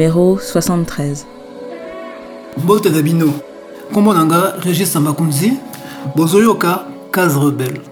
numéro 0.00 0.38
73. 0.40 1.26
mbote 2.56 2.90
na 2.90 3.02
bino. 3.02 3.32
Nkombo 3.90 4.14
na 4.14 4.24
nga 4.24 4.54
sambakunzi 4.86 5.52
bozoyoka 6.16 6.84
case 7.10 7.38
rebelle 7.38 7.89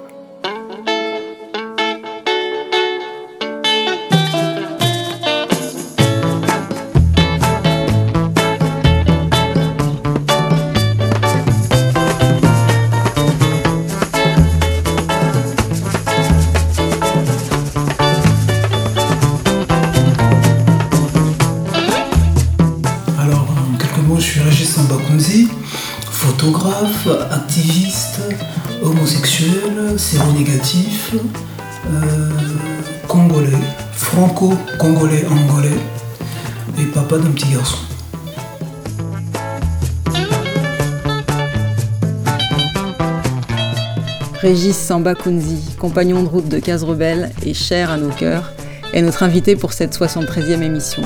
Régis 44.89 45.05
Sambakunzi, 45.05 45.77
compagnon 45.79 46.23
de 46.23 46.29
route 46.29 46.49
de 46.49 46.59
Case 46.59 46.83
Rebelle 46.83 47.31
et 47.45 47.53
cher 47.53 47.91
à 47.91 47.99
nos 47.99 48.09
cœurs, 48.09 48.53
est 48.95 49.03
notre 49.03 49.23
invité 49.23 49.55
pour 49.55 49.75
cette 49.75 49.95
73e 49.95 50.63
émission. 50.63 51.03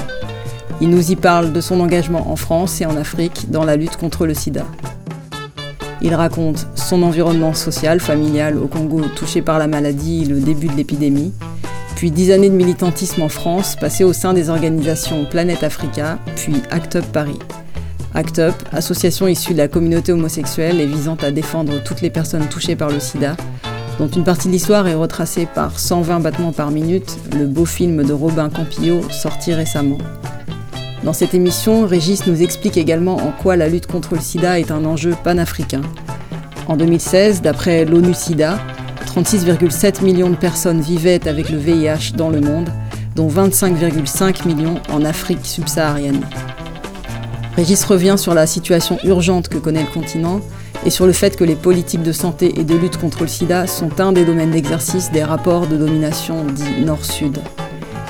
Il 0.80 0.88
nous 0.88 1.10
y 1.10 1.16
parle 1.16 1.52
de 1.52 1.60
son 1.60 1.80
engagement 1.80 2.30
en 2.30 2.36
France 2.36 2.80
et 2.80 2.86
en 2.86 2.96
Afrique 2.96 3.50
dans 3.50 3.64
la 3.64 3.74
lutte 3.74 3.96
contre 3.96 4.24
le 4.24 4.34
sida. 4.34 4.64
Il 6.00 6.14
raconte 6.14 6.68
son 6.76 7.02
environnement 7.02 7.54
social, 7.54 7.98
familial 7.98 8.56
au 8.56 8.68
Congo 8.68 9.00
touché 9.16 9.42
par 9.42 9.58
la 9.58 9.66
maladie 9.66 10.22
et 10.22 10.26
le 10.26 10.38
début 10.38 10.68
de 10.68 10.76
l'épidémie, 10.76 11.32
puis 11.96 12.12
dix 12.12 12.30
années 12.30 12.50
de 12.50 12.54
militantisme 12.54 13.22
en 13.22 13.28
France 13.28 13.74
passées 13.74 14.04
au 14.04 14.12
sein 14.12 14.32
des 14.32 14.48
organisations 14.48 15.24
Planète 15.24 15.64
Africa, 15.64 16.18
puis 16.36 16.54
ACT 16.70 16.96
UP 16.96 17.06
Paris. 17.06 17.38
ACT 18.14 18.38
UP, 18.38 18.54
association 18.70 19.26
issue 19.26 19.54
de 19.54 19.58
la 19.58 19.68
communauté 19.68 20.12
homosexuelle 20.12 20.80
et 20.80 20.86
visant 20.86 21.16
à 21.22 21.32
défendre 21.32 21.82
toutes 21.82 22.00
les 22.00 22.10
personnes 22.10 22.48
touchées 22.48 22.76
par 22.76 22.90
le 22.90 23.00
sida, 23.00 23.36
dont 23.98 24.08
une 24.08 24.24
partie 24.24 24.48
de 24.48 24.52
l'histoire 24.52 24.86
est 24.88 24.94
retracée 24.94 25.46
par 25.46 25.78
120 25.78 26.20
battements 26.20 26.52
par 26.52 26.70
minute, 26.70 27.18
le 27.36 27.46
beau 27.46 27.64
film 27.64 28.04
de 28.04 28.12
Robin 28.12 28.48
Campillo 28.48 29.02
sorti 29.10 29.52
récemment. 29.54 29.98
Dans 31.04 31.12
cette 31.12 31.34
émission, 31.34 31.86
Régis 31.86 32.26
nous 32.26 32.42
explique 32.42 32.76
également 32.76 33.16
en 33.16 33.32
quoi 33.32 33.56
la 33.56 33.68
lutte 33.68 33.86
contre 33.86 34.14
le 34.14 34.20
sida 34.20 34.60
est 34.60 34.70
un 34.70 34.84
enjeu 34.84 35.14
panafricain. 35.24 35.82
En 36.68 36.76
2016, 36.76 37.42
d'après 37.42 37.84
l'ONU 37.84 38.14
SIDA, 38.14 38.58
36,7 39.06 40.04
millions 40.04 40.30
de 40.30 40.36
personnes 40.36 40.80
vivaient 40.80 41.28
avec 41.28 41.50
le 41.50 41.58
VIH 41.58 42.12
dans 42.16 42.30
le 42.30 42.40
monde, 42.40 42.70
dont 43.16 43.28
25,5 43.28 44.46
millions 44.46 44.80
en 44.90 45.04
Afrique 45.04 45.44
subsaharienne. 45.44 46.24
Régis 47.56 47.84
revient 47.84 48.14
sur 48.16 48.32
la 48.32 48.46
situation 48.46 48.98
urgente 49.04 49.48
que 49.48 49.58
connaît 49.58 49.82
le 49.82 49.92
continent 49.92 50.40
et 50.84 50.90
sur 50.90 51.06
le 51.06 51.12
fait 51.12 51.36
que 51.36 51.44
les 51.44 51.54
politiques 51.54 52.02
de 52.02 52.12
santé 52.12 52.58
et 52.58 52.64
de 52.64 52.74
lutte 52.74 52.96
contre 52.96 53.22
le 53.22 53.28
sida 53.28 53.66
sont 53.66 54.00
un 54.00 54.12
des 54.12 54.24
domaines 54.24 54.50
d'exercice 54.50 55.10
des 55.10 55.22
rapports 55.22 55.66
de 55.66 55.76
domination 55.76 56.44
dits 56.44 56.84
Nord-Sud. 56.84 57.38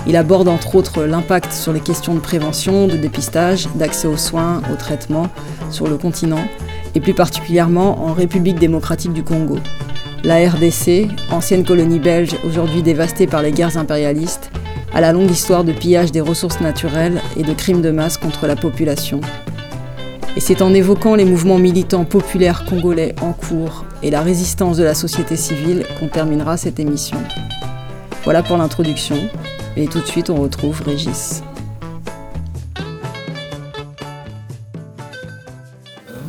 Il 0.06 0.16
aborde 0.16 0.49
entre 0.49 0.75
autres 0.75 1.05
l'impact 1.05 1.53
sur 1.53 1.72
les 1.72 1.81
questions 1.81 2.15
de 2.15 2.21
prévention, 2.21 2.88
de 2.88 2.97
dépistage, 2.97 3.69
d'accès 3.77 4.09
aux 4.09 4.16
soins, 4.16 4.61
aux 4.72 4.77
traitements 4.77 5.28
sur 5.71 5.87
le 5.87 5.97
continent, 5.97 6.44
et 6.94 7.00
plus 7.00 7.15
particulièrement 7.15 8.05
en 8.05 8.12
République 8.12 8.59
démocratique 8.59 9.12
du 9.12 9.22
Congo. 9.22 9.59
La 10.25 10.37
RDC, 10.49 11.09
ancienne 11.31 11.65
colonie 11.65 12.00
belge 12.00 12.37
aujourd'hui 12.44 12.82
dévastée 12.82 13.27
par 13.27 13.43
les 13.43 13.53
guerres 13.53 13.77
impérialistes, 13.77 14.50
a 14.94 15.00
la 15.00 15.12
longue 15.12 15.31
histoire 15.31 15.65
de 15.65 15.72
pillage 15.72 16.12
des 16.12 16.21
ressources 16.21 16.61
naturelles 16.61 17.21
et 17.37 17.43
de 17.43 17.53
crimes 17.53 17.81
de 17.81 17.91
masse 17.91 18.19
contre 18.19 18.47
la 18.47 18.56
population. 18.56 19.21
Et 20.34 20.41
c'est 20.41 20.62
en 20.62 20.72
évoquant 20.72 21.15
les 21.15 21.26
mouvements 21.26 21.59
militants 21.59 22.06
populaires 22.06 22.65
congolais 22.65 23.15
en 23.20 23.34
cours 23.34 23.84
et 24.03 24.10
la 24.10 24.22
résistance 24.22 24.78
de 24.78 24.82
la 24.82 24.94
société 24.94 25.37
civile 25.37 25.84
qu'on 26.00 26.09
terminera 26.09 26.56
cette 26.56 26.81
émission. 26.81 27.19
Voilà 28.25 28.43
pour 28.43 28.56
l'introduction. 28.56 29.16
Et 29.76 29.87
tout 29.88 30.00
de 30.00 30.06
suite, 30.06 30.31
on 30.31 30.37
retrouve 30.37 30.81
Régis. 30.82 31.43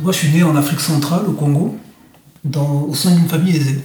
Moi, 0.02 0.12
je 0.12 0.18
suis 0.18 0.28
né 0.28 0.42
en 0.42 0.54
Afrique 0.54 0.80
centrale, 0.80 1.22
au 1.26 1.32
Congo, 1.32 1.78
au 2.54 2.94
sein 2.94 3.14
d'une 3.14 3.26
famille 3.26 3.56
aisée, 3.56 3.80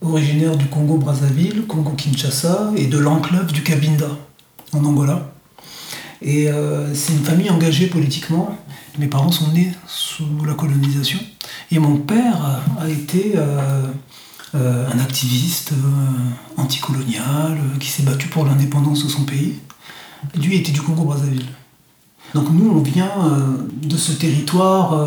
originaire 0.00 0.56
du 0.56 0.64
Congo-Brazzaville, 0.64 1.66
Congo-Kinshasa 1.66 2.72
et 2.76 2.86
de 2.86 2.96
l'enclave 2.96 3.52
du 3.52 3.62
Cabinda, 3.62 4.08
en 4.72 4.82
Angola. 4.82 5.30
Et 6.22 6.48
euh, 6.48 6.94
c'est 6.94 7.12
une 7.12 7.24
famille 7.24 7.50
engagée 7.50 7.88
politiquement. 7.88 8.56
Mes 8.98 9.06
parents 9.06 9.32
sont 9.32 9.50
nés 9.52 9.72
sous 9.86 10.44
la 10.46 10.52
colonisation. 10.52 11.18
Et 11.70 11.78
mon 11.78 11.96
père 11.96 12.62
a 12.78 12.88
été 12.88 13.32
euh, 13.36 13.86
euh, 14.54 14.86
un 14.92 14.98
activiste 14.98 15.72
euh, 15.72 16.60
anticolonial 16.60 17.58
qui 17.80 17.88
s'est 17.88 18.02
battu 18.02 18.28
pour 18.28 18.44
l'indépendance 18.44 19.04
de 19.04 19.08
son 19.08 19.24
pays. 19.24 19.54
Lui 20.34 20.56
était 20.56 20.72
du 20.72 20.82
Congo-Brazzaville. 20.82 21.46
Donc 22.34 22.50
nous, 22.50 22.70
on 22.70 22.82
vient 22.82 23.10
de 23.82 23.96
ce 23.96 24.12
territoire 24.12 25.06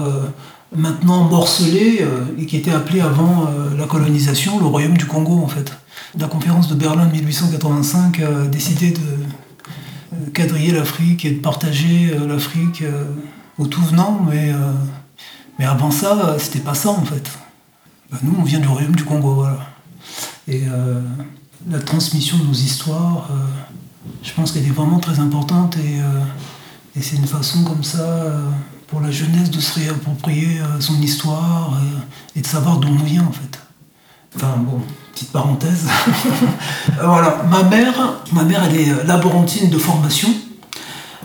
maintenant 0.75 1.24
morcelé 1.24 2.06
et 2.38 2.45
qui 2.45 2.57
était 2.57 2.72
appelé 2.72 3.01
avant 3.01 3.50
la 3.75 3.85
colonisation 3.85 4.59
le 4.59 4.66
royaume 4.66 4.95
du 4.95 5.06
Congo 5.06 5.41
en 5.41 5.47
fait. 5.47 5.74
La 6.19 6.28
conférence 6.28 6.68
de 6.68 6.75
Berlin 6.75 7.07
de 7.07 7.13
1885 7.13 8.19
a 8.19 8.45
décidé 8.45 8.91
de 8.91 10.29
quadriller 10.34 10.74
l'Afrique 10.74 11.25
et 11.25 11.31
de 11.31 11.40
partager 11.40 12.16
l'Afrique 12.28 12.84
au 13.57 13.67
tout 13.67 13.81
venant, 13.81 14.19
mais, 14.27 14.51
euh, 14.51 14.73
mais 15.59 15.66
avant 15.66 15.91
ça, 15.91 16.13
euh, 16.13 16.39
c'était 16.39 16.59
pas 16.59 16.73
ça 16.73 16.89
en 16.89 17.03
fait. 17.03 17.29
Ben, 18.12 18.19
nous, 18.24 18.35
on 18.38 18.44
vient 18.44 18.59
du 18.59 18.68
royaume 18.68 18.95
du 18.95 19.03
Congo, 19.03 19.35
voilà. 19.35 19.59
Et 20.47 20.63
euh, 20.68 21.01
la 21.69 21.80
transmission 21.80 22.38
de 22.38 22.44
nos 22.44 22.53
histoires, 22.53 23.30
je 24.21 24.31
pense 24.33 24.51
qu'elle 24.51 24.65
est 24.65 24.71
vraiment 24.71 25.00
très 25.00 25.19
importante 25.19 25.77
et, 25.77 26.00
c'est 27.01 27.18
une 27.18 27.27
façon 27.27 27.63
comme 27.63 27.83
ça 27.83 28.25
pour 28.88 29.01
la 29.01 29.12
jeunesse 29.12 29.50
de 29.50 29.59
se 29.59 29.80
réapproprier 29.80 30.62
son 30.80 31.01
histoire 31.01 31.81
et 32.35 32.41
de 32.41 32.45
savoir 32.45 32.77
d'où 32.77 32.88
on 32.88 33.03
vient 33.03 33.25
en 33.25 33.31
fait. 33.31 33.59
Enfin 34.35 34.56
bon, 34.59 34.80
petite 35.12 35.31
parenthèse. 35.31 35.89
voilà, 37.03 37.44
ma 37.50 37.63
mère, 37.63 38.21
ma 38.31 38.44
mère 38.44 38.63
elle 38.65 38.80
est 38.80 39.03
laborantine 39.06 39.69
de 39.69 39.77
formation. 39.80 40.30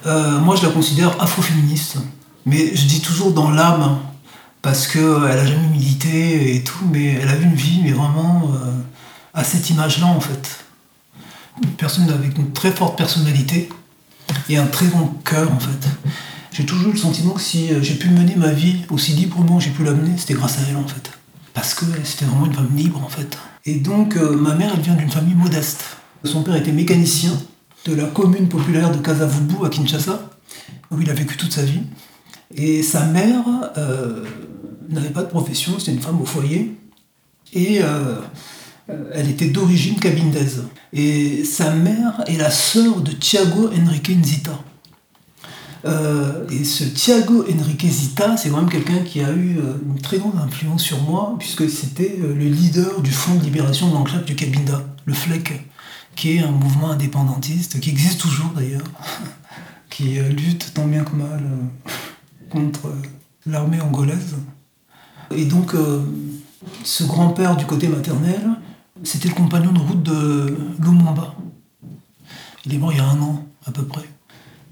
Moi 0.06 0.56
je 0.56 0.66
la 0.66 0.72
considère 0.72 1.22
afroféministe. 1.22 1.98
Mais 2.46 2.74
je 2.74 2.86
dis 2.86 3.00
toujours 3.00 3.32
dans 3.32 3.50
l'âme, 3.50 3.98
parce 4.62 4.86
qu'elle 4.86 5.02
a 5.02 5.46
jamais 5.46 5.68
milité 5.68 6.54
et 6.54 6.62
tout, 6.62 6.84
mais 6.90 7.14
elle 7.14 7.28
a 7.28 7.36
eu 7.36 7.42
une 7.42 7.54
vie, 7.54 7.80
mais 7.82 7.92
vraiment 7.92 8.50
euh, 8.54 8.72
à 9.32 9.44
cette 9.44 9.70
image-là 9.70 10.06
en 10.06 10.20
fait. 10.20 10.64
Une 11.62 11.70
personne 11.70 12.10
avec 12.10 12.36
une 12.38 12.52
très 12.52 12.70
forte 12.70 12.96
personnalité 12.96 13.68
et 14.48 14.56
un 14.56 14.66
très 14.66 14.86
grand 14.86 15.06
cœur 15.24 15.50
en 15.52 15.58
fait. 15.58 15.88
J'ai 16.52 16.66
toujours 16.66 16.92
le 16.92 16.98
sentiment 16.98 17.32
que 17.32 17.40
si 17.40 17.72
euh, 17.72 17.82
j'ai 17.82 17.94
pu 17.94 18.08
mener 18.08 18.36
ma 18.36 18.52
vie 18.52 18.84
aussi 18.90 19.12
librement 19.12 19.58
que 19.58 19.64
j'ai 19.64 19.70
pu 19.70 19.84
la 19.84 19.92
mener, 19.92 20.16
c'était 20.16 20.34
grâce 20.34 20.58
à 20.58 20.62
elle 20.68 20.76
en 20.76 20.86
fait. 20.86 21.10
Parce 21.54 21.74
que 21.74 21.84
c'était 22.04 22.26
vraiment 22.26 22.46
une 22.46 22.54
femme 22.54 22.76
libre 22.76 23.02
en 23.04 23.08
fait. 23.08 23.38
Et 23.64 23.76
donc 23.76 24.16
euh, 24.16 24.36
ma 24.36 24.54
mère 24.54 24.72
elle 24.74 24.82
vient 24.82 24.94
d'une 24.94 25.10
famille 25.10 25.34
modeste. 25.34 25.84
Son 26.24 26.42
père 26.42 26.56
était 26.56 26.72
mécanicien 26.72 27.32
de 27.86 27.94
la 27.94 28.04
commune 28.04 28.48
populaire 28.48 28.90
de 28.90 28.98
Kasavubu 28.98 29.64
à 29.64 29.70
Kinshasa, 29.70 30.30
où 30.90 31.00
il 31.00 31.08
a 31.08 31.14
vécu 31.14 31.36
toute 31.38 31.52
sa 31.52 31.62
vie. 31.62 31.80
Et 32.54 32.82
sa 32.82 33.04
mère 33.06 33.44
euh, 33.78 34.24
n'avait 34.88 35.10
pas 35.10 35.22
de 35.22 35.28
profession, 35.28 35.78
c'était 35.78 35.92
une 35.92 36.00
femme 36.00 36.20
au 36.20 36.24
foyer. 36.24 36.76
Et 37.52 37.80
euh, 37.82 38.16
elle 39.12 39.30
était 39.30 39.48
d'origine 39.48 39.98
cabindaise. 39.98 40.64
Et 40.92 41.44
sa 41.44 41.70
mère 41.70 42.24
est 42.26 42.36
la 42.36 42.50
sœur 42.50 43.00
de 43.00 43.12
Thiago 43.12 43.70
Henrique 43.72 44.10
Nzita. 44.10 44.58
Euh, 45.86 46.46
et 46.50 46.64
ce 46.64 46.84
Thiago 46.84 47.44
Henrique 47.44 47.86
Zita, 47.86 48.36
c'est 48.36 48.50
quand 48.50 48.58
même 48.58 48.68
quelqu'un 48.70 48.98
qui 48.98 49.20
a 49.20 49.32
eu 49.32 49.58
une 49.86 50.00
très 50.02 50.18
grande 50.18 50.36
influence 50.36 50.82
sur 50.82 51.00
moi, 51.02 51.36
puisque 51.38 51.70
c'était 51.70 52.18
le 52.18 52.34
leader 52.34 53.00
du 53.00 53.12
Front 53.12 53.36
de 53.36 53.44
libération 53.44 53.88
de 53.88 53.94
l'enclave 53.94 54.24
du 54.24 54.34
Cabinda, 54.34 54.84
le 55.06 55.14
FLEC, 55.14 55.52
qui 56.16 56.36
est 56.36 56.40
un 56.40 56.50
mouvement 56.50 56.90
indépendantiste, 56.90 57.80
qui 57.80 57.90
existe 57.90 58.20
toujours 58.20 58.50
d'ailleurs, 58.54 58.84
qui 59.88 60.18
lutte 60.18 60.74
tant 60.74 60.86
bien 60.86 61.04
que 61.04 61.14
mal 61.14 61.40
contre 62.50 62.88
euh, 62.88 63.02
l'armée 63.46 63.80
angolaise. 63.80 64.36
Et 65.30 65.44
donc, 65.46 65.74
euh, 65.74 66.02
ce 66.84 67.04
grand-père 67.04 67.56
du 67.56 67.64
côté 67.64 67.88
maternel, 67.88 68.40
c'était 69.02 69.28
le 69.28 69.34
compagnon 69.34 69.72
de 69.72 69.78
route 69.78 70.02
de 70.02 70.58
Lumumba. 70.80 71.34
Il 72.66 72.74
est 72.74 72.78
mort 72.78 72.92
il 72.92 72.98
y 72.98 73.00
a 73.00 73.06
un 73.06 73.20
an, 73.20 73.46
à 73.66 73.70
peu 73.70 73.84
près. 73.84 74.08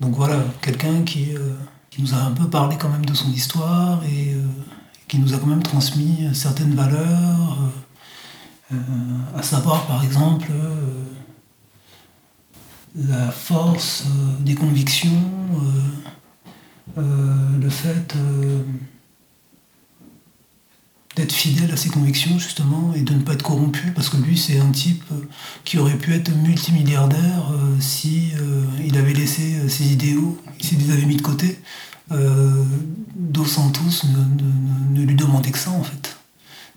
Donc 0.01 0.15
voilà, 0.15 0.37
quelqu'un 0.61 1.03
qui, 1.03 1.29
qui, 1.91 2.03
nous 2.03 2.13
a 2.13 2.19
un 2.19 2.33
peu 2.33 2.49
parlé 2.49 2.77
quand 2.79 2.91
même 2.91 3.07
de 3.07 3.15
son 3.15 3.31
histoire 3.31 4.05
et 4.05 4.37
qui 5.09 5.19
nous 5.19 5.35
a 5.35 5.39
quand 5.39 5.47
même 5.47 5.63
transmis 5.63 6.29
certaines 6.35 6.75
valeurs, 6.75 7.59
à 9.35 9.43
savoir 9.43 9.87
par 9.87 10.05
exemple 10.05 10.53
la 12.95 13.31
force 13.31 14.05
des 14.41 14.55
convictions, 14.55 15.11
le 16.97 17.71
fait 17.71 18.17
d'être 21.19 21.33
fidèle 21.33 21.73
à 21.73 21.77
ses 21.77 21.89
convictions 21.89 22.39
justement 22.39 22.95
et 22.95 23.01
de 23.01 23.13
ne 23.13 23.23
pas 23.23 23.33
être 23.33 23.43
corrompu 23.43 23.91
parce 23.91 24.09
que 24.09 24.17
lui 24.17 24.39
c'est 24.39 24.61
un 24.61 24.71
type 24.71 25.03
euh, 25.11 25.29
qui 25.65 25.77
aurait 25.77 25.99
pu 25.99 26.15
être 26.15 26.31
multimilliardaire 26.33 27.51
euh, 27.53 27.77
si 27.81 28.31
euh, 28.41 28.63
il 28.87 28.97
avait 28.97 29.15
laissé 29.15 29.69
ses 29.69 29.93
idéaux, 29.93 30.41
s'il 30.61 30.79
les 30.79 30.93
avait 30.93 31.07
mis 31.07 31.17
de 31.17 31.23
côté. 31.23 31.59
Dos 32.11 33.45
Santos 33.45 34.07
ne, 34.95 35.03
lui 35.05 35.15
demandait 35.15 35.51
que 35.51 35.59
ça 35.59 35.71
en 35.71 35.83
fait, 35.83 36.17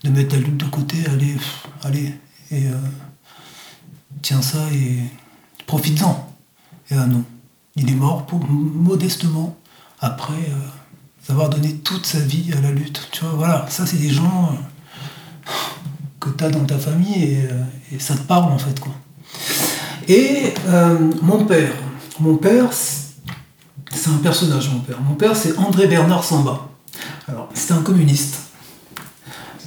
de 0.03 0.09
mettre 0.09 0.35
la 0.35 0.41
lutte 0.41 0.57
de 0.57 0.65
côté, 0.65 0.97
allez, 1.07 1.37
allez 1.83 2.13
et 2.51 2.65
tiens 4.21 4.41
ça 4.41 4.67
et 4.73 4.99
profite-en. 5.67 6.35
Et 6.89 6.95
ah 6.95 7.05
non, 7.05 7.23
il 7.77 7.89
est 7.89 7.95
mort 7.95 8.25
pour, 8.25 8.45
modestement 8.45 9.57
après 10.01 10.51
d'avoir 11.27 11.50
donné 11.50 11.75
toute 11.75 12.06
sa 12.06 12.19
vie 12.19 12.51
à 12.57 12.62
la 12.62 12.71
lutte. 12.71 13.07
Tu 13.12 13.24
vois, 13.24 13.33
voilà, 13.36 13.65
ça 13.69 13.86
c'est 13.86 13.98
des 13.98 14.09
gens 14.09 14.51
euh, 14.51 15.51
que 16.19 16.30
tu 16.30 16.44
as 16.44 16.50
dans 16.50 16.65
ta 16.65 16.77
famille 16.77 17.39
euh, 17.50 17.63
et, 17.94 18.00
ça 18.00 18.15
te 18.15 18.21
parle 18.21 18.51
en 18.51 18.57
fait. 18.57 18.80
Quoi. 18.80 18.94
Et 20.07 20.53
euh, 20.68 21.12
mon 21.21 21.45
père, 21.45 21.71
mon 22.19 22.36
père, 22.36 22.69
c'est 22.74 24.09
un 24.09 24.18
personnage, 24.18 24.69
mon 24.69 24.80
père. 24.80 25.00
Mon 25.01 25.15
père, 25.15 25.36
c'est 25.36 25.57
André 25.57 25.88
Bernard 25.88 26.24
Samba. 26.24 26.68
Alors, 27.27 27.50
c'était 27.54 27.74
un 27.74 27.81
communiste. 27.81 28.39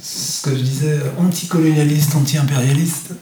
Ce 0.01 0.43
que 0.43 0.55
je 0.55 0.61
disais, 0.61 0.99
anticolonialiste, 1.17 2.15
anti-impérialiste. 2.15 3.15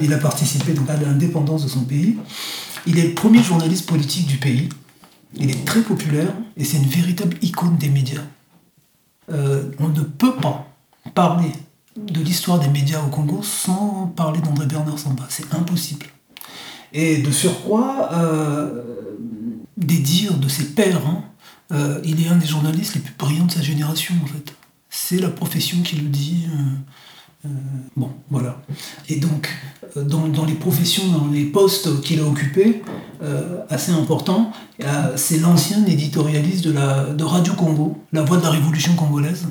il 0.00 0.12
a 0.14 0.16
participé 0.16 0.72
donc, 0.72 0.88
à 0.88 0.96
l'indépendance 0.96 1.64
de 1.64 1.68
son 1.68 1.80
pays. 1.80 2.16
Il 2.86 2.98
est 2.98 3.08
le 3.08 3.14
premier 3.14 3.42
journaliste 3.42 3.86
politique 3.86 4.26
du 4.26 4.38
pays. 4.38 4.70
Il 5.34 5.50
est 5.50 5.64
très 5.64 5.82
populaire 5.82 6.32
et 6.56 6.64
c'est 6.64 6.78
une 6.78 6.88
véritable 6.88 7.36
icône 7.42 7.76
des 7.76 7.88
médias. 7.88 8.22
Euh, 9.30 9.70
on 9.78 9.88
ne 9.88 10.02
peut 10.02 10.34
pas 10.36 10.66
parler 11.14 11.52
de 11.96 12.20
l'histoire 12.20 12.58
des 12.58 12.68
médias 12.68 13.02
au 13.02 13.08
Congo 13.08 13.42
sans 13.42 14.12
parler 14.16 14.40
d'André 14.40 14.66
Bernard 14.66 14.98
Samba. 14.98 15.26
C'est 15.28 15.54
impossible. 15.54 16.06
Et 16.92 17.18
de 17.18 17.30
surcroît, 17.30 18.10
euh, 18.12 18.82
des 19.76 19.98
dires 19.98 20.36
de 20.36 20.48
ses 20.48 20.74
pairs, 20.74 21.06
hein, 21.06 21.22
euh, 21.72 22.00
il 22.04 22.24
est 22.24 22.28
un 22.28 22.36
des 22.36 22.46
journalistes 22.46 22.94
les 22.96 23.00
plus 23.00 23.14
brillants 23.16 23.46
de 23.46 23.52
sa 23.52 23.62
génération 23.62 24.14
en 24.24 24.26
fait. 24.26 24.54
C'est 24.88 25.18
la 25.18 25.28
profession 25.28 25.82
qui 25.82 25.96
le 25.96 26.08
dit. 26.08 26.46
Euh, 27.44 27.48
bon, 27.96 28.10
voilà. 28.28 28.60
Et 29.08 29.16
donc, 29.16 29.48
euh, 29.96 30.02
dans, 30.02 30.44
les 30.44 30.54
professions, 30.54 31.06
dans 31.08 31.28
les 31.28 31.44
postes 31.44 32.00
qu'il 32.02 32.20
a 32.20 32.24
occupés, 32.24 32.82
euh, 33.22 33.60
assez 33.70 33.92
importants, 33.92 34.52
c'est 35.16 35.38
l'ancien 35.38 35.84
éditorialiste 35.86 36.66
de 36.66 37.24
Radio 37.24 37.54
Congo, 37.54 37.98
la 38.12 38.22
voix 38.22 38.38
de 38.38 38.42
la 38.42 38.50
révolution 38.50 38.94
congolaise. 38.94 39.46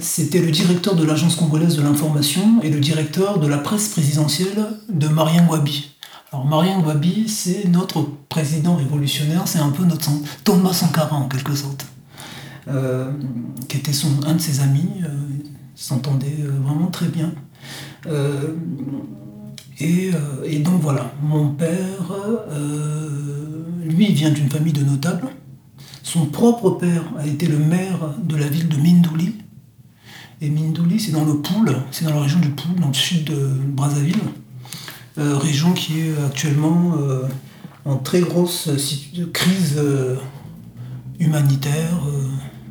C'était 0.00 0.40
le 0.40 0.50
directeur 0.50 0.94
de 0.94 1.04
l'Agence 1.04 1.36
congolaise 1.36 1.76
de 1.76 1.82
l'information 1.82 2.60
et 2.62 2.68
le 2.68 2.78
directeur 2.78 3.38
de 3.38 3.46
la 3.46 3.56
presse 3.56 3.88
présidentielle 3.88 4.66
de 4.90 5.08
Marien 5.08 5.46
Wabi. 5.48 5.96
Alors 6.30 6.44
Marien 6.44 6.80
Wabi, 6.80 7.26
c'est 7.26 7.68
notre 7.68 8.06
président 8.28 8.76
révolutionnaire, 8.76 9.42
c'est 9.46 9.60
un 9.60 9.70
peu 9.70 9.84
notre 9.84 10.10
Thomas 10.44 10.74
Sankara 10.74 11.16
en 11.16 11.28
quelque 11.28 11.54
sorte, 11.54 11.86
qui 13.68 13.76
était 13.78 13.94
son, 13.94 14.10
un 14.26 14.34
de 14.34 14.40
ses 14.40 14.60
amis 14.60 14.90
s'entendait 15.74 16.38
euh, 16.40 16.50
vraiment 16.62 16.88
très 16.88 17.08
bien. 17.08 17.32
Euh, 18.06 18.54
et, 19.80 20.10
euh, 20.14 20.44
et, 20.44 20.58
donc 20.58 20.80
voilà, 20.80 21.12
mon 21.22 21.48
père, 21.48 22.14
lui, 23.84 24.12
vient 24.12 24.30
d'une 24.30 24.50
famille 24.50 24.72
de 24.72 24.84
notables. 24.84 25.28
Son 26.02 26.26
propre 26.26 26.70
père 26.70 27.02
a 27.18 27.26
été 27.26 27.46
le 27.46 27.58
maire 27.58 28.14
de 28.22 28.36
la 28.36 28.48
ville 28.48 28.68
de 28.68 28.76
Mindouli. 28.76 29.34
Et 30.40 30.50
Mindouli, 30.50 31.00
c'est 31.00 31.12
dans 31.12 31.24
le 31.24 31.36
Poul, 31.36 31.76
c'est 31.90 32.04
dans 32.04 32.14
la 32.14 32.20
région 32.20 32.40
du 32.40 32.50
Poul, 32.50 32.74
dans 32.80 32.88
le 32.88 32.94
sud 32.94 33.24
de 33.24 33.50
Brazzaville. 33.68 34.16
région 35.16 35.72
qui 35.72 36.00
est 36.00 36.14
actuellement 36.26 36.94
en 37.84 37.96
très 37.96 38.20
grosse 38.20 38.68
crise 39.32 39.80
humanitaire 41.18 42.00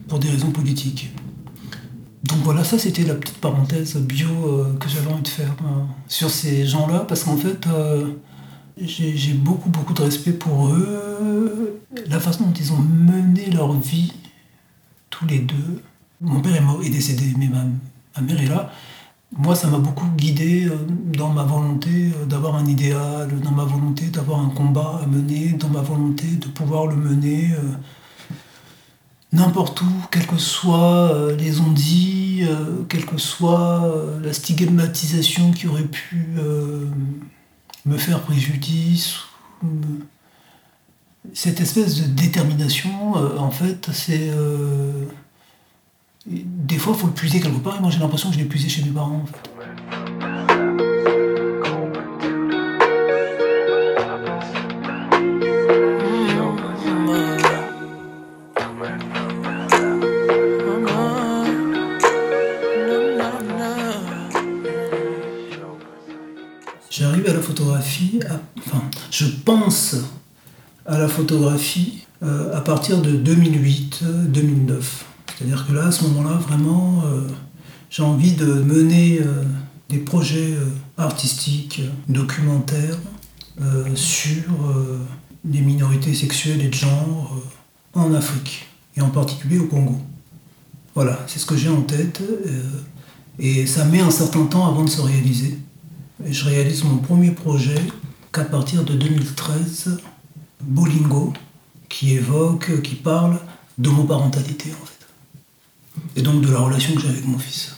pour 0.08 0.20
des 0.20 0.30
raisons 0.30 0.52
politiques. 0.52 1.12
Donc 2.24 2.38
voilà, 2.44 2.64
ça 2.64 2.78
c'était 2.78 3.04
la 3.04 3.16
petite 3.16 3.38
parenthèse 3.38 3.98
bio 3.98 4.30
euh, 4.30 4.78
que 4.78 4.88
j'avais 4.88 5.12
envie 5.12 5.24
de 5.24 5.28
faire 5.28 5.56
euh, 5.64 5.82
sur 6.08 6.30
ces 6.30 6.68
gens-là, 6.68 7.00
parce 7.08 7.24
qu'en 7.24 7.36
fait, 7.36 7.66
euh, 7.68 8.10
j'ai 8.78 9.34
beaucoup 9.34 9.70
beaucoup 9.70 9.94
de 9.94 10.04
respect 10.04 10.34
pour 10.34 10.68
eux, 10.68 11.82
la 12.08 12.20
façon 12.20 12.46
dont 12.46 12.54
ils 12.54 12.72
ont 12.74 12.80
mené 12.80 13.50
leur 13.50 13.74
vie, 13.74 14.14
tous 15.10 15.26
les 15.26 15.40
deux. 15.40 15.82
Mon 16.22 16.42
père 16.42 16.56
est, 16.56 16.62
mort, 16.62 16.84
est 16.84 16.90
décédé, 16.90 17.34
mais 17.38 17.48
ma, 17.48 18.22
mère 18.22 18.42
est 18.42 18.48
là. 18.48 18.72
Moi, 19.36 19.56
ça 19.56 19.68
m'a 19.68 19.80
beaucoup 19.80 20.06
guidé 20.16 20.70
dans 21.18 21.30
ma 21.30 21.44
volonté 21.44 22.12
d'avoir 22.30 22.56
un 22.56 22.66
idéal, 22.66 23.30
dans 23.44 23.52
ma 23.52 23.64
volonté 23.64 24.08
d'avoir 24.08 24.42
un 24.42 24.50
combat 24.50 25.00
à 25.04 25.08
mener, 25.08 25.54
dans 25.54 25.70
ma 25.70 25.82
volonté 25.82 26.28
de 26.28 26.48
pouvoir 26.48 26.86
le 26.86 26.96
mener 26.96 27.50
n'importe 29.34 29.82
où, 29.82 29.92
quels 30.12 30.28
que 30.28 30.38
soient 30.38 31.14
euh, 31.14 31.36
les 31.36 31.60
ondits, 31.60 32.42
euh, 32.44 32.84
quelle 32.90 33.06
que 33.06 33.18
soit 33.18 33.84
euh, 33.86 34.20
la 34.22 34.34
stigmatisation 34.34 35.52
qui 35.52 35.68
aurait 35.68 35.84
pu 35.84 36.36
me 37.86 37.98
faire 37.98 38.22
préjudice. 38.22 39.18
Cette 41.34 41.62
espèce 41.62 42.02
de 42.02 42.08
détermination, 42.08 43.14
en 43.14 43.52
fait, 43.52 43.90
c'est. 43.94 44.32
Des 46.26 46.78
fois, 46.78 46.94
il 46.96 47.00
faut 47.00 47.08
le 47.08 47.14
puiser 47.14 47.40
quelque 47.40 47.60
part, 47.60 47.78
et 47.78 47.80
moi 47.80 47.90
j'ai 47.90 48.00
l'impression 48.00 48.30
que 48.30 48.36
je 48.36 48.40
l'ai 48.40 48.48
puisé 48.48 48.70
chez 48.70 48.84
mes 48.84 48.92
parents. 48.92 49.26
Je 69.12 69.26
pense 69.46 69.96
à 70.86 70.98
la 70.98 71.08
photographie 71.08 72.06
euh, 72.24 72.56
à 72.56 72.62
partir 72.62 73.02
de 73.02 73.12
2008-2009. 73.12 74.82
C'est-à-dire 75.38 75.66
que 75.68 75.74
là, 75.74 75.88
à 75.88 75.92
ce 75.92 76.04
moment-là, 76.06 76.36
vraiment, 76.38 77.04
euh, 77.06 77.28
j'ai 77.90 78.04
envie 78.04 78.34
de 78.34 78.46
mener 78.46 79.20
euh, 79.22 79.44
des 79.90 79.98
projets 79.98 80.56
artistiques, 80.98 81.82
documentaires 82.08 82.98
sur 83.94 84.50
les 85.44 85.60
minorités 85.60 86.16
sexuelles 86.16 86.62
et 86.62 86.70
de 86.70 86.74
genre 86.74 87.38
en 87.94 88.14
Afrique, 88.14 88.68
et 88.96 89.02
en 89.02 89.10
particulier 89.10 89.60
au 89.60 89.66
Congo. 89.66 90.00
Voilà, 90.96 91.20
c'est 91.28 91.40
ce 91.40 91.46
que 91.46 91.58
j'ai 91.58 91.68
en 91.68 91.82
tête, 91.82 92.24
et 93.38 93.68
ça 93.68 93.84
met 93.84 94.00
un 94.00 94.10
certain 94.10 94.46
temps 94.46 94.66
avant 94.68 94.86
de 94.86 94.90
se 94.90 95.02
réaliser 95.02 95.60
je 96.30 96.46
réalise 96.46 96.84
mon 96.84 96.98
premier 96.98 97.32
projet 97.32 97.82
qu'à 98.32 98.46
partir 98.46 98.84
de 98.84 98.94
2013, 98.94 100.00
Bolingo, 100.62 101.34
qui 101.90 102.14
évoque, 102.14 102.82
qui 102.82 102.96
parle 102.96 103.40
d'homoparentalité 103.78 104.72
en 104.82 104.86
fait. 104.86 106.20
Et 106.20 106.22
donc 106.22 106.42
de 106.42 106.52
la 106.52 106.60
relation 106.60 106.96
que 106.96 107.02
j'ai 107.02 107.10
avec 107.10 107.28
mon 107.28 107.38
fils. 107.38 107.76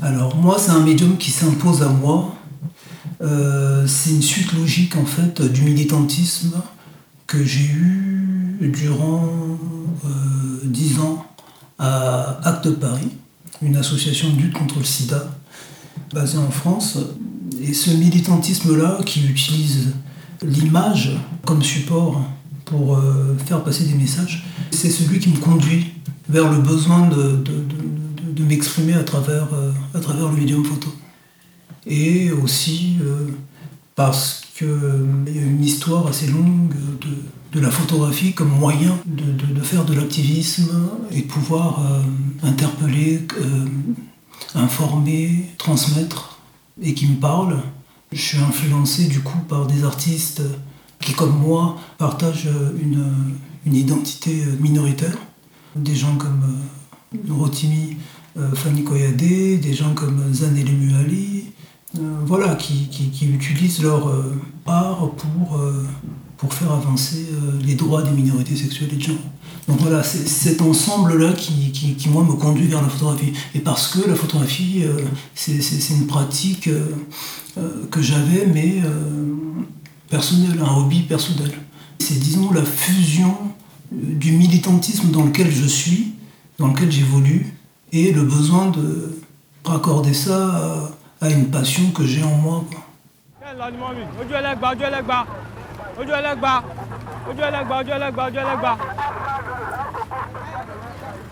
Alors 0.00 0.36
moi, 0.36 0.58
c'est 0.58 0.70
un 0.70 0.80
médium 0.80 1.16
qui 1.16 1.30
s'impose 1.30 1.82
à 1.82 1.88
moi. 1.88 2.34
Euh, 3.20 3.86
c'est 3.86 4.10
une 4.10 4.22
suite 4.22 4.52
logique 4.54 4.96
en 4.96 5.04
fait 5.04 5.42
du 5.42 5.62
militantisme 5.62 6.60
que 7.26 7.44
j'ai 7.44 7.64
eu 7.64 8.58
durant 8.74 9.28
euh, 10.04 10.60
dix 10.64 10.98
ans 10.98 11.24
à 11.78 12.40
Acte 12.48 12.70
Paris, 12.70 13.10
une 13.60 13.76
association 13.76 14.30
de 14.30 14.40
lutte 14.40 14.54
contre 14.54 14.78
le 14.78 14.84
sida 14.84 15.30
basée 16.12 16.38
en 16.38 16.50
France, 16.50 16.98
et 17.62 17.74
ce 17.74 17.90
militantisme-là, 17.90 18.98
qui 19.06 19.24
utilise 19.24 19.92
l'image 20.42 21.12
comme 21.46 21.62
support 21.62 22.22
pour 22.64 22.96
euh, 22.96 23.36
faire 23.46 23.62
passer 23.62 23.84
des 23.84 23.94
messages, 23.94 24.44
c'est 24.70 24.90
celui 24.90 25.20
qui 25.20 25.30
me 25.30 25.36
conduit 25.36 25.92
vers 26.28 26.50
le 26.50 26.58
besoin 26.58 27.08
de, 27.08 27.36
de, 27.36 28.42
m'exprimer 28.44 28.94
à 28.94 29.04
travers, 29.04 29.48
euh, 29.52 29.70
à 29.94 30.00
travers 30.00 30.28
le 30.28 30.36
médium 30.36 30.64
photo. 30.64 30.88
Et 31.86 32.32
aussi, 32.32 32.96
euh, 33.02 33.28
parce 33.94 34.42
qu'il 34.56 34.66
y 35.34 35.38
a 35.38 35.42
une 35.42 35.62
histoire 35.62 36.06
assez 36.08 36.26
longue 36.26 36.74
de, 37.52 37.60
la 37.60 37.70
photographie 37.70 38.32
comme 38.32 38.48
moyen 38.48 38.98
de, 39.04 39.60
faire 39.60 39.84
de 39.84 39.94
l'activisme 39.94 40.88
et 41.10 41.20
pouvoir 41.20 41.80
interpeller, 42.42 43.26
informer, 44.54 45.50
transmettre 45.58 46.31
et 46.80 46.94
qui 46.94 47.06
me 47.06 47.16
parle. 47.16 47.58
Je 48.12 48.20
suis 48.20 48.38
influencé 48.38 49.06
du 49.06 49.20
coup 49.20 49.38
par 49.48 49.66
des 49.66 49.84
artistes 49.84 50.42
qui, 51.00 51.12
comme 51.12 51.36
moi, 51.38 51.76
partagent 51.98 52.48
une, 52.80 53.36
une 53.66 53.74
identité 53.74 54.44
minoritaire. 54.60 55.16
Des 55.76 55.94
gens 55.94 56.16
comme 56.16 56.42
euh, 57.14 57.32
Rotimi 57.32 57.96
euh, 58.38 58.54
Fanny 58.54 58.84
Koyade, 58.84 59.16
des 59.16 59.74
gens 59.74 59.94
comme 59.94 60.32
Zanele 60.32 60.72
Muali, 60.72 61.44
euh, 61.98 62.00
voilà, 62.24 62.54
qui, 62.54 62.88
qui, 62.88 63.26
utilisent 63.26 63.82
leur 63.82 64.08
art 64.66 65.10
pour, 65.12 65.60
pour 66.36 66.54
faire 66.54 66.72
avancer 66.72 67.26
les 67.62 67.74
droits 67.74 68.02
des 68.02 68.10
minorités 68.10 68.56
sexuelles 68.56 68.90
et 68.92 68.96
de 68.96 69.02
genre. 69.02 69.16
Donc 69.68 69.80
voilà, 69.80 70.02
c'est 70.02 70.26
cet 70.28 70.60
ensemble-là 70.60 71.32
qui, 71.32 72.08
moi, 72.08 72.24
me 72.24 72.32
conduit 72.32 72.66
vers 72.66 72.82
la 72.82 72.88
photographie. 72.88 73.32
Et 73.54 73.60
parce 73.60 73.88
que 73.88 74.08
la 74.08 74.16
photographie, 74.16 74.84
c'est 75.34 75.90
une 75.90 76.06
pratique 76.06 76.68
que 77.90 78.02
j'avais, 78.02 78.46
mais 78.46 78.82
personnelle, 80.10 80.60
un 80.60 80.76
hobby 80.76 81.02
personnel. 81.02 81.52
C'est, 82.00 82.18
disons, 82.18 82.52
la 82.52 82.64
fusion 82.64 83.36
du 83.92 84.32
militantisme 84.32 85.10
dans 85.10 85.24
lequel 85.24 85.50
je 85.50 85.66
suis, 85.66 86.14
dans 86.58 86.68
lequel 86.68 86.90
j'évolue, 86.90 87.54
et 87.92 88.12
le 88.12 88.22
besoin 88.22 88.70
de 88.70 89.20
raccorder 89.64 90.14
ça 90.14 90.92
à, 91.20 91.30
une 91.30 91.50
passion 91.50 91.90
que 91.92 92.04
j'ai 92.04 92.22
en 92.22 92.36
moi. 92.36 92.64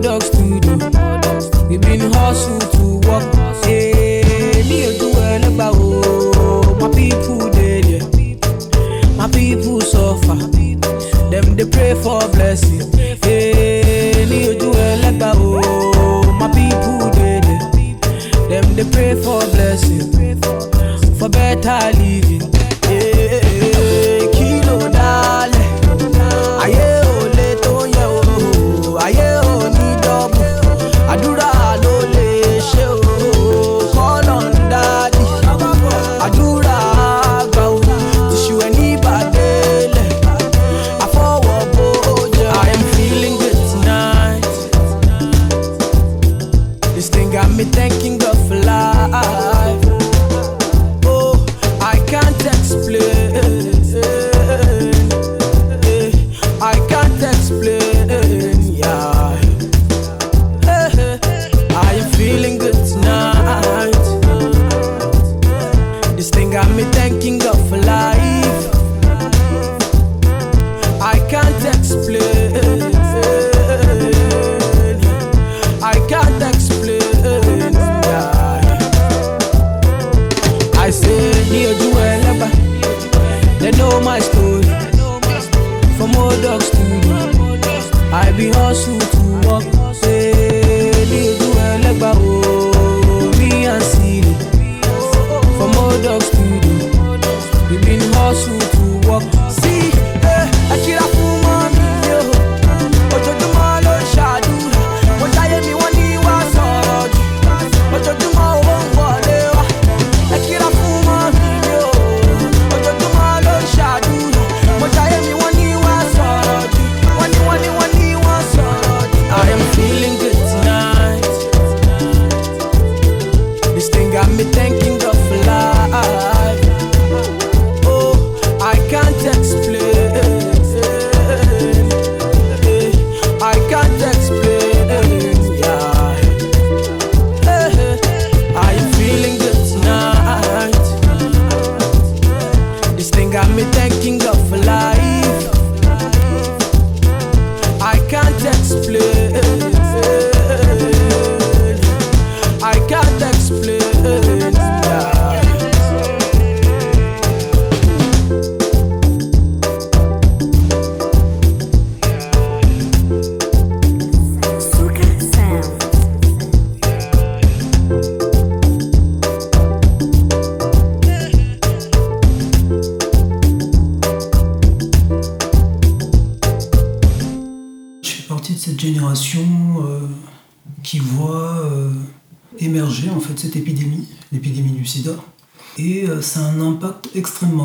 products 0.00 0.30
to 0.30 0.60
do. 0.60 1.68
We 1.68 1.76
been 1.78 2.12
hustle 2.12 2.58
to 2.58 3.08
work. 3.08 3.34
Hey, 3.64 4.62
me 4.68 4.84
a 4.84 4.98
do 4.98 5.10
well 5.12 5.44
about 5.52 5.76
my 6.80 6.88
people 6.94 7.50
dead. 7.50 8.02
My 9.16 9.28
people 9.28 9.80
suffer. 9.80 10.36
Them 11.30 11.56
they 11.56 11.68
pray 11.68 11.94
for 11.94 12.20
blessing. 12.28 12.90
Hey, 13.22 14.26
me 14.30 14.48
a 14.48 14.58
do 14.58 14.70
well 14.70 15.14
about 15.14 15.38
my 16.38 16.48
people 16.48 17.10
dead. 17.10 17.44
Them 18.48 18.74
they 18.76 18.88
pray 18.90 19.14
for 19.14 19.40
blessing. 19.50 20.40
For 21.18 21.28
better 21.28 21.97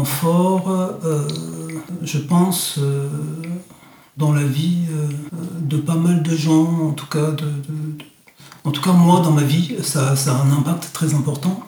extrêmement 0.04 0.06
fort, 0.06 0.70
euh, 1.04 1.28
je 2.02 2.18
pense, 2.20 2.76
euh, 2.80 3.08
dans 4.18 4.34
la 4.34 4.44
vie 4.44 4.86
euh, 4.92 5.08
de 5.62 5.78
pas 5.78 5.96
mal 5.96 6.24
de 6.24 6.36
gens, 6.36 6.90
en 6.90 6.92
tout 6.92 7.08
cas 7.08 7.32
En 8.66 8.72
tout 8.72 8.82
cas, 8.82 8.94
moi, 8.94 9.22
dans 9.22 9.32
ma 9.32 9.44
vie, 9.44 9.76
ça, 9.82 10.14
a 10.14 10.32
un 10.32 10.52
impact 10.52 10.92
très 10.94 11.14
important. 11.14 11.64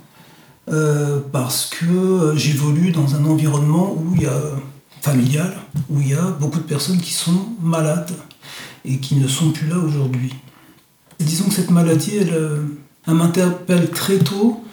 Euh, 0.67 1.19
parce 1.31 1.67
que 1.67 2.33
j'évolue 2.35 2.91
dans 2.91 3.13
un 3.13 3.25
environnement 3.25 3.93
où 3.93 4.15
il 4.15 4.23
y 4.23 4.25
a 4.25 4.41
familial, 5.01 5.53
où 5.91 5.99
il 6.01 6.09
y 6.09 6.15
a 6.15 6.31
beaucoup 6.39 6.57
de 6.57 6.63
personnes 6.63 6.99
qui 6.99 7.13
sont 7.13 7.49
malades 7.61 8.09
et 8.83 8.97
qui 8.97 9.15
ne 9.15 9.27
sont 9.27 9.51
plus 9.51 9.67
là 9.67 9.77
aujourd'hui. 9.77 10.33
Disons 11.19 11.45
que 11.45 11.53
cette 11.53 11.69
maladie, 11.69 12.17
elle, 12.17 12.33
euh, 12.33 12.63
elle 13.07 13.13
m'interpelle 13.13 13.91
très 13.91 14.17
tôt 14.17 14.63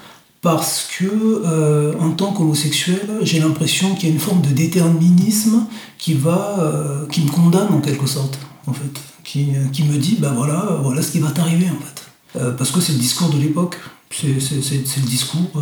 parce 0.42 0.88
que, 0.98 1.06
euh, 1.06 1.94
en 2.00 2.10
tant 2.10 2.32
qu'homosexuel, 2.32 3.20
j'ai 3.22 3.40
l'impression 3.40 3.94
qu'il 3.94 4.08
y 4.08 4.12
a 4.12 4.14
une 4.14 4.20
forme 4.20 4.42
de 4.42 4.50
déterminisme 4.50 5.66
qui, 5.96 6.14
va, 6.14 6.56
euh, 6.58 7.06
qui 7.06 7.22
me 7.22 7.30
condamne 7.30 7.72
en 7.72 7.80
quelque 7.80 8.06
sorte, 8.06 8.38
en 8.66 8.72
fait, 8.72 9.00
qui, 9.24 9.48
qui 9.72 9.84
me 9.84 9.96
dit, 9.96 10.18
ben 10.20 10.32
voilà, 10.32 10.78
voilà 10.82 11.00
ce 11.00 11.12
qui 11.12 11.20
va 11.20 11.30
t'arriver, 11.30 11.66
en 11.70 11.80
fait. 11.80 12.54
parce 12.58 12.70
que 12.70 12.80
c'est 12.80 12.92
le 12.92 12.98
discours 12.98 13.30
de 13.30 13.38
l'époque. 13.38 13.78
C'est 14.14 14.26
le 14.26 15.06
discours, 15.06 15.50
euh, 15.56 15.60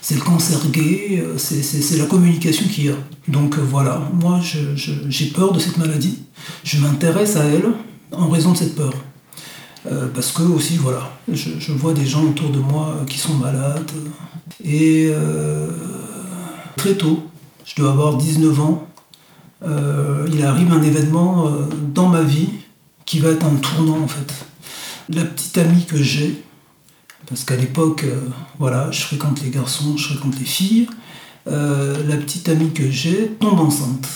c'est 0.00 0.14
le 0.14 0.20
cancer 0.20 0.58
gay, 0.70 1.20
euh, 1.20 1.36
c'est 1.36 1.96
la 1.96 2.06
communication 2.06 2.66
qu'il 2.68 2.86
y 2.86 2.88
a. 2.90 2.94
Donc 3.26 3.58
euh, 3.58 3.60
voilà, 3.60 4.00
moi 4.12 4.40
j'ai 4.40 5.26
peur 5.26 5.52
de 5.52 5.58
cette 5.58 5.78
maladie. 5.78 6.18
Je 6.62 6.78
m'intéresse 6.78 7.36
à 7.36 7.44
elle 7.44 7.72
en 8.12 8.28
raison 8.28 8.52
de 8.52 8.56
cette 8.56 8.76
peur. 8.76 8.92
Parce 10.14 10.32
que 10.32 10.42
aussi, 10.42 10.76
voilà, 10.76 11.10
je, 11.32 11.72
vois 11.72 11.92
des 11.94 12.04
gens 12.04 12.22
autour 12.24 12.50
de 12.50 12.58
moi 12.58 12.96
qui 13.06 13.18
sont 13.18 13.34
malades. 13.34 13.90
Et 14.64 15.10
très 16.76 16.94
tôt, 16.94 17.22
je 17.64 17.74
dois 17.76 17.90
avoir 17.90 18.16
19 18.16 18.60
ans, 18.60 18.88
il 19.62 20.44
arrive 20.44 20.72
un 20.72 20.82
événement 20.82 21.50
dans 21.94 22.08
ma 22.08 22.22
vie 22.22 22.48
qui 23.06 23.20
va 23.20 23.30
être 23.30 23.46
un 23.46 23.56
tournant 23.56 24.00
en 24.02 24.08
fait. 24.08 24.32
La 25.08 25.24
petite 25.24 25.56
amie 25.56 25.86
que 25.86 25.96
j'ai, 25.96 26.44
parce 27.28 27.44
qu'à 27.44 27.56
l'époque, 27.56 28.04
euh, 28.04 28.20
voilà, 28.58 28.90
je 28.90 29.02
fréquente 29.02 29.42
les 29.42 29.50
garçons, 29.50 29.96
je 29.96 30.08
fréquente 30.08 30.38
les 30.38 30.46
filles. 30.46 30.88
Euh, 31.46 31.96
la 32.08 32.16
petite 32.16 32.48
amie 32.48 32.70
que 32.70 32.90
j'ai 32.90 33.28
tombe 33.40 33.60
enceinte. 33.60 34.06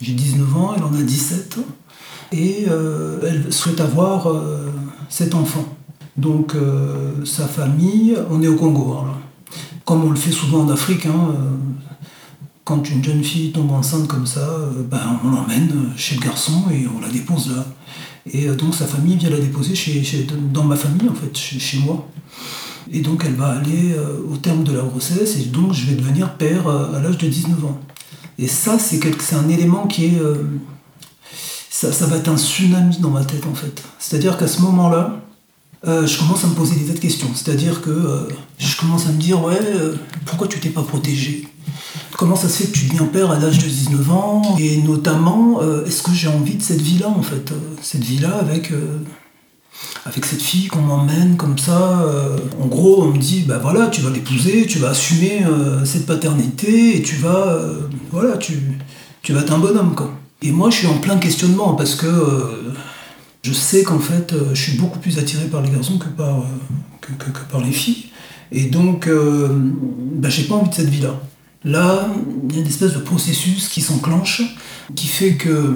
J'ai 0.00 0.12
19 0.12 0.56
ans, 0.56 0.74
elle 0.76 0.82
en 0.82 0.94
a 0.94 1.02
17. 1.02 1.58
Et 2.32 2.66
euh, 2.68 3.20
elle 3.26 3.52
souhaite 3.52 3.80
avoir 3.80 4.28
cet 5.08 5.34
enfant. 5.34 5.64
Donc 6.16 6.54
sa 7.24 7.46
famille, 7.46 8.16
on 8.30 8.42
est 8.42 8.48
au 8.48 8.56
Congo. 8.56 8.94
Hein. 8.94 9.14
Comme 9.84 10.04
on 10.04 10.10
le 10.10 10.16
fait 10.16 10.32
souvent 10.32 10.62
en 10.62 10.68
Afrique, 10.68 11.06
hein, 11.06 11.34
quand 12.64 12.90
une 12.90 13.04
jeune 13.04 13.22
fille 13.22 13.52
tombe 13.52 13.70
enceinte 13.70 14.08
comme 14.08 14.26
ça, 14.26 14.58
ben, 14.90 15.20
on 15.24 15.30
l'emmène 15.30 15.92
chez 15.96 16.16
le 16.16 16.20
garçon 16.20 16.64
et 16.72 16.86
on 16.94 17.00
la 17.00 17.08
dépose 17.08 17.50
là. 17.54 17.64
Et 18.30 18.48
donc 18.48 18.74
sa 18.74 18.86
famille 18.86 19.16
vient 19.16 19.30
la 19.30 19.38
déposer 19.38 19.74
chez, 19.74 20.26
dans 20.52 20.64
ma 20.64 20.76
famille, 20.76 21.08
en 21.08 21.14
fait, 21.14 21.36
chez 21.36 21.78
moi. 21.78 22.06
Et 22.90 23.00
donc 23.00 23.24
elle 23.26 23.34
va 23.34 23.48
aller 23.48 23.92
euh, 23.92 24.18
au 24.30 24.36
terme 24.36 24.64
de 24.64 24.72
la 24.72 24.82
grossesse 24.82 25.36
et 25.36 25.46
donc 25.46 25.72
je 25.72 25.86
vais 25.86 25.94
devenir 25.94 26.34
père 26.34 26.66
euh, 26.68 26.96
à 26.96 27.00
l'âge 27.00 27.18
de 27.18 27.26
19 27.26 27.64
ans. 27.64 27.78
Et 28.38 28.46
ça, 28.46 28.78
c'est 28.78 29.34
un 29.34 29.48
élément 29.48 29.86
qui 29.86 30.06
est... 30.06 30.20
Euh, 30.20 30.44
ça, 31.80 31.92
ça, 31.92 32.06
va 32.06 32.16
être 32.16 32.28
un 32.28 32.36
tsunami 32.36 32.98
dans 32.98 33.10
ma 33.10 33.24
tête 33.24 33.46
en 33.46 33.54
fait. 33.54 33.82
C'est-à-dire 33.98 34.36
qu'à 34.36 34.48
ce 34.48 34.60
moment-là, 34.62 35.20
je 35.84 36.18
commence 36.18 36.44
à 36.44 36.48
me 36.48 36.54
poser 36.54 36.74
des 36.74 36.86
tas 36.86 36.94
de 36.94 36.98
questions. 36.98 37.28
C'est-à-dire 37.34 37.80
que 37.82 38.28
je 38.58 38.76
commence 38.76 39.06
à 39.06 39.12
me 39.12 39.20
dire, 39.20 39.42
ouais, 39.44 39.60
pourquoi 40.24 40.48
tu 40.48 40.58
t'es 40.58 40.70
pas 40.70 40.82
protégé? 40.82 41.46
Comment 42.16 42.34
ça 42.34 42.48
se 42.48 42.62
fait 42.62 42.72
que 42.72 42.76
tu 42.76 42.86
deviens 42.86 43.06
père 43.06 43.30
à 43.30 43.38
l'âge 43.38 43.58
de 43.58 43.68
19 43.68 44.10
ans? 44.10 44.56
Et 44.58 44.78
notamment, 44.78 45.60
est-ce 45.86 46.02
que 46.02 46.12
j'ai 46.12 46.28
envie 46.28 46.56
de 46.56 46.62
cette 46.62 46.82
vie-là 46.82 47.08
en 47.08 47.22
fait? 47.22 47.52
Cette 47.80 48.02
vie-là 48.02 48.40
avec 48.40 48.72
cette 50.24 50.42
fille 50.42 50.68
qu'on 50.68 50.80
m'emmène 50.80 51.36
comme 51.36 51.58
ça. 51.58 52.02
Euh, 52.02 52.38
en 52.60 52.66
gros, 52.66 53.02
on 53.02 53.12
me 53.12 53.18
dit, 53.18 53.44
bah 53.46 53.58
voilà, 53.60 53.86
tu 53.88 54.00
vas 54.00 54.10
l'épouser, 54.10 54.66
tu 54.66 54.78
vas 54.78 54.90
assumer 54.90 55.44
euh, 55.44 55.84
cette 55.84 56.06
paternité 56.06 56.96
et 56.96 57.02
tu 57.02 57.16
vas, 57.16 57.48
euh, 57.48 57.80
voilà, 58.10 58.36
tu, 58.36 58.58
tu 59.22 59.32
vas 59.32 59.40
être 59.40 59.52
un 59.52 59.58
bonhomme, 59.58 59.94
quoi. 59.94 60.12
Et 60.42 60.52
moi, 60.52 60.70
je 60.70 60.76
suis 60.76 60.86
en 60.86 60.98
plein 60.98 61.18
questionnement 61.18 61.74
parce 61.74 61.94
que 61.94 62.06
je 63.42 63.52
sais 63.52 63.82
qu'en 63.82 63.98
fait, 63.98 64.34
je 64.52 64.60
suis 64.60 64.78
beaucoup 64.78 64.98
plus 64.98 65.18
attiré 65.18 65.46
par 65.46 65.62
les 65.62 65.70
garçons 65.70 65.98
que 65.98 66.08
par, 66.08 66.44
que, 67.00 67.12
par 67.50 67.60
les 67.60 67.72
filles. 67.72 68.06
Et 68.52 68.64
donc, 68.64 69.08
bah, 69.08 70.28
j'ai 70.28 70.44
pas 70.44 70.54
envie 70.54 70.70
de 70.70 70.74
cette 70.74 70.88
vie-là. 70.88 71.20
Là, 71.64 72.08
il 72.48 72.54
y 72.54 72.58
a 72.58 72.62
une 72.62 72.68
espèce 72.68 72.92
de 72.92 73.00
processus 73.00 73.68
qui 73.68 73.80
s'enclenche, 73.80 74.42
qui 74.94 75.08
fait 75.08 75.34
que 75.34 75.74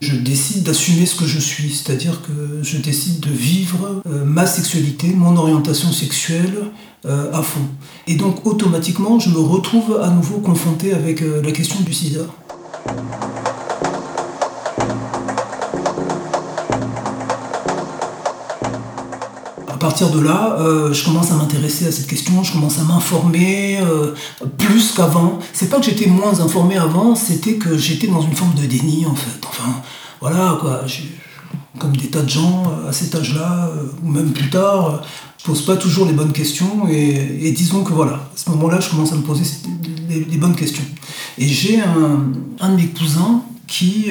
je 0.00 0.14
décide 0.14 0.62
d'assumer 0.62 1.06
ce 1.06 1.16
que 1.16 1.26
je 1.26 1.38
suis, 1.38 1.70
c'est-à-dire 1.70 2.20
que 2.22 2.62
je 2.62 2.76
décide 2.76 3.20
de 3.20 3.30
vivre 3.30 4.02
euh, 4.06 4.24
ma 4.24 4.46
sexualité, 4.46 5.08
mon 5.08 5.36
orientation 5.36 5.90
sexuelle 5.90 6.70
euh, 7.06 7.32
à 7.32 7.42
fond. 7.42 7.66
Et 8.06 8.16
donc 8.16 8.46
automatiquement, 8.46 9.18
je 9.18 9.30
me 9.30 9.38
retrouve 9.38 9.98
à 10.02 10.10
nouveau 10.10 10.38
confronté 10.38 10.92
avec 10.92 11.22
euh, 11.22 11.42
la 11.42 11.52
question 11.52 11.80
du 11.80 11.94
sida. 11.94 12.20
Partir 19.86 20.10
de 20.10 20.18
là, 20.18 20.56
je 20.90 21.04
commence 21.04 21.30
à 21.30 21.36
m'intéresser 21.36 21.86
à 21.86 21.92
cette 21.92 22.08
question, 22.08 22.42
je 22.42 22.50
commence 22.50 22.80
à 22.80 22.82
m'informer 22.82 23.78
plus 24.58 24.90
qu'avant. 24.96 25.38
C'est 25.52 25.68
pas 25.68 25.78
que 25.78 25.84
j'étais 25.84 26.08
moins 26.08 26.40
informé 26.40 26.76
avant, 26.76 27.14
c'était 27.14 27.54
que 27.54 27.78
j'étais 27.78 28.08
dans 28.08 28.20
une 28.20 28.34
forme 28.34 28.54
de 28.54 28.66
déni 28.66 29.06
en 29.06 29.14
fait. 29.14 29.46
Enfin, 29.48 29.70
voilà 30.20 30.58
quoi. 30.60 30.80
Comme 31.78 31.96
des 31.96 32.08
tas 32.08 32.22
de 32.22 32.28
gens 32.28 32.64
à 32.88 32.92
cet 32.92 33.14
âge-là, 33.14 33.70
ou 34.02 34.08
même 34.10 34.32
plus 34.32 34.50
tard, 34.50 35.02
je 35.38 35.44
pose 35.44 35.64
pas 35.64 35.76
toujours 35.76 36.06
les 36.06 36.14
bonnes 36.14 36.32
questions 36.32 36.88
et, 36.90 37.52
disons 37.52 37.84
que 37.84 37.92
voilà, 37.92 38.14
à 38.14 38.36
ce 38.36 38.50
moment-là, 38.50 38.80
je 38.80 38.90
commence 38.90 39.12
à 39.12 39.16
me 39.16 39.22
poser 39.22 39.44
les, 40.08 40.36
bonnes 40.36 40.56
questions. 40.56 40.82
Et 41.38 41.46
j'ai 41.46 41.80
un, 41.80 42.70
de 42.70 42.74
mes 42.74 42.88
cousins 42.88 43.42
qui, 43.68 44.10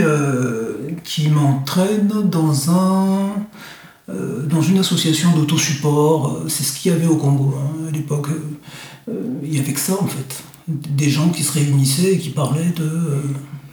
qui 1.04 1.28
m'entraîne 1.28 2.14
dans 2.32 2.72
un 2.72 3.26
euh, 3.26 3.75
dans 4.08 4.62
une 4.62 4.78
association 4.78 5.32
d'autosupport. 5.36 6.28
Euh, 6.28 6.50
c'est 6.50 6.64
ce 6.64 6.74
qu'il 6.74 6.92
y 6.92 6.96
avait 6.96 7.08
au 7.08 7.18
Congo 7.18 7.56
hein, 7.58 7.88
à 7.88 7.92
l'époque. 7.92 8.28
Euh, 9.10 9.14
il 9.44 9.56
y 9.56 9.60
avait 9.60 9.74
que 9.74 9.80
ça 9.80 9.94
en 10.00 10.08
fait. 10.08 10.44
Des 10.68 11.10
gens 11.10 11.30
qui 11.30 11.44
se 11.44 11.54
réunissaient 11.54 12.14
et 12.14 12.18
qui 12.18 12.30
parlaient 12.30 12.74
de, 12.76 12.90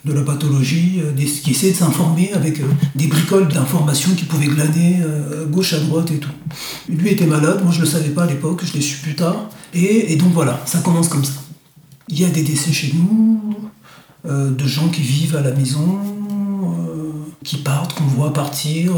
de 0.05 0.13
la 0.13 0.23
pathologie, 0.23 1.01
qui 1.17 1.53
essayaient 1.53 1.73
de 1.73 1.79
s'informer 1.79 2.33
avec 2.35 2.61
des 2.95 3.07
bricoles 3.07 3.49
d'informations 3.49 4.11
qu'ils 4.15 4.29
pouvaient 4.29 4.49
glaner 4.49 4.99
gauche 5.51 5.73
à 5.73 5.79
droite 5.79 6.11
et 6.11 6.19
tout. 6.19 6.33
Lui 6.91 7.09
était 7.09 7.25
malade, 7.25 7.63
moi 7.63 7.73
je 7.73 7.79
ne 7.79 7.85
le 7.85 7.89
savais 7.89 8.11
pas 8.11 8.25
à 8.25 8.27
l'époque, 8.27 8.63
je 8.63 8.75
l'ai 8.75 8.83
su 8.83 8.99
plus 8.99 9.15
tard. 9.15 9.49
Et, 9.73 10.17
donc 10.17 10.35
voilà, 10.35 10.61
ça 10.67 10.81
commence 10.81 11.09
comme 11.09 11.25
ça. 11.25 11.41
Il 12.11 12.21
y 12.21 12.27
a 12.27 12.29
des 12.29 12.43
décès 12.43 12.73
chez 12.73 12.93
nous, 12.95 13.41
de 14.29 14.67
gens 14.67 14.91
qui 14.91 15.01
vivent 15.01 15.37
à 15.37 15.41
la 15.41 15.53
maison, 15.53 15.99
qui 17.43 17.57
partent, 17.57 17.95
qu'on 17.95 18.05
voit 18.05 18.35
partir 18.35 18.93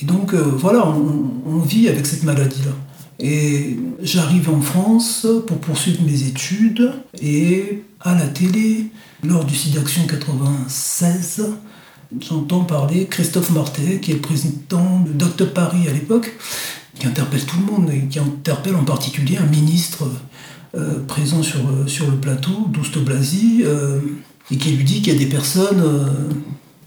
et 0.00 0.06
donc 0.06 0.34
euh, 0.34 0.42
voilà, 0.42 0.86
on, 0.88 1.58
vit 1.58 1.88
avec 1.88 2.06
cette 2.06 2.22
maladie-là. 2.22 2.72
Et 3.18 3.76
j'arrive 4.02 4.48
en 4.48 4.62
France 4.62 5.26
pour 5.46 5.58
poursuivre 5.58 6.02
mes 6.02 6.22
études 6.22 6.92
et 7.20 7.82
à 8.00 8.14
la 8.14 8.26
télé, 8.26 8.86
lors 9.22 9.44
du 9.44 9.54
SIDAction 9.54 10.06
96, 10.06 11.44
j'entends 12.18 12.64
parler 12.64 13.06
Christophe 13.06 13.50
Martet, 13.50 14.00
qui 14.00 14.12
est 14.12 14.14
le 14.14 14.20
président 14.20 15.00
de 15.00 15.12
Docteur 15.12 15.52
Paris 15.52 15.86
à 15.86 15.92
l'époque, 15.92 16.34
qui 16.98 17.06
interpelle 17.06 17.44
tout 17.44 17.58
le 17.58 17.72
monde 17.72 17.90
et 17.90 18.06
qui 18.08 18.18
interpelle 18.18 18.76
en 18.76 18.84
particulier 18.84 19.36
un 19.36 19.46
ministre 19.46 20.10
euh, 20.74 21.04
présent 21.06 21.42
sur, 21.42 21.60
sur 21.86 22.10
le 22.10 22.16
plateau, 22.16 22.68
Douste 22.68 22.98
Blasi, 22.98 23.60
euh, 23.64 24.00
et 24.50 24.56
qui 24.56 24.70
lui 24.70 24.84
dit 24.84 25.02
qu'il 25.02 25.12
y 25.12 25.16
a 25.16 25.18
des 25.18 25.26
personnes 25.26 25.82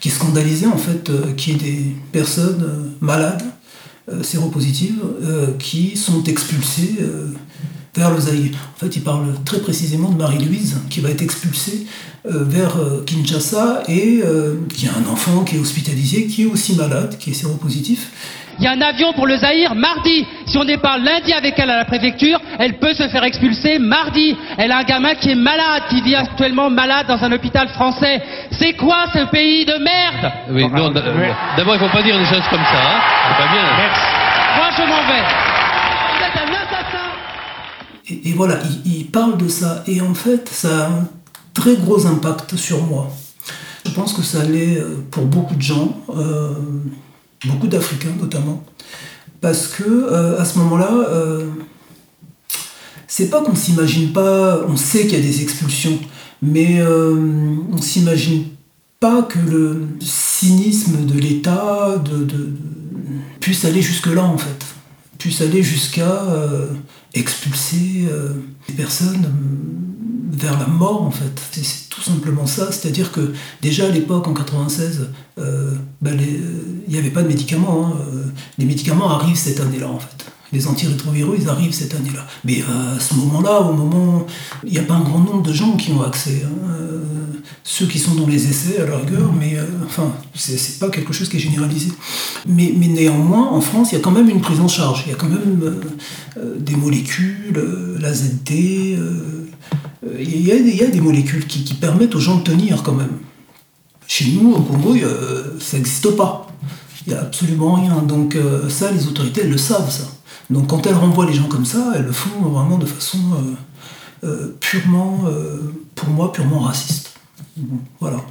qui 0.03 0.09
scandalisait 0.09 0.67
en 0.67 0.77
fait 0.77 1.09
euh, 1.09 1.31
qu'il 1.31 1.53
y 1.53 1.55
ait 1.55 1.71
des 1.71 1.95
personnes 2.11 2.61
euh, 2.61 2.89
malades, 2.99 3.41
euh, 4.11 4.21
séropositives, 4.21 5.01
qui 5.59 5.95
sont 5.95 6.21
expulsées 6.25 6.97
vers 7.95 8.11
le. 8.11 8.17
En 8.17 8.79
fait, 8.79 8.97
il 8.97 9.01
parle 9.01 9.33
très 9.45 9.59
précisément 9.59 10.09
de 10.09 10.17
Marie-Louise, 10.17 10.75
qui 10.89 10.99
va 10.99 11.09
être 11.09 11.21
expulsée 11.21 11.87
vers 12.25 12.75
Kinshasa 13.05 13.83
et 13.87 14.21
qui 14.75 14.87
a 14.87 14.91
un 14.93 15.09
enfant 15.09 15.45
qui 15.45 15.55
est 15.55 15.59
hospitalisé, 15.59 16.27
qui 16.27 16.41
est 16.41 16.47
aussi 16.47 16.75
malade, 16.75 17.17
qui 17.17 17.29
est 17.29 17.33
séropositif. 17.33 18.11
Il 18.59 18.65
y 18.65 18.67
a 18.67 18.71
un 18.71 18.81
avion 18.81 19.13
pour 19.13 19.27
le 19.27 19.35
Zaïre 19.37 19.75
mardi. 19.75 20.25
Si 20.45 20.57
on 20.57 20.63
déparle 20.63 21.03
lundi 21.03 21.33
avec 21.33 21.57
elle 21.57 21.69
à 21.69 21.77
la 21.77 21.85
préfecture, 21.85 22.39
elle 22.59 22.77
peut 22.79 22.93
se 22.93 23.07
faire 23.09 23.23
expulser 23.23 23.79
mardi. 23.79 24.35
Elle 24.57 24.71
a 24.71 24.79
un 24.79 24.83
gamin 24.83 25.15
qui 25.15 25.31
est 25.31 25.35
malade, 25.35 25.83
qui 25.89 26.01
vit 26.01 26.15
actuellement 26.15 26.69
malade 26.69 27.07
dans 27.07 27.23
un 27.23 27.31
hôpital 27.31 27.67
français. 27.69 28.21
C'est 28.51 28.73
quoi 28.73 29.05
ce 29.13 29.25
pays 29.31 29.65
de 29.65 29.73
merde 29.73 30.33
Oui, 30.49 30.67
non, 30.69 30.89
d'abord 30.91 31.75
il 31.75 31.81
ne 31.81 31.87
faut 31.87 31.97
pas 31.97 32.03
dire 32.03 32.17
des 32.17 32.25
choses 32.25 32.47
comme 32.49 32.63
ça. 32.63 32.81
Hein 32.81 33.01
C'est 33.29 33.43
pas 33.43 33.51
bien. 33.51 33.63
Moi 34.55 34.69
je 34.75 34.81
m'en 34.83 35.07
vais. 35.07 35.23
Vous 36.13 36.23
êtes 36.23 36.37
un 36.37 36.53
assassin. 36.53 37.13
Et, 38.09 38.33
voilà, 38.33 38.55
il, 38.85 39.05
parle 39.07 39.37
de 39.37 39.47
ça. 39.47 39.83
Et 39.87 40.01
en 40.01 40.13
fait, 40.13 40.47
ça 40.49 40.85
a 40.85 40.89
un 40.89 41.07
très 41.53 41.75
gros 41.75 42.05
impact 42.05 42.55
sur 42.55 42.83
moi. 42.83 43.09
Je 43.85 43.91
pense 43.91 44.13
que 44.13 44.21
ça 44.21 44.43
l'est 44.43 44.77
euh, 44.77 45.03
pour 45.11 45.25
beaucoup 45.25 45.55
de 45.55 45.61
gens. 45.61 45.97
Euh, 46.15 46.53
beaucoup 47.45 47.67
d'Africains 47.67 48.15
notamment, 48.19 48.63
parce 49.41 49.67
que 49.67 50.37
à 50.39 50.45
ce 50.45 50.57
moment-là, 50.59 51.39
c'est 53.07 53.29
pas 53.29 53.41
qu'on 53.41 53.55
s'imagine 53.55 54.11
pas, 54.13 54.65
on 54.67 54.77
sait 54.77 55.07
qu'il 55.07 55.19
y 55.19 55.21
a 55.21 55.25
des 55.25 55.41
expulsions, 55.41 55.99
mais 56.41 56.81
on 56.83 57.81
s'imagine 57.81 58.45
pas 58.99 59.23
que 59.23 59.39
le 59.39 59.87
cynisme 59.99 61.05
de 61.05 61.19
l'État 61.19 62.01
de, 62.03 62.53
puisse 63.39 63.65
aller 63.65 63.81
jusque-là 63.81 64.23
en 64.23 64.37
fait, 64.37 64.65
puisse 65.17 65.41
aller 65.41 65.61
jusqu'à 65.61 66.23
expulser 67.13 68.07
des 68.67 68.73
personnes 68.73 69.27
vers 70.33 70.59
la 70.59 70.67
mort 70.67 71.03
en 71.03 71.11
fait. 71.11 71.41
C'est 71.51 71.89
tout 71.89 72.01
simplement 72.01 72.47
ça. 72.47 72.71
C'est-à-dire 72.71 73.11
que 73.11 73.33
déjà 73.61 73.85
à 73.85 73.89
l'époque, 73.89 74.27
en 74.27 74.33
96, 74.33 75.09
euh, 75.37 75.71
ben, 76.01 76.19
il 76.19 76.91
n'y 76.91 76.97
avait 76.97 77.11
pas 77.11 77.23
de 77.23 77.27
médicaments. 77.27 77.87
Hein. 77.87 77.97
Les 78.57 78.65
médicaments 78.65 79.09
arrivent 79.09 79.37
cette 79.37 79.59
année-là 79.59 79.89
en 79.89 79.99
fait. 79.99 80.25
Les 80.53 80.67
antirétroviraux, 80.67 81.35
ils 81.37 81.49
arrivent 81.49 81.73
cette 81.73 81.95
année-là. 81.95 82.25
Mais 82.45 82.61
euh, 82.61 82.95
à 82.95 82.99
ce 82.99 83.15
moment-là, 83.15 83.59
au 83.61 83.73
moment, 83.73 84.25
il 84.63 84.71
n'y 84.71 84.77
a 84.77 84.83
pas 84.83 84.93
un 84.93 85.01
grand 85.01 85.19
nombre 85.19 85.41
de 85.41 85.51
gens 85.51 85.75
qui 85.75 85.91
ont 85.91 86.03
accès. 86.03 86.43
Hein. 86.45 86.71
Euh, 86.79 86.99
ceux 87.63 87.87
qui 87.87 87.97
sont 87.97 88.13
dans 88.13 88.27
les 88.27 88.47
essais 88.47 88.79
à 88.79 88.85
la 88.85 88.97
rigueur, 88.97 89.31
mais 89.33 89.57
enfin, 89.85 90.13
c'est 90.35 90.79
pas 90.79 90.89
quelque 90.89 91.13
chose 91.13 91.29
qui 91.29 91.37
est 91.37 91.39
généralisé. 91.39 91.91
Mais, 92.45 92.71
néanmoins, 92.71 93.49
en 93.49 93.61
France, 93.61 93.91
il 93.91 93.95
y 93.95 93.97
a 93.97 94.01
quand 94.01 94.11
même 94.11 94.29
une 94.29 94.41
prise 94.41 94.59
en 94.59 94.67
charge. 94.67 95.03
Il 95.07 95.11
y 95.11 95.13
a 95.13 95.17
quand 95.17 95.29
même 95.29 95.75
des 96.59 96.75
molécules, 96.75 97.53
la 97.99 98.13
ZD 98.13 98.97
il 100.19 100.41
y, 100.41 100.51
a, 100.83 100.87
des 100.87 101.01
molécules 101.01 101.47
qui, 101.47 101.73
permettent 101.75 102.15
aux 102.15 102.19
gens 102.19 102.37
de 102.37 102.43
tenir 102.43 102.83
quand 102.83 102.93
même. 102.93 103.17
Chez 104.07 104.25
nous, 104.31 104.53
au 104.53 104.59
Congo, 104.59 104.95
ça 105.59 105.77
n'existe 105.77 106.11
pas. 106.11 106.47
Il 107.05 107.13
n'y 107.13 107.19
a 107.19 107.21
absolument 107.21 107.73
rien. 107.73 108.01
Donc 108.01 108.35
euh, 108.35 108.69
ça, 108.69 108.91
les 108.91 109.07
autorités, 109.07 109.41
elles 109.41 109.51
le 109.51 109.57
savent, 109.57 109.91
ça. 109.91 110.03
Donc 110.49 110.67
quand 110.67 110.85
elles 110.85 110.95
renvoient 110.95 111.25
les 111.25 111.33
gens 111.33 111.47
comme 111.47 111.65
ça, 111.65 111.93
elles 111.95 112.05
le 112.05 112.11
font 112.11 112.41
vraiment 112.41 112.77
de 112.77 112.85
façon 112.85 113.17
euh, 114.23 114.27
euh, 114.27 114.57
purement, 114.59 115.23
pour 115.95 116.09
moi, 116.09 116.31
purement 116.31 116.59
raciste. 116.59 117.11
Voilà. 117.99 118.23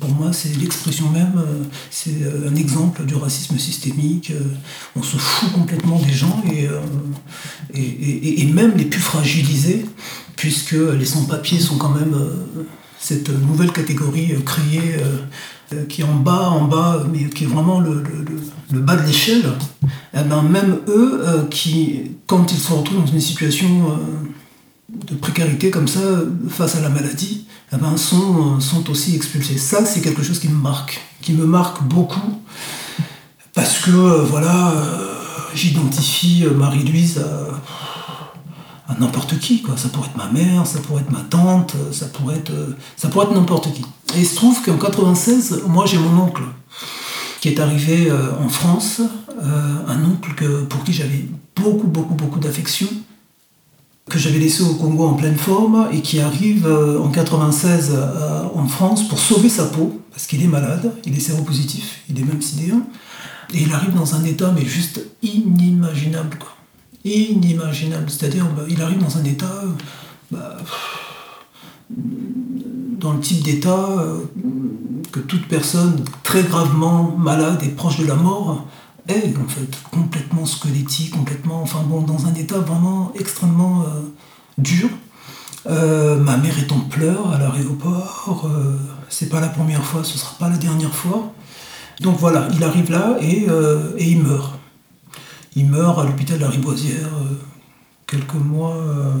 Pour 0.00 0.10
moi, 0.10 0.32
c'est 0.32 0.56
l'expression 0.56 1.08
même, 1.10 1.40
c'est 1.90 2.16
un 2.50 2.54
exemple 2.56 3.04
du 3.04 3.14
racisme 3.14 3.58
systémique. 3.58 4.32
On 4.96 5.02
se 5.02 5.16
fout 5.16 5.52
complètement 5.52 6.00
des 6.00 6.12
gens 6.12 6.42
et, 6.50 6.68
et, 7.72 8.42
et 8.42 8.46
même 8.46 8.76
les 8.76 8.86
plus 8.86 9.00
fragilisés 9.00 9.86
puisque 10.42 10.72
les 10.72 11.04
sans-papiers 11.04 11.60
sont 11.60 11.76
quand 11.78 11.90
même 11.90 12.14
euh, 12.14 12.64
cette 12.98 13.28
nouvelle 13.28 13.70
catégorie 13.70 14.32
euh, 14.32 14.40
créée 14.40 14.96
euh, 14.98 15.18
qui 15.88 16.02
est 16.02 16.04
en 16.04 16.14
bas, 16.14 16.50
en 16.50 16.66
bas, 16.66 17.04
mais 17.12 17.24
qui 17.30 17.44
est 17.44 17.46
vraiment 17.46 17.80
le, 17.80 18.02
bas 18.80 18.96
de 18.96 19.06
l'échelle, 19.06 19.44
eh 20.14 20.22
ben, 20.22 20.42
même 20.42 20.78
eux, 20.88 21.24
qui, 21.50 22.12
quand 22.26 22.52
ils 22.52 22.58
se 22.58 22.72
retrouvent 22.72 23.04
dans 23.04 23.12
une 23.12 23.20
situation 23.20 23.98
de 24.88 25.14
précarité 25.14 25.70
comme 25.70 25.88
ça, 25.88 26.00
face 26.48 26.76
à 26.76 26.80
la 26.80 26.88
maladie, 26.88 27.46
eh 27.72 27.76
ben, 27.76 27.96
sont, 27.96 28.58
aussi 28.90 29.14
expulsés. 29.16 29.58
Ça, 29.58 29.84
c'est 29.84 30.00
quelque 30.00 30.22
chose 30.22 30.38
qui 30.38 30.48
me 30.48 30.60
marque, 30.60 31.00
qui 31.20 31.32
me 31.32 31.46
marque 31.46 31.82
beaucoup, 31.82 32.42
parce 33.54 33.80
que, 33.80 33.90
voilà, 33.90 34.72
j'identifie 35.54 36.44
Marie-Louise 36.56 37.22
à 38.88 39.00
n'importe 39.00 39.38
qui. 39.38 39.62
Ça 39.76 39.88
pourrait 39.88 40.08
être 40.08 40.16
ma 40.16 40.30
mère, 40.30 40.66
ça 40.66 40.80
pourrait 40.80 41.02
être 41.02 41.10
ma 41.10 41.20
tante, 41.20 41.74
ça 41.92 42.06
pourrait 42.06 42.36
être, 42.36 42.52
ça 42.96 43.08
pourrait 43.08 43.26
être 43.26 43.34
n'importe 43.34 43.72
qui. 43.72 43.84
Et 44.14 44.20
il 44.20 44.26
se 44.26 44.34
trouve 44.34 44.60
qu'en 44.62 44.76
96, 44.76 45.62
moi 45.66 45.86
j'ai 45.86 45.98
mon 45.98 46.22
oncle 46.22 46.42
qui 47.40 47.48
est 47.48 47.60
arrivé 47.60 48.10
euh, 48.10 48.30
en 48.38 48.48
France, 48.48 49.00
euh, 49.42 49.88
un 49.88 50.04
oncle 50.04 50.34
que, 50.34 50.62
pour 50.62 50.84
qui 50.84 50.92
j'avais 50.92 51.26
beaucoup, 51.56 51.88
beaucoup, 51.88 52.14
beaucoup 52.14 52.38
d'affection, 52.38 52.86
que 54.08 54.18
j'avais 54.18 54.38
laissé 54.38 54.62
au 54.62 54.74
Congo 54.74 55.06
en 55.06 55.14
pleine 55.14 55.36
forme 55.36 55.88
et 55.92 56.02
qui 56.02 56.20
arrive 56.20 56.66
euh, 56.66 57.00
en 57.00 57.08
96 57.08 57.96
en 58.54 58.66
France 58.68 59.08
pour 59.08 59.18
sauver 59.18 59.48
sa 59.48 59.64
peau, 59.64 60.00
parce 60.10 60.26
qu'il 60.26 60.42
est 60.42 60.48
malade, 60.48 60.92
il 61.04 61.16
est 61.16 61.20
séropositif, 61.20 62.02
il 62.08 62.18
est 62.20 62.24
même 62.24 62.42
sidéen, 62.42 62.82
et 63.52 63.62
il 63.62 63.72
arrive 63.72 63.94
dans 63.94 64.14
un 64.14 64.24
état 64.24 64.52
mais 64.54 64.64
juste 64.64 65.00
inimaginable. 65.22 66.36
Quoi 66.38 66.52
inimaginable. 67.04 68.10
C'est-à-dire, 68.10 68.46
bah, 68.56 68.62
il 68.68 68.80
arrive 68.82 68.98
dans 68.98 69.18
un 69.18 69.24
état, 69.24 69.62
bah, 70.30 70.58
dans 73.02 73.12
le 73.12 73.20
type 73.20 73.42
d'état 73.42 73.88
euh, 73.98 74.20
que 75.10 75.20
toute 75.20 75.46
personne 75.48 76.02
très 76.22 76.42
gravement 76.42 77.14
malade 77.18 77.62
et 77.62 77.68
proche 77.68 77.98
de 77.98 78.06
la 78.06 78.14
mort 78.14 78.64
est, 79.08 79.36
en 79.36 79.48
fait, 79.48 79.68
complètement 79.90 80.46
squelettique, 80.46 81.10
complètement, 81.10 81.60
enfin 81.60 81.82
bon, 81.84 82.00
dans 82.00 82.26
un 82.26 82.34
état 82.34 82.58
vraiment 82.58 83.12
extrêmement 83.18 83.82
euh, 83.82 84.00
dur. 84.56 84.88
Euh, 85.66 86.16
ma 86.16 86.38
mère 86.38 86.58
est 86.58 86.72
en 86.72 86.80
pleurs 86.80 87.32
à 87.32 87.38
l'aéroport, 87.38 88.48
c'est 89.08 89.28
pas 89.28 89.40
la 89.40 89.48
première 89.48 89.84
fois, 89.84 90.02
ce 90.02 90.16
sera 90.16 90.34
pas 90.38 90.48
la 90.48 90.56
dernière 90.56 90.94
fois. 90.94 91.32
Donc 92.00 92.18
voilà, 92.18 92.48
il 92.54 92.64
arrive 92.64 92.90
là 92.90 93.16
et, 93.20 93.46
et 93.98 94.10
il 94.10 94.22
meurt. 94.22 94.54
Il 95.54 95.68
meurt 95.68 95.98
à 95.98 96.04
l'hôpital 96.04 96.38
de 96.38 96.44
la 96.44 96.48
Riboisière 96.48 97.08
euh, 97.08 97.34
quelques 98.06 98.34
mois 98.34 98.74
euh, 98.74 99.12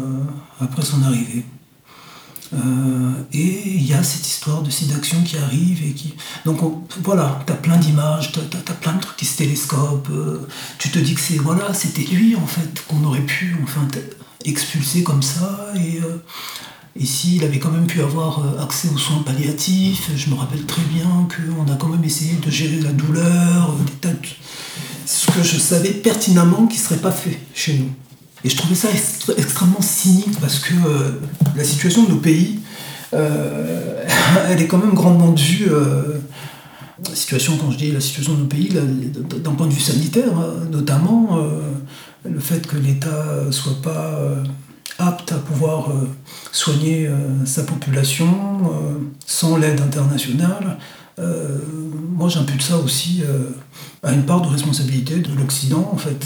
après 0.60 0.82
son 0.82 1.02
arrivée. 1.02 1.44
Euh, 2.54 3.12
et 3.32 3.62
il 3.66 3.86
y 3.86 3.94
a 3.94 4.02
cette 4.02 4.26
histoire 4.26 4.62
de 4.62 4.70
sédaction 4.70 5.22
qui 5.22 5.38
arrive 5.38 5.82
et 5.86 5.92
qui. 5.92 6.14
Donc 6.44 6.58
voilà, 7.02 7.40
tu 7.46 7.52
as 7.52 7.56
plein 7.56 7.76
d'images, 7.76 8.32
tu 8.32 8.38
as, 8.40 8.74
plein 8.74 8.94
de 8.94 9.00
trucs 9.00 9.16
qui 9.16 9.24
se 9.24 9.38
télescopent. 9.38 10.10
tu 10.78 10.90
te 10.90 10.98
dis 10.98 11.14
que 11.14 11.20
c'est 11.20 11.36
voilà, 11.36 11.72
c'était 11.72 12.02
lui 12.02 12.36
en 12.36 12.46
fait 12.46 12.84
qu'on 12.88 13.02
aurait 13.04 13.20
pu 13.20 13.56
enfin 13.62 13.86
expulser 14.44 15.02
comme 15.02 15.22
ça. 15.22 15.72
Et, 15.76 16.00
et 16.94 17.06
s'il 17.06 17.42
avait 17.42 17.58
quand 17.58 17.70
même 17.70 17.86
pu 17.86 18.02
avoir 18.02 18.42
accès 18.60 18.88
aux 18.94 18.98
soins 18.98 19.22
palliatifs, 19.24 20.10
je 20.14 20.28
me 20.28 20.34
rappelle 20.34 20.66
très 20.66 20.82
bien 20.82 21.26
qu'on 21.34 21.72
a 21.72 21.76
quand 21.76 21.88
même 21.88 22.04
essayé 22.04 22.34
de 22.34 22.50
gérer 22.50 22.80
la 22.80 22.92
douleur, 22.92 23.74
des 23.86 23.92
tas 23.92 24.10
de 24.10 24.18
ce 25.06 25.30
que 25.30 25.42
je 25.42 25.58
savais 25.58 25.90
pertinemment 25.90 26.66
qui 26.66 26.78
ne 26.78 26.82
serait 26.82 27.00
pas 27.00 27.12
fait 27.12 27.38
chez 27.54 27.74
nous. 27.78 27.90
Et 28.44 28.50
je 28.50 28.56
trouvais 28.56 28.74
ça 28.74 28.88
extrêmement 29.36 29.80
cynique 29.80 30.40
parce 30.40 30.58
que 30.58 30.74
euh, 30.74 31.20
la 31.56 31.64
situation 31.64 32.04
de 32.04 32.10
nos 32.10 32.16
pays, 32.16 32.58
euh, 33.14 34.04
elle 34.48 34.60
est 34.60 34.66
quand 34.66 34.78
même 34.78 34.94
grandement 34.94 35.32
due. 35.32 35.68
Euh, 35.70 36.18
la 37.08 37.14
situation, 37.16 37.56
quand 37.56 37.70
je 37.70 37.78
dis 37.78 37.92
la 37.92 38.00
situation 38.00 38.34
de 38.34 38.40
nos 38.40 38.46
pays, 38.46 38.68
d'un 38.68 39.52
point 39.52 39.66
de 39.66 39.72
vue 39.72 39.80
sanitaire, 39.80 40.38
hein, 40.38 40.68
notamment 40.70 41.36
le 42.24 42.38
fait 42.38 42.64
que 42.64 42.76
l'État 42.76 43.50
soit 43.50 43.82
pas 43.82 44.20
apte 45.00 45.32
à 45.32 45.38
pouvoir 45.38 45.88
soigner 46.52 47.10
sa 47.44 47.64
population 47.64 48.70
sans 49.26 49.56
l'aide 49.56 49.80
internationale. 49.80 50.78
moi, 51.18 52.28
j'impute 52.28 52.62
ça 52.62 52.76
aussi 52.76 53.24
à 54.04 54.12
une 54.12 54.22
part 54.22 54.42
de 54.42 54.46
responsabilité 54.46 55.16
de 55.16 55.34
l'Occident, 55.36 55.90
en 55.92 55.98
fait. 55.98 56.24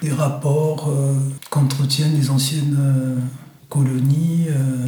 Des 0.00 0.10
rapports 0.10 0.88
euh, 0.88 1.14
qu'entretiennent 1.48 2.16
les 2.18 2.30
anciennes 2.30 2.76
euh, 2.80 3.16
colonies 3.68 4.46
euh, 4.48 4.86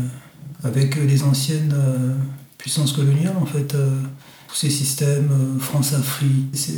avec 0.65 0.97
les 0.97 1.23
anciennes 1.23 1.75
puissances 2.59 2.93
coloniales, 2.93 3.37
en 3.41 3.47
fait. 3.47 3.77
tous 4.49 4.55
ces 4.55 4.71
systèmes 4.71 5.59
France-Afrique, 5.61 6.49
c'est 6.55 6.73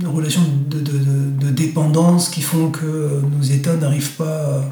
une 0.00 0.06
relation 0.06 0.40
de, 0.70 0.78
de, 0.78 1.50
dépendance 1.50 2.28
qui 2.28 2.40
font 2.40 2.70
que 2.70 3.20
nos 3.36 3.42
États 3.42 3.76
n'arrivent 3.76 4.12
pas 4.16 4.62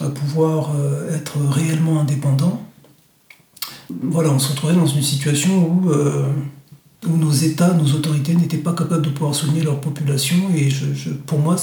à, 0.00 0.08
pouvoir 0.08 0.72
être 1.12 1.38
réellement 1.38 2.00
indépendants. 2.00 2.60
Voilà, 4.02 4.30
on 4.30 4.40
se 4.40 4.50
retrouvait 4.50 4.74
dans 4.74 4.86
une 4.86 5.02
situation 5.02 5.68
où 5.68 5.92
où 7.06 7.16
nos 7.16 7.32
États, 7.32 7.72
nos 7.74 7.92
autorités 7.94 8.34
n'étaient 8.34 8.58
pas 8.58 8.72
capables 8.72 9.02
de 9.02 9.10
pouvoir 9.10 9.34
soigner 9.34 9.62
leur 9.62 9.80
population. 9.80 10.36
Et 10.54 10.70
je, 10.70 11.10
pour 11.10 11.38
moi, 11.38 11.56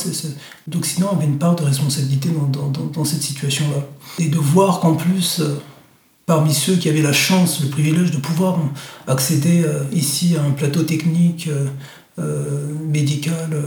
l'Occident 0.74 1.12
avait 1.12 1.26
une 1.26 1.38
part 1.38 1.56
de 1.56 1.64
responsabilité 1.64 2.30
dans, 2.30 3.06
cette 3.06 3.22
situation-là. 3.22 3.86
Et 4.20 4.28
de 4.28 4.38
voir 4.38 4.80
qu'en 4.82 4.96
plus, 4.96 5.40
euh, 5.40 5.62
parmi 6.26 6.54
ceux 6.54 6.76
qui 6.76 6.90
avaient 6.90 7.02
la 7.02 7.14
chance, 7.14 7.62
le 7.64 7.70
privilège 7.70 8.12
de 8.12 8.18
pouvoir 8.18 8.60
accéder 9.08 9.64
euh, 9.66 9.84
ici 9.94 10.36
à 10.38 10.44
un 10.44 10.52
plateau 10.52 10.84
technique, 10.84 11.50
euh, 12.20 12.74
médical, 12.86 13.58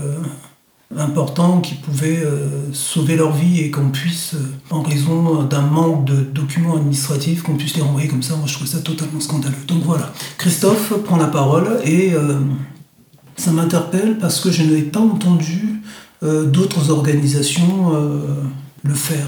important 0.99 1.61
qui 1.61 1.75
pouvait 1.75 2.23
euh, 2.25 2.73
sauver 2.73 3.17
leur 3.17 3.33
vie 3.33 3.61
et 3.61 3.71
qu'on 3.71 3.91
puisse, 3.91 4.35
euh, 4.35 4.39
en 4.71 4.83
raison 4.83 5.43
d'un 5.45 5.63
manque 5.63 6.05
de 6.05 6.17
documents 6.17 6.77
administratifs, 6.77 7.43
qu'on 7.43 7.57
puisse 7.57 7.75
les 7.77 7.83
renvoyer 7.83 8.09
comme 8.09 8.23
ça. 8.23 8.37
Moi, 8.37 8.47
je 8.47 8.55
trouve 8.55 8.67
ça 8.67 8.81
totalement 8.81 9.21
scandaleux. 9.21 9.55
Donc 9.67 9.83
voilà, 9.85 10.13
Christophe 10.39 10.93
prend 11.05 11.17
la 11.17 11.27
parole 11.27 11.81
et 11.85 12.15
euh, 12.15 12.39
ça 13.37 13.53
m'interpelle 13.53 14.19
parce 14.19 14.41
que 14.41 14.51
je 14.51 14.63
n'ai 14.63 14.83
pas 14.83 15.01
entendu 15.01 15.81
d'autres 16.23 16.91
organisations 16.91 17.91
le 18.85 18.95
faire, 18.95 19.27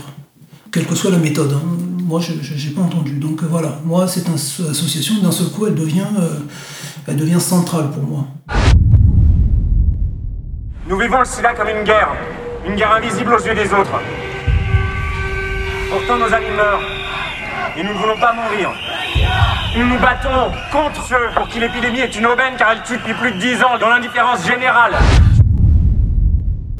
quelle 0.70 0.86
que 0.86 0.94
soit 0.94 1.10
la 1.10 1.18
méthode. 1.18 1.52
Hein. 1.52 1.62
Moi, 2.04 2.20
je 2.20 2.32
n'ai 2.32 2.72
pas 2.72 2.82
entendu. 2.82 3.14
Donc 3.14 3.42
voilà, 3.42 3.80
moi, 3.84 4.06
cette 4.06 4.28
association, 4.28 5.16
d'un 5.20 5.32
seul 5.32 5.48
coup, 5.48 5.66
elle 5.66 5.74
devient, 5.74 6.06
elle 7.08 7.16
devient 7.16 7.40
centrale 7.40 7.90
pour 7.90 8.04
moi. 8.04 8.28
Nous 10.94 11.00
vivons 11.00 11.18
le 11.18 11.24
sida 11.24 11.52
comme 11.54 11.66
une 11.66 11.82
guerre, 11.82 12.14
une 12.64 12.76
guerre 12.76 12.92
invisible 12.92 13.34
aux 13.34 13.44
yeux 13.44 13.52
des 13.56 13.66
autres. 13.72 13.98
Pourtant, 15.90 16.18
nos 16.18 16.32
amis 16.32 16.52
meurent, 16.56 16.82
et 17.76 17.82
nous 17.82 17.94
ne 17.94 17.98
voulons 17.98 18.16
pas 18.16 18.32
mourir. 18.32 18.70
Nous 19.76 19.86
nous 19.88 19.98
battons 19.98 20.52
contre 20.70 21.04
ceux 21.04 21.16
pour 21.34 21.48
qui 21.48 21.58
l'épidémie 21.58 21.98
est 21.98 22.14
une 22.16 22.26
aubaine 22.26 22.54
car 22.56 22.70
elle 22.70 22.82
tue 22.84 22.96
depuis 22.96 23.14
plus 23.14 23.32
de 23.32 23.40
dix 23.40 23.60
ans 23.64 23.76
dans 23.80 23.88
l'indifférence 23.88 24.46
générale. 24.46 24.92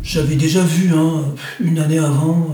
J'avais 0.05 0.37
déjà 0.37 0.61
vu, 0.61 0.93
hein, 0.97 1.23
une 1.59 1.81
année 1.81 1.99
avant, 1.99 2.47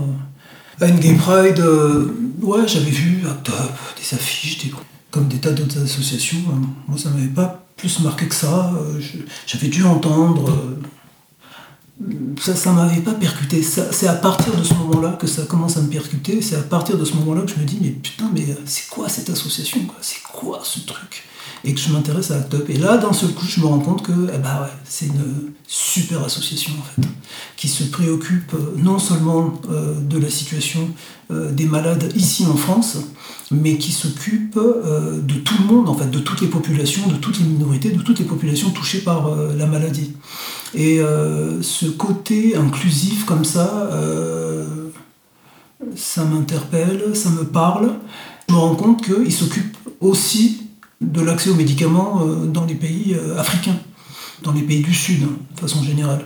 euh, 0.81 0.83
à 0.83 0.87
une 0.87 0.97
Gay 0.97 1.13
Pride, 1.13 1.59
euh, 1.59 2.11
ouais, 2.41 2.67
j'avais 2.67 2.89
vu 2.89 3.21
Act 3.29 3.49
Up, 3.49 3.71
des 3.99 4.15
affiches, 4.15 4.63
des, 4.65 4.71
comme 5.11 5.27
des 5.27 5.37
tas 5.37 5.51
d'autres 5.51 5.83
associations. 5.83 6.39
hein. 6.51 6.61
Moi, 6.87 6.97
ça 6.97 7.11
m'avait 7.11 7.27
pas 7.27 7.63
plus 7.77 7.99
marqué 7.99 8.27
que 8.27 8.33
ça. 8.33 8.71
euh, 8.75 8.99
J'avais 9.45 9.67
dû 9.67 9.83
entendre. 9.85 10.49
euh, 10.49 10.81
ça 12.39 12.55
ça 12.55 12.71
m'avait 12.71 13.01
pas 13.01 13.13
percuté. 13.13 13.61
C'est 13.63 14.07
à 14.07 14.13
partir 14.13 14.55
de 14.55 14.63
ce 14.63 14.73
moment-là 14.73 15.17
que 15.19 15.27
ça 15.27 15.43
commence 15.43 15.77
à 15.77 15.81
me 15.81 15.89
percuter. 15.89 16.41
C'est 16.41 16.55
à 16.55 16.61
partir 16.61 16.97
de 16.97 17.05
ce 17.05 17.13
moment-là 17.15 17.41
que 17.41 17.51
je 17.51 17.59
me 17.59 17.65
dis, 17.65 17.77
mais 17.81 17.89
putain, 17.89 18.29
mais 18.33 18.43
euh, 18.49 18.55
c'est 18.65 18.89
quoi 18.89 19.09
cette 19.09 19.29
association 19.29 19.79
C'est 20.01 20.21
quoi 20.23 20.61
ce 20.63 20.79
truc? 20.81 21.23
Et 21.63 21.73
que 21.73 21.79
je 21.79 21.91
m'intéresse 21.91 22.31
à 22.31 22.37
Act 22.37 22.53
Up. 22.55 22.65
Et 22.69 22.77
là, 22.77 22.97
d'un 22.97 23.13
seul 23.13 23.31
coup, 23.31 23.45
je 23.45 23.59
me 23.59 23.67
rends 23.67 23.79
compte 23.79 24.03
que 24.03 24.11
eh 24.33 24.37
ben 24.37 24.61
ouais, 24.61 24.73
c'est 24.83 25.05
une 25.05 25.51
super 25.67 26.23
association, 26.23 26.73
en 26.79 26.83
fait, 26.83 27.07
qui 27.55 27.67
se 27.67 27.83
préoccupe 27.85 28.53
euh, 28.53 28.73
non 28.77 28.99
seulement 28.99 29.53
euh, 29.69 29.93
de 30.01 30.17
la 30.17 30.29
situation 30.29 30.89
euh, 31.31 31.51
des 31.51 31.65
malades 31.65 32.11
ici 32.15 32.45
en 32.45 32.55
France, 32.55 32.97
mais 33.51 33.77
qui 33.77 33.91
s'occupe 33.91 34.55
de 34.55 35.33
tout 35.39 35.53
le 35.59 35.65
monde, 35.65 35.87
en 35.87 35.93
fait, 35.93 36.09
de 36.09 36.19
toutes 36.19 36.41
les 36.41 36.47
populations, 36.47 37.07
de 37.07 37.15
toutes 37.15 37.39
les 37.39 37.45
minorités, 37.45 37.89
de 37.89 38.01
toutes 38.01 38.19
les 38.19 38.25
populations 38.25 38.71
touchées 38.71 38.99
par 38.99 39.29
la 39.57 39.65
maladie. 39.65 40.13
Et 40.73 41.01
ce 41.61 41.85
côté 41.87 42.55
inclusif 42.55 43.25
comme 43.25 43.43
ça, 43.43 43.89
ça 45.97 46.23
m'interpelle, 46.23 47.13
ça 47.13 47.29
me 47.29 47.43
parle. 47.43 47.95
Je 48.47 48.53
me 48.53 48.59
rends 48.59 48.75
compte 48.75 49.03
qu'il 49.03 49.33
s'occupe 49.33 49.77
aussi 49.99 50.60
de 51.01 51.21
l'accès 51.21 51.49
aux 51.49 51.55
médicaments 51.55 52.21
euh, 52.21 52.45
dans 52.45 52.65
les 52.65 52.75
pays 52.75 53.15
euh, 53.15 53.39
africains, 53.39 53.77
dans 54.43 54.51
les 54.51 54.61
pays 54.61 54.81
du 54.81 54.93
Sud, 54.93 55.23
hein, 55.23 55.35
de 55.55 55.59
façon 55.59 55.83
générale. 55.83 56.25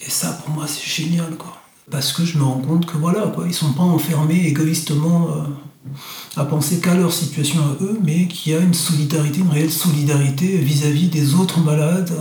Et 0.00 0.10
ça, 0.10 0.32
pour 0.32 0.54
moi, 0.54 0.66
c'est 0.66 0.86
génial, 0.86 1.36
quoi. 1.36 1.58
Parce 1.90 2.12
que 2.12 2.24
je 2.24 2.38
me 2.38 2.44
rends 2.44 2.60
compte 2.60 2.86
que 2.86 2.96
voilà, 2.96 3.26
quoi, 3.34 3.44
ils 3.46 3.52
sont 3.54 3.72
pas 3.72 3.82
enfermés 3.82 4.46
égoïstement 4.46 5.28
euh, 5.30 6.40
à 6.40 6.44
penser 6.44 6.78
qu'à 6.80 6.94
leur 6.94 7.12
situation 7.12 7.60
à 7.60 7.82
eux, 7.82 7.98
mais 8.02 8.28
qu'il 8.28 8.52
y 8.52 8.56
a 8.56 8.60
une 8.60 8.74
solidarité, 8.74 9.40
une 9.40 9.50
réelle 9.50 9.70
solidarité 9.70 10.56
vis-à-vis 10.58 11.08
des 11.08 11.34
autres 11.34 11.60
malades. 11.60 12.12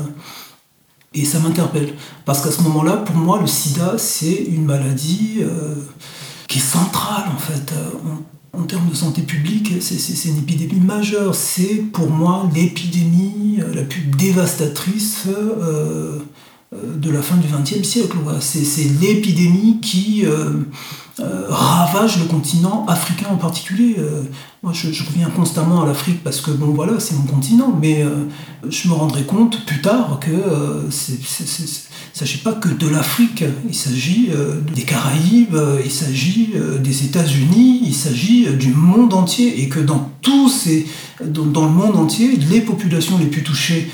Et 1.13 1.25
ça 1.25 1.39
m'interpelle. 1.39 1.93
Parce 2.25 2.41
qu'à 2.41 2.51
ce 2.51 2.61
moment-là, 2.61 2.97
pour 2.97 3.15
moi, 3.15 3.39
le 3.39 3.47
sida, 3.47 3.97
c'est 3.97 4.45
une 4.47 4.65
maladie 4.65 5.41
qui 6.47 6.59
est 6.59 6.61
centrale, 6.61 7.29
en 7.35 7.37
fait. 7.37 7.73
En, 8.53 8.63
termes 8.63 8.89
de 8.89 8.95
santé 8.95 9.21
publique, 9.21 9.73
c'est- 9.81 10.29
une 10.29 10.39
épidémie 10.39 10.79
majeure. 10.81 11.33
C'est, 11.35 11.75
pour 11.93 12.09
moi, 12.09 12.49
l'épidémie 12.53 13.59
euh, 13.61 13.73
la 13.73 13.83
plus 13.83 14.01
dévastatrice 14.01 15.23
euh, 15.27 16.19
euh, 16.73 16.97
de 16.97 17.09
la 17.09 17.21
fin 17.21 17.37
du 17.37 17.47
XXe 17.47 17.87
siècle. 17.87 18.17
C'est 18.41 18.83
l'épidémie 19.01 19.79
qui 19.81 20.25
ravage 21.49 22.17
le 22.19 22.25
continent 22.25 22.85
africain 22.87 23.27
en 23.31 23.37
particulier. 23.37 23.95
Moi, 24.63 24.71
je, 24.73 24.91
je 24.91 25.03
reviens 25.05 25.29
constamment 25.29 25.83
à 25.83 25.85
l'Afrique 25.85 26.23
parce 26.23 26.41
que, 26.41 26.51
bon, 26.51 26.67
voilà, 26.73 26.99
c'est 26.99 27.15
mon 27.15 27.23
continent, 27.25 27.77
mais 27.79 28.03
je 28.69 28.87
me 28.87 28.93
rendrai 28.93 29.23
compte 29.23 29.65
plus 29.65 29.81
tard 29.81 30.19
que 30.19 30.31
c'est- 30.89 31.19
il 32.13 32.23
ne 32.23 32.27
s'agit 32.27 32.39
pas 32.39 32.51
que 32.51 32.67
de 32.67 32.89
l'Afrique, 32.89 33.45
il 33.67 33.73
s'agit 33.73 34.31
euh, 34.33 34.59
des 34.75 34.81
Caraïbes, 34.81 35.55
euh, 35.55 35.81
il 35.83 35.91
s'agit 35.91 36.49
euh, 36.55 36.77
des 36.77 37.05
États-Unis, 37.05 37.83
il 37.85 37.95
s'agit 37.95 38.47
du 38.57 38.73
monde 38.73 39.13
entier, 39.13 39.61
et 39.63 39.69
que 39.69 39.79
dans 39.79 40.11
tous 40.21 40.49
ces, 40.49 40.87
dans, 41.23 41.65
le 41.65 41.71
monde 41.71 41.95
entier, 41.95 42.35
les 42.35 42.59
populations 42.59 43.17
les 43.17 43.27
plus 43.27 43.43
touchées 43.43 43.89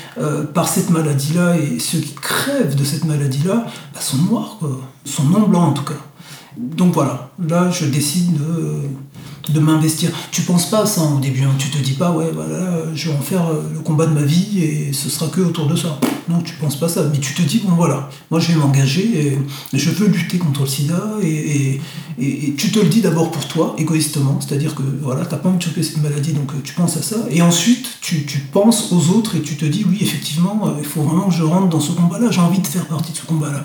par 0.52 0.68
cette 0.68 0.90
maladie-là 0.90 1.56
et 1.56 1.78
ceux 1.78 2.00
qui 2.00 2.14
crèvent 2.14 2.74
de 2.74 2.84
cette 2.84 3.04
maladie-là 3.04 3.66
bah, 3.94 4.00
sont 4.00 4.18
noirs, 4.18 4.56
quoi. 4.58 4.80
sont 5.04 5.24
non 5.24 5.48
blancs 5.48 5.70
en 5.70 5.72
tout 5.72 5.84
cas. 5.84 5.98
Donc 6.58 6.92
voilà, 6.92 7.30
là 7.48 7.70
je 7.70 7.86
décide 7.86 8.36
de, 8.36 8.80
de 9.48 9.60
m'investir. 9.60 10.10
Tu 10.30 10.42
penses 10.42 10.70
pas 10.70 10.86
ça 10.86 11.02
au 11.02 11.18
début, 11.20 11.42
hein. 11.42 11.54
tu 11.58 11.70
te 11.70 11.78
dis 11.78 11.92
pas 11.92 12.12
ouais 12.12 12.30
voilà, 12.32 12.84
je 12.94 13.10
vais 13.10 13.16
en 13.16 13.20
faire 13.20 13.46
euh, 13.48 13.62
le 13.72 13.80
combat 13.80 14.06
de 14.06 14.12
ma 14.12 14.22
vie 14.22 14.62
et 14.62 14.92
ce 14.92 15.08
sera 15.08 15.28
que 15.28 15.40
autour 15.40 15.66
de 15.66 15.76
ça. 15.76 15.98
Non, 16.28 16.40
tu 16.40 16.54
penses 16.54 16.78
pas 16.78 16.88
ça, 16.88 17.04
mais 17.10 17.18
tu 17.18 17.32
te 17.32 17.42
dis 17.42 17.62
bon 17.64 17.74
voilà, 17.74 18.10
moi 18.30 18.38
je 18.38 18.48
vais 18.48 18.58
m'engager 18.58 19.38
et 19.72 19.78
je 19.78 19.90
veux 19.90 20.08
lutter 20.08 20.38
contre 20.38 20.62
le 20.62 20.66
sida 20.66 21.00
et, 21.22 21.80
tu 22.56 22.72
te 22.72 22.80
le 22.80 22.88
dis 22.88 23.00
d'abord 23.00 23.30
pour 23.30 23.46
toi, 23.46 23.76
égoïstement, 23.78 24.40
c'est-à-dire 24.40 24.74
que 24.74 24.82
voilà, 25.00 25.24
t'as 25.24 25.36
pas 25.36 25.48
envie 25.48 25.58
de 25.58 25.62
choper 25.62 25.84
cette 25.84 26.02
maladie 26.02 26.32
donc 26.32 26.50
euh, 26.50 26.60
tu 26.64 26.74
penses 26.74 26.96
à 26.96 27.02
ça 27.02 27.16
et 27.30 27.40
ensuite 27.42 27.86
tu, 28.00 28.24
penses 28.52 28.92
aux 28.92 29.16
autres 29.16 29.36
et 29.36 29.40
tu 29.40 29.56
te 29.56 29.64
dis 29.64 29.86
oui 29.88 29.98
effectivement 30.00 30.60
euh, 30.66 30.70
il 30.80 30.84
faut 30.84 31.02
vraiment 31.02 31.28
que 31.28 31.34
je 31.34 31.44
rentre 31.44 31.68
dans 31.68 31.80
ce 31.80 31.92
combat-là, 31.92 32.30
j'ai 32.30 32.40
envie 32.40 32.58
de 32.58 32.66
faire 32.66 32.86
partie 32.86 33.12
de 33.12 33.16
ce 33.16 33.24
combat-là. 33.24 33.62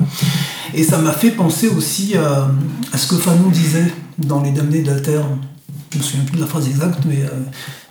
Et 0.75 0.83
ça 0.83 0.99
m'a 0.99 1.11
fait 1.11 1.31
penser 1.31 1.67
aussi 1.67 2.15
à, 2.15 2.47
à 2.91 2.97
ce 2.97 3.07
que 3.07 3.15
Fanon 3.15 3.49
disait 3.49 3.91
dans 4.19 4.41
Les 4.41 4.51
Damnés 4.51 4.81
de 4.81 4.91
la 4.91 4.99
Terre. 4.99 5.25
Je 5.93 5.99
me 5.99 6.03
souviens 6.03 6.25
plus 6.25 6.37
de 6.37 6.41
la 6.41 6.47
phrase 6.47 6.67
exacte, 6.67 7.01
mais 7.05 7.21
euh, 7.21 7.29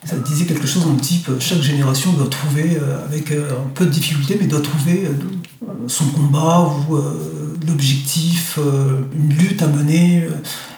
ça 0.05 0.17
disait 0.17 0.45
quelque 0.45 0.67
chose 0.67 0.85
en 0.87 0.97
type 0.97 1.31
chaque 1.39 1.63
génération 1.63 2.13
doit 2.15 2.27
trouver, 2.29 2.77
euh, 2.77 3.05
avec 3.07 3.31
euh, 3.31 3.49
un 3.53 3.69
peu 3.75 3.87
de 3.87 3.91
difficulté, 3.91 4.37
mais 4.41 4.49
doit 4.49 4.61
trouver 4.61 5.05
euh, 5.07 5.13
son 5.87 6.07
combat 6.07 6.69
ou 6.89 6.97
euh, 6.97 7.57
l'objectif, 7.65 8.59
euh, 8.59 9.03
une 9.15 9.33
lutte 9.37 9.63
à 9.63 9.69
mener, 9.69 10.25
euh, 10.25 10.31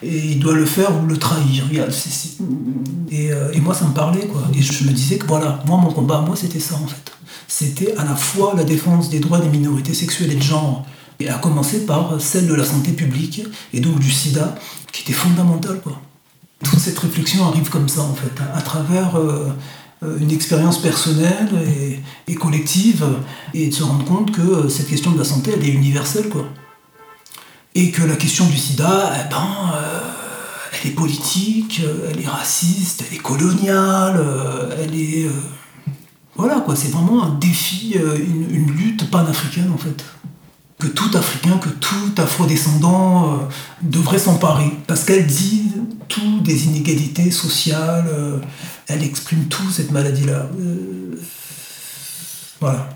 et 0.02 0.32
il 0.32 0.38
doit 0.38 0.52
le 0.52 0.66
faire 0.66 0.90
ou 1.02 1.06
le 1.06 1.16
trahir. 1.16 1.64
Euh, 1.72 3.52
et 3.52 3.60
moi, 3.60 3.74
ça 3.74 3.86
me 3.86 3.94
parlait, 3.94 4.26
quoi. 4.26 4.42
Et 4.54 4.60
je 4.60 4.84
me 4.84 4.92
disais 4.92 5.16
que 5.16 5.26
voilà, 5.26 5.62
moi, 5.66 5.78
mon 5.78 5.92
combat, 5.92 6.20
moi, 6.20 6.36
c'était 6.36 6.60
ça, 6.60 6.74
en 6.74 6.86
fait. 6.86 7.10
C'était 7.48 7.96
à 7.96 8.04
la 8.04 8.16
fois 8.16 8.52
la 8.54 8.64
défense 8.64 9.08
des 9.08 9.20
droits 9.20 9.38
des 9.38 9.48
minorités 9.48 9.94
sexuelles 9.94 10.32
et 10.32 10.36
de 10.36 10.42
genre, 10.42 10.84
et 11.20 11.30
à 11.30 11.38
commencer 11.38 11.86
par 11.86 12.20
celle 12.20 12.48
de 12.48 12.54
la 12.54 12.66
santé 12.66 12.92
publique, 12.92 13.44
et 13.72 13.80
donc 13.80 13.98
du 13.98 14.10
sida, 14.10 14.56
qui 14.92 15.02
était 15.02 15.14
fondamentale, 15.14 15.80
quoi. 15.82 15.98
Toute 16.62 16.78
cette 16.78 16.98
réflexion 16.98 17.46
arrive 17.46 17.68
comme 17.68 17.88
ça, 17.88 18.02
en 18.02 18.14
fait, 18.14 18.32
à, 18.54 18.60
travers 18.62 19.16
euh, 19.16 19.48
euh, 20.02 20.18
une 20.18 20.30
expérience 20.30 20.80
personnelle 20.80 21.50
et, 22.26 22.34
collective, 22.34 23.04
et 23.52 23.68
de 23.68 23.74
se 23.74 23.82
rendre 23.82 24.04
compte 24.04 24.32
que 24.32 24.40
euh, 24.40 24.68
cette 24.68 24.88
question 24.88 25.10
de 25.12 25.18
la 25.18 25.24
santé, 25.24 25.52
elle 25.54 25.64
est 25.64 25.72
universelle, 25.72 26.28
quoi. 26.28 26.46
Et 27.74 27.90
que 27.90 28.02
la 28.02 28.16
question 28.16 28.46
du 28.46 28.56
sida, 28.56 29.12
eh 29.16 29.28
ben, 29.28 29.46
elle 30.72 30.90
est 30.90 30.94
politique, 30.94 31.82
elle 32.08 32.20
est 32.20 32.28
raciste, 32.28 33.04
elle 33.08 33.16
est 33.16 33.20
coloniale, 33.20 34.24
elle 34.80 34.94
est... 34.94 35.26
voilà, 36.36 36.60
quoi, 36.60 36.76
c'est 36.76 36.92
vraiment 36.92 37.24
un 37.24 37.30
défi, 37.30 37.96
une, 37.96 38.54
une 38.54 38.70
lutte 38.70 39.10
panafricaine, 39.10 39.72
en 39.74 39.78
fait 39.78 40.04
que 40.78 40.86
tout 40.88 41.16
Africain, 41.16 41.58
que 41.58 41.68
tout 41.68 42.12
Afrodescendant 42.16 43.34
euh, 43.34 43.36
devrait 43.82 44.18
s'emparer. 44.18 44.70
Parce 44.86 45.04
qu'elle 45.04 45.26
dit 45.26 45.72
tout 46.08 46.40
des 46.40 46.66
inégalités 46.66 47.30
sociales, 47.30 48.06
euh, 48.08 48.38
elle 48.88 49.02
exprime 49.02 49.46
tout 49.46 49.70
cette 49.70 49.90
maladie-là. 49.90 50.48
Euh, 50.58 51.18
voilà. 52.60 52.88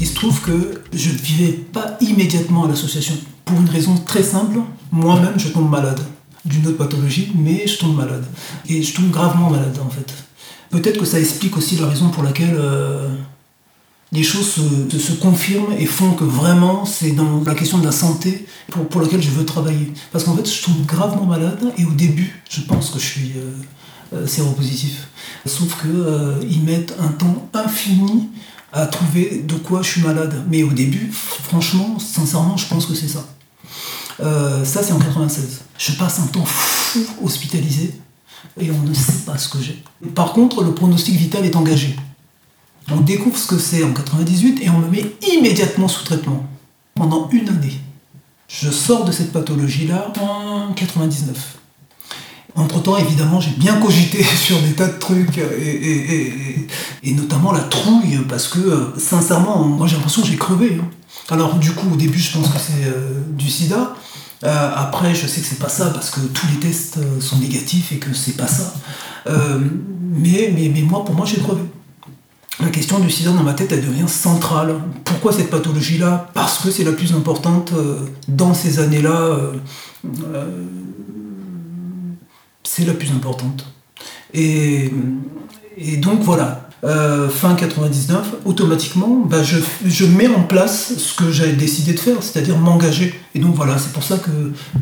Il 0.00 0.06
se 0.06 0.14
trouve 0.14 0.40
que 0.40 0.82
je 0.92 1.10
ne 1.10 1.14
vivais 1.14 1.52
pas 1.52 1.96
immédiatement 2.00 2.64
à 2.64 2.68
l'association. 2.68 3.14
Pour 3.44 3.60
une 3.60 3.68
raison 3.68 3.96
très 3.96 4.22
simple, 4.22 4.58
moi-même 4.90 5.38
je 5.38 5.48
tombe 5.48 5.70
malade 5.70 6.00
d'une 6.46 6.66
autre 6.66 6.78
pathologie, 6.78 7.32
mais 7.34 7.66
je 7.66 7.78
tombe 7.78 7.96
malade. 7.96 8.24
Et 8.68 8.82
je 8.82 8.94
tombe 8.94 9.10
gravement 9.10 9.50
malade 9.50 9.78
en 9.84 9.90
fait. 9.90 10.12
Peut-être 10.70 10.98
que 10.98 11.06
ça 11.06 11.20
explique 11.20 11.56
aussi 11.56 11.76
la 11.76 11.86
raison 11.86 12.08
pour 12.08 12.22
laquelle 12.22 12.56
euh, 12.58 13.08
les 14.12 14.22
choses 14.22 14.48
se, 14.48 15.12
confirment 15.12 15.72
et 15.78 15.86
font 15.86 16.12
que 16.12 16.24
vraiment 16.24 16.84
c'est 16.84 17.12
dans 17.12 17.42
la 17.44 17.54
question 17.54 17.78
de 17.78 17.84
la 17.84 17.92
santé 17.92 18.46
pour, 18.90 19.00
laquelle 19.00 19.22
je 19.22 19.30
veux 19.30 19.44
travailler. 19.44 19.92
Parce 20.12 20.24
qu'en 20.24 20.36
fait 20.36 20.48
je 20.48 20.64
tombe 20.64 20.86
gravement 20.86 21.26
malade 21.26 21.72
et 21.76 21.84
au 21.84 21.92
début 21.92 22.42
je 22.48 22.62
pense 22.62 22.90
que 22.90 22.98
je 22.98 23.04
suis 23.04 23.32
euh, 23.36 23.52
euh, 24.14 24.26
séropositif. 24.26 25.08
Sauf 25.44 25.82
que 25.82 25.88
euh, 25.88 26.34
ils 26.48 26.62
mettent 26.62 26.94
un 27.00 27.08
temps 27.08 27.48
infini 27.52 28.28
à 28.72 28.86
trouver 28.86 29.42
de 29.46 29.54
quoi 29.54 29.82
je 29.82 29.90
suis 29.90 30.02
malade. 30.02 30.44
Mais 30.48 30.62
au 30.62 30.70
début, 30.70 31.10
franchement, 31.12 31.98
sincèrement, 31.98 32.56
je 32.56 32.66
pense 32.68 32.86
que 32.86 32.94
c'est 32.94 33.08
ça. 33.08 33.26
Euh, 34.20 34.64
ça, 34.64 34.82
c'est 34.82 34.92
en 34.92 34.98
96. 34.98 35.62
Je 35.78 35.92
passe 35.92 36.20
un 36.20 36.26
temps 36.26 36.44
fou 36.44 37.00
hospitalisé 37.22 37.94
et 38.58 38.70
on 38.70 38.82
ne 38.82 38.94
sait 38.94 39.24
pas 39.26 39.36
ce 39.38 39.48
que 39.48 39.58
j'ai. 39.60 39.82
Par 40.14 40.32
contre, 40.32 40.62
le 40.62 40.74
pronostic 40.74 41.14
vital 41.16 41.44
est 41.44 41.56
engagé. 41.56 41.96
On 42.90 43.00
découvre 43.00 43.36
ce 43.36 43.46
que 43.46 43.58
c'est 43.58 43.82
en 43.82 43.92
98 43.92 44.62
et 44.62 44.70
on 44.70 44.78
me 44.78 44.88
met 44.88 45.04
immédiatement 45.32 45.88
sous 45.88 46.04
traitement 46.04 46.46
pendant 46.94 47.28
une 47.30 47.48
année. 47.48 47.80
Je 48.48 48.70
sors 48.70 49.04
de 49.04 49.12
cette 49.12 49.32
pathologie-là 49.32 50.12
en 50.20 50.72
99. 50.72 51.58
Entre-temps, 52.54 52.96
évidemment, 52.96 53.38
j'ai 53.38 53.50
bien 53.50 53.78
cogité 53.80 54.22
sur 54.44 54.58
des 54.62 54.72
tas 54.72 54.86
de 54.86 54.98
trucs, 54.98 55.38
et, 55.38 57.12
notamment 57.12 57.52
la 57.52 57.60
trouille, 57.60 58.20
parce 58.28 58.48
que, 58.48 58.58
euh, 58.58 58.98
sincèrement, 58.98 59.64
moi 59.64 59.86
j'ai 59.86 59.96
l'impression 59.96 60.22
que 60.22 60.28
j'ai 60.28 60.36
crevé. 60.36 60.78
Hein. 60.80 60.88
Alors, 61.28 61.56
du 61.56 61.72
coup, 61.72 61.86
au 61.92 61.96
début, 61.96 62.18
je 62.18 62.32
pense 62.32 62.48
que 62.48 62.58
c'est 62.58 62.86
euh, 62.86 63.20
du 63.30 63.50
sida. 63.50 63.94
Euh, 64.44 64.70
après, 64.74 65.14
je 65.14 65.26
sais 65.26 65.40
que 65.40 65.46
c'est 65.46 65.58
pas 65.58 65.68
ça, 65.68 65.90
parce 65.90 66.10
que 66.10 66.20
tous 66.20 66.46
les 66.52 66.60
tests 66.60 66.98
sont 67.20 67.38
négatifs 67.38 67.92
et 67.92 67.98
que 67.98 68.12
c'est 68.14 68.36
pas 68.36 68.46
ça. 68.46 68.74
mais, 69.26 70.52
mais, 70.54 70.70
mais 70.72 70.82
moi, 70.82 71.04
pour 71.04 71.14
moi, 71.14 71.26
j'ai 71.26 71.38
crevé. 71.38 71.62
La 72.58 72.68
question 72.68 72.98
du 72.98 73.10
sida 73.10 73.32
dans 73.32 73.42
ma 73.42 73.52
tête, 73.52 73.70
elle 73.72 73.84
devient 73.84 74.08
centrale. 74.08 74.80
Pourquoi 75.04 75.32
cette 75.32 75.50
pathologie-là? 75.50 76.30
Parce 76.32 76.58
que 76.58 76.70
c'est 76.70 76.84
la 76.84 76.92
plus 76.92 77.12
importante 77.12 77.72
dans 78.28 78.54
ces 78.54 78.78
années-là 78.78 79.52
c'est 82.66 82.84
la 82.84 82.94
plus 82.94 83.10
importante. 83.10 83.64
Et, 84.34 84.90
donc 85.98 86.20
voilà, 86.20 86.65
euh, 86.84 87.28
fin 87.28 87.54
99, 87.54 88.34
automatiquement, 88.44 89.24
bah, 89.28 89.42
je, 89.42 90.04
mets 90.04 90.28
en 90.28 90.42
place 90.42 90.94
ce 90.98 91.14
que 91.14 91.30
j'avais 91.30 91.54
décidé 91.54 91.94
de 91.94 91.98
faire, 91.98 92.22
c'est-à-dire 92.22 92.58
m'engager. 92.58 93.18
Et 93.34 93.38
donc 93.38 93.54
voilà, 93.54 93.78
c'est 93.78 93.92
pour 93.92 94.02
ça 94.02 94.18
que 94.18 94.30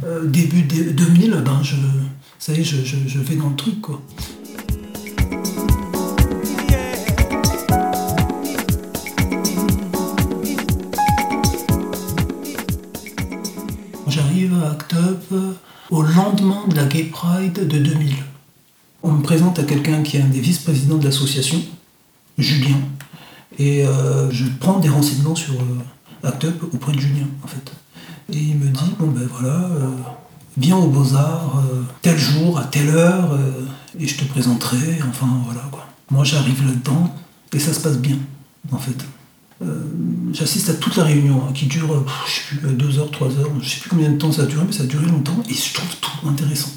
euh, 0.05 0.25
début 0.25 0.63
2000, 0.63 1.43
ben, 1.45 1.61
je, 1.63 1.77
ça 2.39 2.53
y 2.53 2.61
est, 2.61 2.65
je, 2.65 2.77
je, 2.85 3.19
vais 3.21 3.37
dans 3.37 3.49
le 3.49 3.57
truc. 3.57 3.81
Quoi. 3.81 4.03
J'arrive 14.09 14.55
à 14.63 14.73
Act 14.73 14.95
Up 14.95 15.35
au 15.91 16.03
lendemain 16.03 16.65
de 16.69 16.75
la 16.75 16.85
Gay 16.87 17.05
Pride 17.05 17.69
de 17.69 17.79
2000. 17.79 18.15
On 19.05 19.13
me 19.13 19.23
présente 19.23 19.59
à 19.59 19.63
quelqu'un 19.63 20.03
qui 20.03 20.17
est 20.17 20.23
un 20.23 20.29
des 20.29 20.41
vice-présidents 20.41 20.97
de 20.97 21.05
l'association, 21.05 21.61
Julien, 22.39 22.77
et 23.59 23.87
euh, 23.87 24.31
je 24.31 24.45
prends 24.61 24.79
des 24.81 24.89
renseignements 24.89 25.35
sur 25.35 25.55
euh, 25.55 26.29
Act 26.29 26.45
Up 26.45 26.63
auprès 26.73 26.93
de 26.93 27.01
Julien, 27.01 27.27
en 27.43 27.47
fait. 27.47 27.73
Et 28.33 28.39
il 28.39 28.57
me 28.57 28.69
dit, 28.69 28.95
bon 28.99 29.09
ben 29.09 29.29
voilà, 29.39 29.55
euh, 29.55 29.91
viens 30.57 30.77
aux 30.77 30.89
Beaux-Arts, 30.89 31.63
tel 32.03 32.19
jour, 32.19 32.59
à 32.59 32.65
telle 32.65 32.89
heure, 32.89 33.39
et 33.99 34.07
je 34.07 34.17
te 34.17 34.25
présenterai, 34.25 35.01
enfin 35.09 35.29
voilà 35.45 35.63
quoi. 35.71 35.87
Moi 36.11 36.25
j'arrive 36.25 36.67
là-dedans, 36.67 37.15
et 37.53 37.59
ça 37.59 37.73
se 37.73 37.81
passe 37.81 37.99
bien, 37.99 38.17
en 38.73 38.79
fait. 38.79 39.05
J'assiste 40.33 40.71
à 40.71 40.75
toute 40.75 40.97
la 40.97 41.05
réunion 41.05 41.43
hein, 41.47 41.53
qui 41.53 41.67
dure, 41.67 42.05
je 42.27 42.33
sais 42.33 42.61
plus, 42.61 42.73
2 42.75 42.99
heures, 42.99 43.11
3 43.11 43.29
heures, 43.39 43.51
je 43.61 43.69
sais 43.69 43.81
plus 43.81 43.91
combien 43.91 44.11
de 44.11 44.19
temps 44.19 44.33
ça 44.33 44.43
a 44.43 44.47
duré, 44.47 44.65
mais 44.67 44.73
ça 44.73 44.85
a 44.85 44.87
duré 44.87 45.07
longtemps 45.07 45.43
et 45.49 45.55
je 45.55 45.75
trouve 45.75 45.97
tout 46.01 46.29
intéressant. 46.29 46.71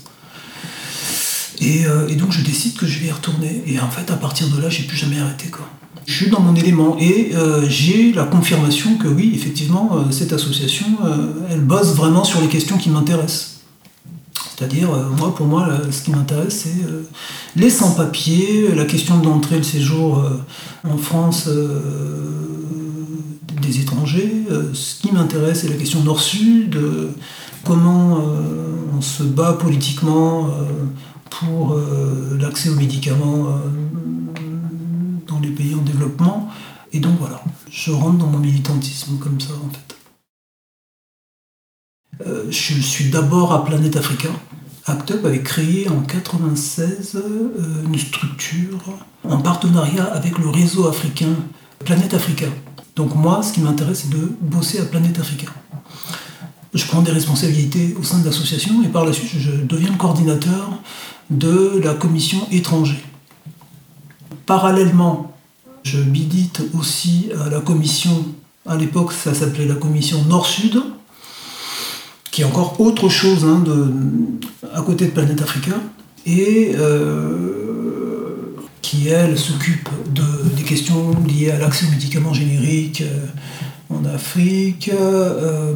Euh, 1.62 2.08
et, 2.08 2.15
donc 2.15 2.32
je 2.32 2.41
décide 2.41 2.76
que 2.76 2.86
je 2.86 3.00
vais 3.00 3.08
y 3.08 3.12
retourner. 3.12 3.63
Et 3.65 3.80
en 3.80 3.89
fait, 3.89 4.12
à 4.12 4.15
partir 4.15 4.48
de 4.50 4.62
là, 4.62 4.70
j'ai 4.70 4.84
plus 4.84 4.98
jamais 4.98 5.20
arrêté. 5.20 5.48
Quoi. 5.50 5.67
Je 6.06 6.13
suis 6.13 6.30
dans 6.30 6.39
mon 6.39 6.56
élément 6.56 6.98
et 7.00 7.32
euh, 7.36 7.67
j'ai 7.67 8.13
la 8.13 8.24
confirmation 8.24 8.98
que 8.98 9.08
oui, 9.08 9.32
effectivement, 9.36 9.91
euh, 9.93 10.12
cette 10.12 10.34
association, 10.34 10.86
elle 11.50 11.62
bosse 11.62 11.96
vraiment 11.96 12.24
sur 12.24 12.41
les 12.41 12.48
questions 12.48 12.78
qui 12.78 12.89
m'intéressent. 12.89 13.56
C'est-à-dire, 14.56 14.89
moi, 15.17 15.36
pour 15.36 15.46
moi, 15.46 15.70
ce 15.91 16.02
qui 16.02 16.10
m'intéresse, 16.10 16.63
c'est 16.63 16.84
les 17.56 17.70
sans-papiers, 17.70 18.74
la 18.76 18.86
question 18.86 19.20
de 19.20 19.26
l'entrée 19.26 19.56
et 19.56 19.60
le 19.60 19.63
séjour 19.63 20.24
en 20.84 20.98
France 20.98 21.48
des 23.62 23.80
étrangers. 23.80 24.46
Ce 24.74 25.00
qui 25.00 25.12
m'intéresse, 25.12 25.60
c'est 25.62 25.70
la 25.70 25.76
question 25.76 26.04
nord-sud, 26.04 26.76
comment 27.65 28.20
on 28.98 29.02
se 29.02 29.22
bat 29.22 29.54
politiquement 29.54 30.50
pour 31.30 31.80
l'accès 32.40 32.70
aux 32.70 32.76
médicaments 32.76 33.60
dans 35.28 35.40
les 35.40 35.50
pays 35.50 35.76
en 35.76 35.82
développement. 35.82 36.50
Et 36.94 37.00
donc 37.00 37.20
voilà, 37.20 37.44
je 37.70 37.92
rentre 37.92 38.18
dans 38.18 38.28
mon 38.28 38.40
militantisme 38.40 39.18
comme 39.18 39.40
ça 39.40 39.54
en 39.54 39.70
fait. 39.70 39.96
je 42.50 42.82
suis 42.82 43.10
d'abord 43.10 43.54
à 43.54 43.66
Planète 43.66 43.96
Africa. 43.96 44.30
ACT 44.86 45.12
UP 45.12 45.26
avait 45.26 45.44
créé 45.44 45.90
en 45.90 46.02
96 46.02 47.22
une 47.86 48.00
structure 48.00 48.80
en 49.24 49.38
partenariat 49.40 50.06
avec 50.06 50.38
le 50.38 50.50
réseau 50.50 50.88
africain 50.88 51.36
Planète 51.84 52.13
Africa. 52.13 52.48
Donc 52.96 53.13
moi, 53.16 53.44
ce 53.44 53.54
qui 53.54 53.60
m'intéresse, 53.62 54.04
c'est 54.04 54.18
de 54.18 54.32
bosser 54.42 54.80
à 54.80 54.86
Planète 54.86 55.20
Africa. 55.20 55.48
Je 56.74 56.86
prends 56.86 57.02
des 57.02 57.12
responsabilités 57.12 57.96
au 58.00 58.04
sein 58.04 58.20
de 58.20 58.26
l'association 58.26 58.82
et 58.84 58.88
par 58.88 59.06
la 59.06 59.13
suite, 59.13 59.30
je 59.38 59.52
deviens 59.52 59.92
le 59.92 59.98
coordinateur 59.98 60.70
de 61.30 61.82
la 61.84 61.94
commission 61.94 62.40
étranger. 62.52 63.04
Parallèlement, 64.46 65.34
je 65.84 66.00
bidite 66.00 66.62
aussi 66.78 67.30
à 67.46 67.50
la 67.50 67.60
commission, 67.60 68.26
à 68.66 68.76
l'époque 68.76 69.12
ça 69.13 69.34
s'appelait 69.34 69.66
la 69.66 69.76
commission 69.76 70.24
Nord-Sud, 70.26 70.82
qui 72.32 72.42
est 72.42 72.46
encore 72.46 72.80
autre 72.80 73.10
chose 73.10 73.46
hein, 73.46 73.63
à 74.74 74.82
côté 74.82 75.06
de 75.06 75.12
Planète 75.12 75.42
Africa. 75.42 75.74
Et 76.26 76.74
euh, 76.76 77.68
qui, 78.82 79.08
elle, 79.10 79.38
s'occupe 79.38 79.90
de, 80.13 80.24
des 80.56 80.63
questions 80.63 81.12
liées 81.26 81.52
à 81.52 81.58
l'accès 81.58 81.86
aux 81.88 81.92
médicaments 81.92 82.34
génériques 82.34 83.02
euh, 83.02 83.26
en 83.90 84.06
Afrique, 84.06 84.90
euh, 84.94 85.74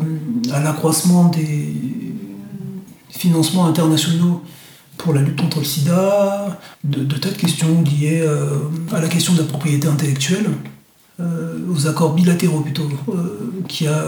à 0.52 0.62
l'accroissement 0.62 1.30
des 1.30 1.74
financements 3.10 3.66
internationaux 3.66 4.42
pour 5.02 5.14
la 5.14 5.22
lutte 5.22 5.40
contre 5.40 5.60
le 5.60 5.66
sida, 5.66 6.60
de, 6.84 7.18
tas 7.18 7.30
de 7.30 7.36
questions 7.36 7.82
liées 7.82 8.22
euh, 8.22 8.60
à 8.92 9.02
la 9.02 9.08
question 9.08 9.34
de 9.34 9.40
la 9.40 9.46
propriété 9.46 9.88
intellectuelle, 9.88 10.46
aux 11.72 11.88
accords 11.88 12.16
bilatéraux 12.16 12.62
plutôt, 12.62 12.90
qui, 13.68 13.86
a, 13.86 14.04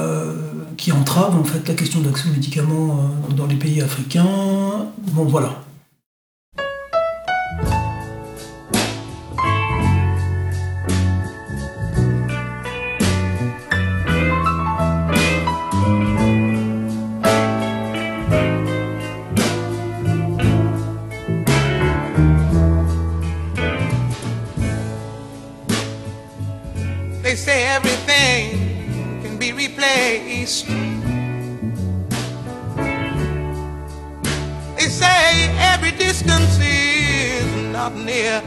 qui 0.78 0.92
entravent 0.92 1.40
en 1.40 1.44
fait 1.44 1.68
la 1.68 1.76
question 1.76 2.00
d'accès 2.00 2.28
aux 2.28 2.32
médicaments 2.32 3.12
dans 3.38 3.46
les 3.46 3.56
pays 3.56 3.84
africains. 3.84 4.88
Bon 5.12 5.24
voilà, 5.26 5.63
everything 27.76 28.52
can 29.24 29.36
be 29.40 29.52
replaced. 29.52 30.68
They 34.78 34.90
say 35.02 35.50
every 35.74 35.92
distance 35.92 36.60
is 36.62 37.46
not 37.74 37.96
near. 37.96 38.42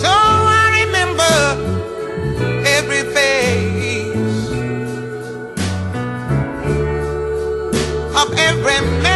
So 0.00 0.12
I 0.60 0.64
remember 0.82 1.34
every 2.78 3.02
face 3.16 4.38
of 8.20 8.28
every 8.48 8.80
man. 9.02 9.13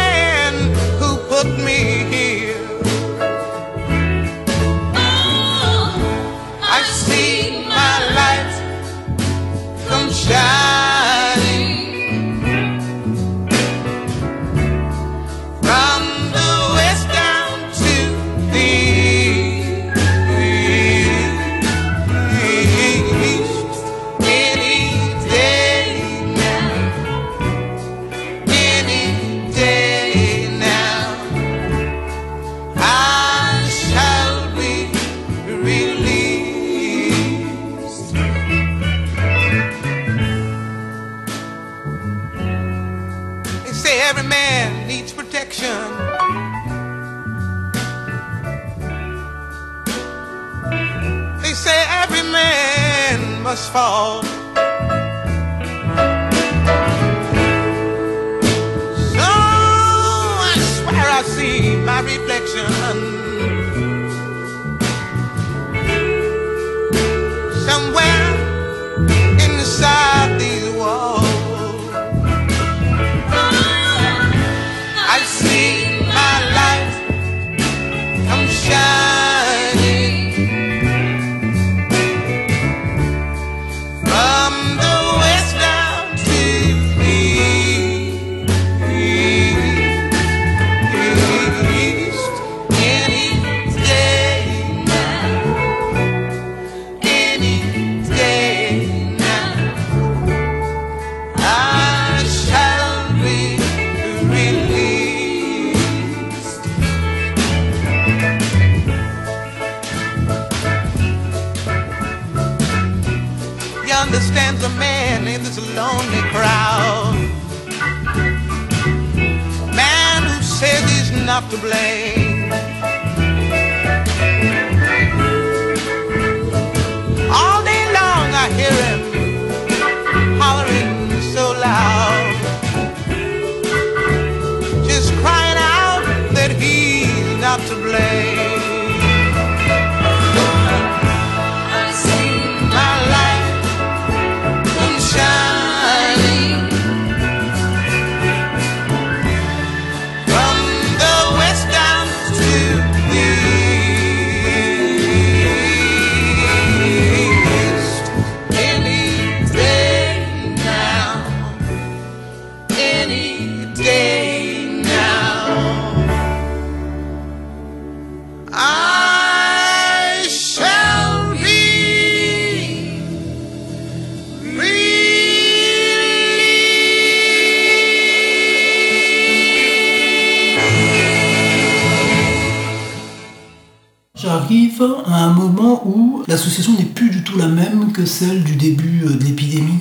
Celle 188.09 188.43
du 188.43 188.55
début 188.55 189.05
euh, 189.05 189.13
de 189.13 189.23
l'épidémie, 189.23 189.79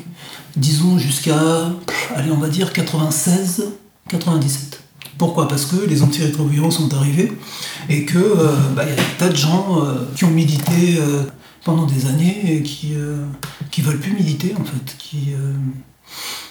disons 0.57 0.99
jusqu'à, 0.99 1.73
allez, 2.15 2.31
on 2.31 2.37
va 2.37 2.49
dire 2.49 2.73
96, 2.73 3.65
97. 4.09 4.83
Pourquoi? 5.17 5.49
Parce 5.49 5.67
que 5.67 5.85
les 5.85 6.03
antirétroviraux 6.03 6.71
sont 6.71 6.95
arrivés 6.95 7.33
et 7.89 8.05
que 8.05 8.19
euh, 8.19 8.55
bah, 8.77 8.85
y 8.85 8.93
a 8.93 8.95
des 8.95 9.03
tas 9.19 9.29
de 9.29 9.37
gens 9.37 9.83
euh, 9.85 9.95
qui 10.15 10.25
ont 10.25 10.31
milité 10.31 10.99
euh, 10.99 11.25
pendant 11.65 11.87
des 11.87 12.07
années 12.07 12.55
et 12.55 12.63
qui 12.63 12.95
euh, 12.95 13.25
qui 13.73 13.83
veulent 13.83 13.99
plus 13.99 14.13
militer 14.13 14.55
en 14.59 14.65
fait, 14.65 14.97
qui 14.99 15.33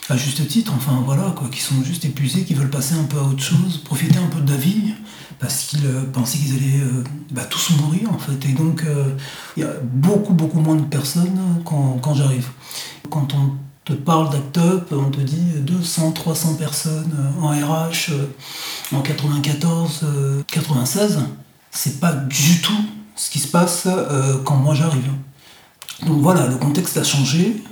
à 0.09 0.15
juste 0.15 0.47
titre, 0.47 0.73
enfin 0.75 1.01
voilà 1.05 1.34
quoi, 1.36 1.47
qui 1.49 1.61
sont 1.61 1.82
juste 1.84 2.05
épuisés, 2.05 2.43
qui 2.43 2.53
veulent 2.53 2.69
passer 2.69 2.95
un 2.95 3.03
peu 3.03 3.17
à 3.17 3.23
autre 3.23 3.41
chose, 3.41 3.82
profiter 3.84 4.19
un 4.19 4.28
peu 4.28 4.41
de 4.41 4.51
la 4.51 4.57
vie 4.57 4.93
parce 5.39 5.65
qu'ils 5.65 5.85
euh, 5.85 6.03
pensaient 6.11 6.38
qu'ils 6.39 6.55
allaient 6.55 6.83
euh, 6.83 7.03
bah, 7.31 7.43
tous 7.45 7.71
mourir 7.81 8.11
en 8.11 8.17
fait. 8.17 8.45
Et 8.47 8.53
donc 8.53 8.83
euh, 8.83 9.15
il 9.55 9.63
y 9.63 9.65
a 9.65 9.71
beaucoup 9.81 10.33
beaucoup 10.33 10.59
moins 10.59 10.75
de 10.75 10.85
personnes 10.85 11.61
quand, 11.65 11.99
quand 12.01 12.13
j'arrive. 12.13 12.49
Quand 13.09 13.33
on 13.33 13.51
te 13.85 13.93
parle 13.93 14.29
d'Act 14.29 14.57
Up, 14.57 14.88
on 14.91 15.09
te 15.09 15.21
dit 15.21 15.59
200, 15.59 16.11
300 16.11 16.55
personnes 16.55 17.15
en 17.39 17.49
RH 17.49 18.11
en 18.93 19.01
94, 19.01 20.01
euh, 20.03 20.43
96. 20.47 21.19
C'est 21.71 21.99
pas 21.99 22.11
du 22.11 22.61
tout 22.61 22.81
ce 23.15 23.29
qui 23.29 23.39
se 23.39 23.47
passe 23.47 23.88
quand 24.45 24.55
moi 24.55 24.73
j'arrive. 24.75 25.09
Donc 26.05 26.21
voilà, 26.21 26.47
le 26.47 26.55
contexte 26.57 26.97
a 26.97 27.03
changé 27.03 27.63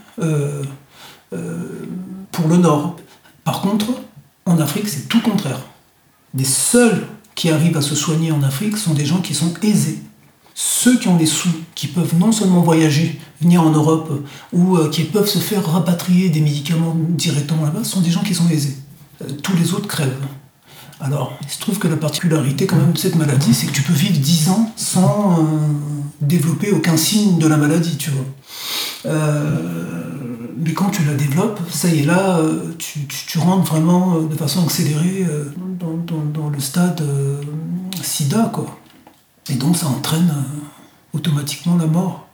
pour 1.31 2.47
le 2.47 2.57
Nord. 2.57 2.95
Par 3.43 3.61
contre, 3.61 3.85
en 4.45 4.59
Afrique, 4.59 4.87
c'est 4.87 5.07
tout 5.07 5.17
le 5.17 5.23
contraire. 5.31 5.59
Les 6.33 6.45
seuls 6.45 7.07
qui 7.35 7.49
arrivent 7.49 7.77
à 7.77 7.81
se 7.81 7.95
soigner 7.95 8.31
en 8.31 8.41
Afrique 8.43 8.77
sont 8.77 8.93
des 8.93 9.05
gens 9.05 9.21
qui 9.21 9.35
sont 9.35 9.53
aisés. 9.61 9.99
Ceux 10.53 10.97
qui 10.97 11.09
ont 11.09 11.17
des 11.17 11.25
sous, 11.25 11.49
qui 11.75 11.87
peuvent 11.87 12.15
non 12.17 12.31
seulement 12.31 12.61
voyager, 12.61 13.19
venir 13.41 13.61
en 13.61 13.71
Europe, 13.71 14.25
ou 14.53 14.77
euh, 14.77 14.89
qui 14.89 15.03
peuvent 15.03 15.27
se 15.27 15.39
faire 15.39 15.69
rapatrier 15.69 16.29
des 16.29 16.39
médicaments 16.39 16.95
directement 17.09 17.65
là-bas, 17.65 17.83
sont 17.83 17.99
des 17.99 18.09
gens 18.09 18.23
qui 18.23 18.33
sont 18.33 18.49
aisés. 18.49 18.77
Euh, 19.21 19.25
tous 19.43 19.55
les 19.57 19.73
autres 19.73 19.87
crèvent. 19.87 20.15
Alors, 21.01 21.33
il 21.43 21.49
se 21.49 21.59
trouve 21.59 21.77
que 21.77 21.89
la 21.89 21.97
particularité 21.97 22.67
quand 22.67 22.77
même 22.77 22.93
de 22.93 22.97
cette 22.97 23.17
maladie, 23.17 23.53
c'est 23.53 23.67
que 23.67 23.73
tu 23.73 23.81
peux 23.81 23.93
vivre 23.93 24.17
10 24.17 24.49
ans 24.49 24.71
sans 24.77 25.39
euh, 25.39 25.43
développer 26.21 26.71
aucun 26.71 26.95
signe 26.95 27.37
de 27.37 27.47
la 27.47 27.57
maladie, 27.57 27.97
tu 27.97 28.11
vois. 28.11 29.13
Mais 30.57 30.73
quand 30.73 30.89
tu 30.89 31.03
la 31.03 31.13
développes, 31.13 31.59
ça 31.69 31.89
y 31.89 31.99
est, 31.99 32.03
là, 32.05 32.39
euh, 32.39 32.73
tu, 32.77 33.05
tu- 33.07 33.37
rentres 33.39 33.71
vraiment 33.71 34.15
euh, 34.17 34.27
de 34.27 34.35
façon 34.35 34.63
accélérée 34.63 35.25
euh, 35.29 35.45
dans, 35.79 35.93
dans- 35.97 36.25
dans 36.41 36.49
le 36.49 36.59
stade 36.59 37.03
sida, 38.01 38.49
quoi. 38.53 38.77
Et 39.49 39.55
donc 39.55 39.77
ça 39.77 39.87
entraîne 39.87 40.33
automatiquement 41.13 41.75
la 41.77 41.85
mort. 41.87 42.27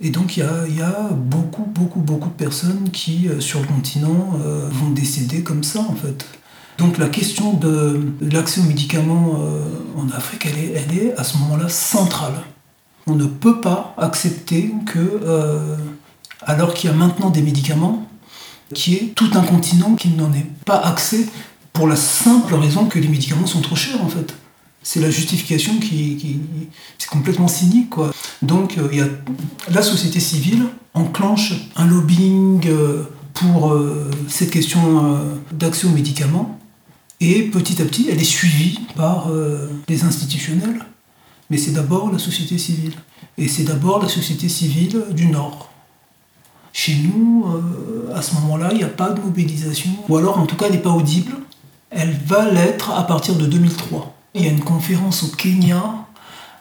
Et 0.00 0.10
donc 0.10 0.36
il 0.36 0.44
y 0.68 0.76
y 0.78 0.82
a 0.82 1.08
beaucoup, 1.12 1.64
beaucoup, 1.66 2.00
beaucoup 2.00 2.28
de 2.28 2.34
personnes 2.34 2.90
qui, 2.90 3.28
sur 3.40 3.60
le 3.60 3.66
continent, 3.66 4.30
vont 4.70 4.90
décéder 4.90 5.42
comme 5.42 5.62
ça, 5.62 5.80
en 5.80 5.94
fait. 5.94 6.26
Donc 6.78 6.98
la 6.98 7.08
question 7.08 7.52
de, 7.52 8.00
l'accès 8.22 8.60
aux 8.60 8.64
médicaments 8.64 9.38
en 9.96 10.08
Afrique, 10.10 10.46
elle 10.46 10.58
est, 10.58 10.72
elle 10.72 10.98
est 10.98 11.16
à 11.16 11.22
ce 11.24 11.36
moment-là 11.38 11.68
centrale. 11.68 12.34
On 13.06 13.14
ne 13.14 13.26
peut 13.26 13.60
pas 13.60 13.94
accepter 13.98 14.72
que, 14.86 15.20
alors 16.46 16.74
qu'il 16.74 16.90
y 16.90 16.92
a 16.92 16.96
maintenant 16.96 17.30
des 17.30 17.42
médicaments, 17.42 18.06
qu'il 18.74 18.92
y 18.92 18.96
ait 18.96 19.12
tout 19.14 19.30
un 19.34 19.42
continent 19.42 19.94
qui 19.94 20.08
n'en 20.08 20.32
ait 20.32 20.46
pas 20.64 20.78
accès 20.78 21.26
pour 21.72 21.86
la 21.88 21.96
simple 21.96 22.54
raison 22.54 22.86
que 22.86 22.98
les 22.98 23.08
médicaments 23.08 23.46
sont 23.46 23.60
trop 23.60 23.76
chers 23.76 24.02
en 24.02 24.08
fait. 24.08 24.34
C'est 24.82 25.00
la 25.00 25.10
justification 25.10 25.78
qui, 25.78 26.16
qui- 26.16 26.40
c'est 26.98 27.08
complètement 27.08 27.48
cynique 27.48 27.90
quoi. 27.90 28.12
Donc 28.42 28.76
euh, 28.78 29.06
la 29.70 29.82
société 29.82 30.20
civile 30.20 30.64
enclenche 30.94 31.52
un 31.76 31.86
lobbying 31.86 32.60
euh, 32.66 33.04
pour 33.32 33.72
euh, 33.72 34.10
cette 34.28 34.50
question 34.50 35.18
d'accès 35.52 35.86
aux 35.86 35.90
médicaments 35.90 36.58
et 37.20 37.42
petit 37.42 37.80
à 37.82 37.84
petit 37.84 38.08
elle 38.10 38.20
est 38.20 38.24
suivie 38.24 38.80
par 38.96 39.28
les 39.88 40.04
institutionnels. 40.04 40.84
Mais 41.50 41.56
c'est 41.58 41.72
d'abord 41.72 42.10
la 42.12 42.18
société 42.18 42.56
civile. 42.58 42.94
Et 43.36 43.48
c'est 43.48 43.64
d'abord 43.64 44.02
la 44.02 44.08
société 44.08 44.48
civile 44.48 45.02
du 45.12 45.26
Nord. 45.26 45.70
Chez 46.74 46.96
nous, 46.96 47.46
euh, 47.46 48.14
à 48.14 48.20
ce 48.20 48.34
moment-là, 48.34 48.68
il 48.72 48.78
n'y 48.78 48.84
a 48.84 48.88
pas 48.88 49.10
de 49.10 49.20
mobilisation, 49.20 49.90
ou 50.08 50.16
alors 50.16 50.38
en 50.38 50.44
tout 50.44 50.56
cas 50.56 50.66
elle 50.66 50.72
n'est 50.72 50.78
pas 50.78 50.90
audible. 50.90 51.32
Elle 51.90 52.12
va 52.12 52.50
l'être 52.50 52.90
à 52.90 53.06
partir 53.06 53.36
de 53.36 53.46
2003. 53.46 54.12
Il 54.34 54.44
y 54.44 54.48
a 54.48 54.50
une 54.50 54.64
conférence 54.64 55.22
au 55.22 55.28
Kenya 55.28 55.82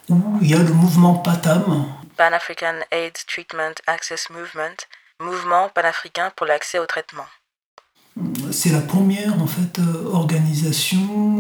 où 0.10 0.22
il 0.42 0.50
y 0.52 0.54
a 0.54 0.60
le 0.60 0.72
mouvement 0.72 1.16
PATAM, 1.16 1.86
Pan-African 2.16 2.76
AIDS 2.92 3.26
Treatment 3.28 3.74
Access 3.88 4.30
Movement, 4.30 4.78
mouvement 5.20 5.70
panafricain 5.74 6.32
pour 6.36 6.46
l'accès 6.46 6.78
au 6.78 6.86
traitement. 6.86 7.26
c'est 8.52 8.72
la 8.72 8.82
première 8.82 9.42
en 9.42 9.48
fait 9.48 9.80
euh, 9.80 10.12
organisation 10.14 11.00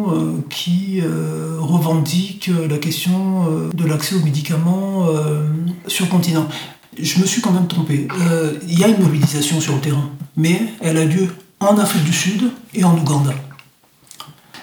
euh, 0.10 0.44
qui 0.50 1.02
euh, 1.04 1.58
revendique 1.60 2.50
la 2.70 2.80
question 2.80 3.46
euh, 3.48 3.70
de 3.72 3.86
l'accès 3.86 4.16
aux 4.16 4.22
médicaments 4.24 5.06
sur 5.88 6.06
le 6.06 6.12
continent. 6.12 6.48
Je 7.02 7.20
me 7.20 7.26
suis 7.26 7.42
quand 7.42 7.52
même 7.52 7.68
trompé. 7.68 8.08
Euh, 8.22 8.54
Il 8.68 8.80
y 8.80 8.84
a 8.84 8.88
une 8.88 9.02
mobilisation 9.02 9.60
sur 9.60 9.74
le 9.76 9.82
terrain, 9.82 10.10
mais 10.36 10.62
elle 10.82 10.98
a 10.98 11.06
lieu 11.06 11.28
en 11.60 11.78
Afrique 11.78 12.04
du 12.04 12.14
Sud 12.14 12.52
et 12.74 12.84
en 12.84 12.98
Ouganda. 12.98 13.34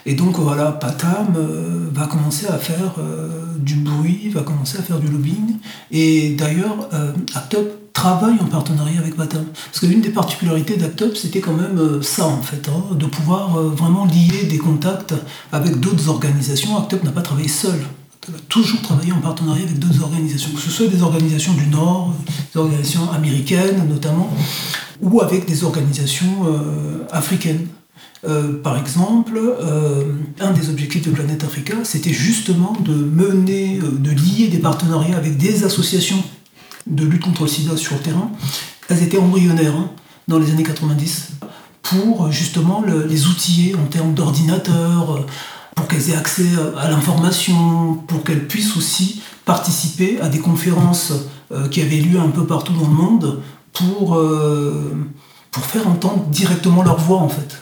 Et 0.07 0.14
donc 0.14 0.39
voilà, 0.39 0.72
Patam 0.72 1.35
euh, 1.37 1.89
va 1.93 2.07
commencer 2.07 2.47
à 2.47 2.59
faire 2.59 2.95
euh, 2.99 3.45
du 3.59 3.74
bruit, 3.74 4.31
va 4.31 4.43
commencer 4.43 4.78
à 4.78 4.83
faire 4.83 4.99
du 4.99 5.09
lobbying. 5.09 5.57
Et 5.91 6.31
d'ailleurs, 6.31 6.89
euh, 6.95 7.12
Actop 7.35 7.93
travaille 7.93 8.39
en 8.41 8.47
partenariat 8.47 9.01
avec 9.01 9.14
Patam. 9.16 9.45
Parce 9.66 9.81
que 9.81 9.87
l'une 9.87 10.01
des 10.01 10.11
particularités 10.11 10.76
d'Actop, 10.76 11.16
c'était 11.16 11.41
quand 11.41 11.53
même 11.53 12.03
ça 12.03 12.26
en 12.26 12.41
fait, 12.41 12.68
hein, 12.68 12.95
de 12.95 13.07
pouvoir 13.07 13.61
vraiment 13.62 14.07
lier 14.07 14.45
des 14.49 14.59
contacts 14.59 15.14
avec 15.53 15.78
d'autres 15.81 16.09
organisations. 16.09 16.78
Actop 16.78 17.05
n'a 17.05 17.12
pas 17.12 17.22
travaillé 17.22 17.49
seul. 17.49 17.81
Toujours 18.48 18.82
travaillé 18.82 19.12
en 19.12 19.20
partenariat 19.20 19.64
avec 19.64 19.78
d'autres 19.78 20.02
organisations, 20.02 20.50
que 20.54 20.60
ce 20.60 20.70
soit 20.70 20.86
des 20.88 21.02
organisations 21.02 21.54
du 21.54 21.66
Nord, 21.68 22.14
des 22.52 22.60
organisations 22.60 23.10
américaines 23.10 23.88
notamment, 23.88 24.30
ou 25.00 25.20
avec 25.22 25.46
des 25.46 25.64
organisations 25.64 26.46
euh, 26.46 27.06
africaines. 27.10 27.66
Euh, 28.28 28.60
par 28.62 28.76
exemple, 28.76 29.38
euh, 29.40 30.04
un 30.38 30.50
des 30.52 30.68
objectifs 30.68 31.02
de 31.06 31.10
Planète 31.10 31.42
Africa, 31.44 31.74
c'était 31.82 32.12
justement 32.12 32.76
de 32.84 32.92
mener, 32.92 33.78
de 33.78 34.10
lier 34.10 34.48
des 34.48 34.58
partenariats 34.58 35.16
avec 35.16 35.38
des 35.38 35.64
associations 35.64 36.22
de 36.86 37.04
lutte 37.06 37.22
contre 37.22 37.42
le 37.44 37.48
sida 37.48 37.76
sur 37.78 37.94
le 37.96 38.02
terrain. 38.02 38.30
Elles 38.90 39.02
étaient 39.02 39.18
embryonnaires 39.18 39.74
hein, 39.76 39.90
dans 40.28 40.38
les 40.38 40.50
années 40.50 40.62
90 40.62 41.30
pour 41.82 42.30
justement 42.30 42.82
le- 42.86 43.06
les 43.06 43.26
outiller 43.26 43.74
en 43.76 43.86
termes 43.86 44.12
d'ordinateurs, 44.12 45.24
pour 45.74 45.88
qu'elles 45.88 46.10
aient 46.10 46.16
accès 46.16 46.48
à 46.78 46.90
l'information, 46.90 47.94
pour 47.94 48.24
qu'elles 48.24 48.46
puissent 48.46 48.76
aussi 48.76 49.22
participer 49.44 50.20
à 50.20 50.28
des 50.28 50.38
conférences 50.38 51.12
euh, 51.52 51.68
qui 51.68 51.82
avaient 51.82 51.96
lieu 51.96 52.20
un 52.20 52.30
peu 52.30 52.46
partout 52.46 52.72
dans 52.72 52.86
le 52.86 52.94
monde 52.94 53.42
pour, 53.72 54.14
euh, 54.14 54.94
pour 55.50 55.64
faire 55.64 55.88
entendre 55.88 56.24
directement 56.26 56.84
leur 56.84 56.98
voix 56.98 57.18
en 57.18 57.28
fait. 57.28 57.60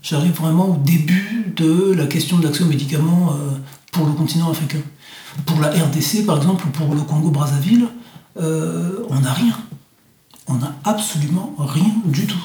J'arrive 0.00 0.32
vraiment 0.32 0.70
au 0.70 0.76
début 0.78 1.52
de 1.54 1.92
la 1.92 2.06
question 2.06 2.38
de 2.38 2.44
l'accès 2.44 2.64
aux 2.64 2.68
médicaments 2.68 3.34
euh, 3.34 3.58
pour 3.92 4.06
le 4.06 4.12
continent 4.12 4.50
africain. 4.50 4.80
Pour 5.44 5.60
la 5.60 5.68
RDC, 5.68 6.24
par 6.24 6.38
exemple, 6.38 6.66
ou 6.66 6.70
pour 6.70 6.94
le 6.94 7.02
Congo-Brazzaville, 7.02 7.86
on 8.36 9.20
n'a 9.20 9.32
rien. 9.32 9.58
On 10.48 10.54
n'a 10.54 10.74
absolument 10.84 11.54
rien 11.58 11.92
du 12.06 12.26
tout. 12.26 12.44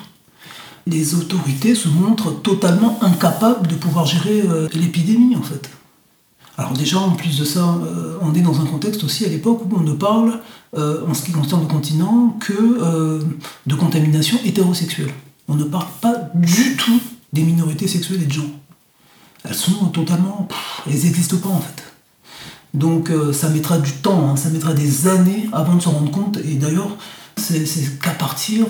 Les 0.90 1.16
autorités 1.16 1.76
se 1.76 1.90
montrent 1.90 2.42
totalement 2.42 2.98
incapables 3.02 3.68
de 3.68 3.76
pouvoir 3.76 4.06
gérer 4.06 4.42
euh, 4.42 4.70
l'épidémie, 4.74 5.36
en 5.36 5.42
fait. 5.42 5.70
Alors 6.58 6.72
déjà, 6.72 6.98
en 6.98 7.12
plus 7.12 7.38
de 7.38 7.44
ça, 7.44 7.78
euh, 7.84 8.18
on 8.22 8.34
est 8.34 8.42
dans 8.42 8.62
un 8.62 8.66
contexte 8.66 9.04
aussi 9.04 9.26
à 9.26 9.28
l'époque 9.28 9.62
où 9.66 9.76
on 9.76 9.82
ne 9.82 9.92
parle, 9.94 10.40
euh, 10.78 11.06
en 11.08 11.14
ce 11.14 11.24
qui 11.24 11.32
concerne 11.32 11.62
le 11.62 11.68
continent, 11.68 12.38
que 12.40 13.22
de 13.66 13.76
contamination 13.76 14.40
hétérosexuelle. 14.46 15.12
On 15.50 15.56
ne 15.56 15.66
parle 15.66 15.88
pas 16.02 16.16
du 16.34 16.78
tout 16.78 17.00
des 17.34 17.44
minorités 17.44 17.88
sexuelles 17.88 18.24
et 18.24 18.26
de 18.26 18.32
genre. 18.32 18.46
Elles 19.44 19.56
sont 19.56 19.88
totalement... 19.88 20.48
elles 20.88 21.04
n'existent 21.04 21.38
pas 21.38 21.50
en 21.50 21.60
fait. 21.60 21.84
Donc 22.74 23.12
ça 23.34 23.50
mettra 23.50 23.78
du 23.78 23.92
temps, 23.92 24.30
hein, 24.30 24.36
ça 24.36 24.50
mettra 24.50 24.74
des 24.74 25.08
années 25.08 25.48
avant 25.52 25.76
de 25.76 25.82
se 25.82 25.90
rendre 25.90 26.12
compte. 26.12 26.38
Et 26.38 26.56
d'ailleurs, 26.56 26.98
c'est 27.38 28.00
qu'à 28.00 28.12
partir 28.12 28.66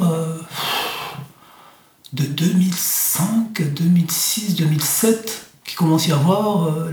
de 2.14 2.24
2005, 2.24 3.62
2006, 3.76 4.56
2007 4.56 5.44
qu'il 5.66 5.76
commence 5.78 6.10
à 6.10 6.16
avoir 6.16 6.64
euh, 6.68 6.92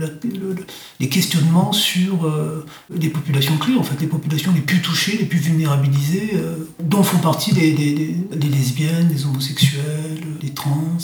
les 0.98 1.08
questionnements 1.08 1.72
sur 1.72 2.26
euh, 2.26 2.66
les 2.90 3.08
populations 3.08 3.56
clés, 3.56 3.76
en 3.76 3.84
fait, 3.84 4.00
les 4.00 4.08
populations 4.08 4.52
les 4.52 4.60
plus 4.62 4.80
touchées, 4.82 5.16
les 5.16 5.26
plus 5.26 5.38
vulnérabilisées, 5.38 6.32
euh, 6.34 6.56
dont 6.80 7.04
font 7.04 7.18
partie 7.18 7.52
les, 7.52 7.72
les- 7.72 7.94
les- 7.94 8.16
les 8.36 8.48
lesbiennes, 8.48 9.08
les 9.12 9.24
homosexuels, 9.26 10.20
les 10.42 10.50
trans, 10.50 10.96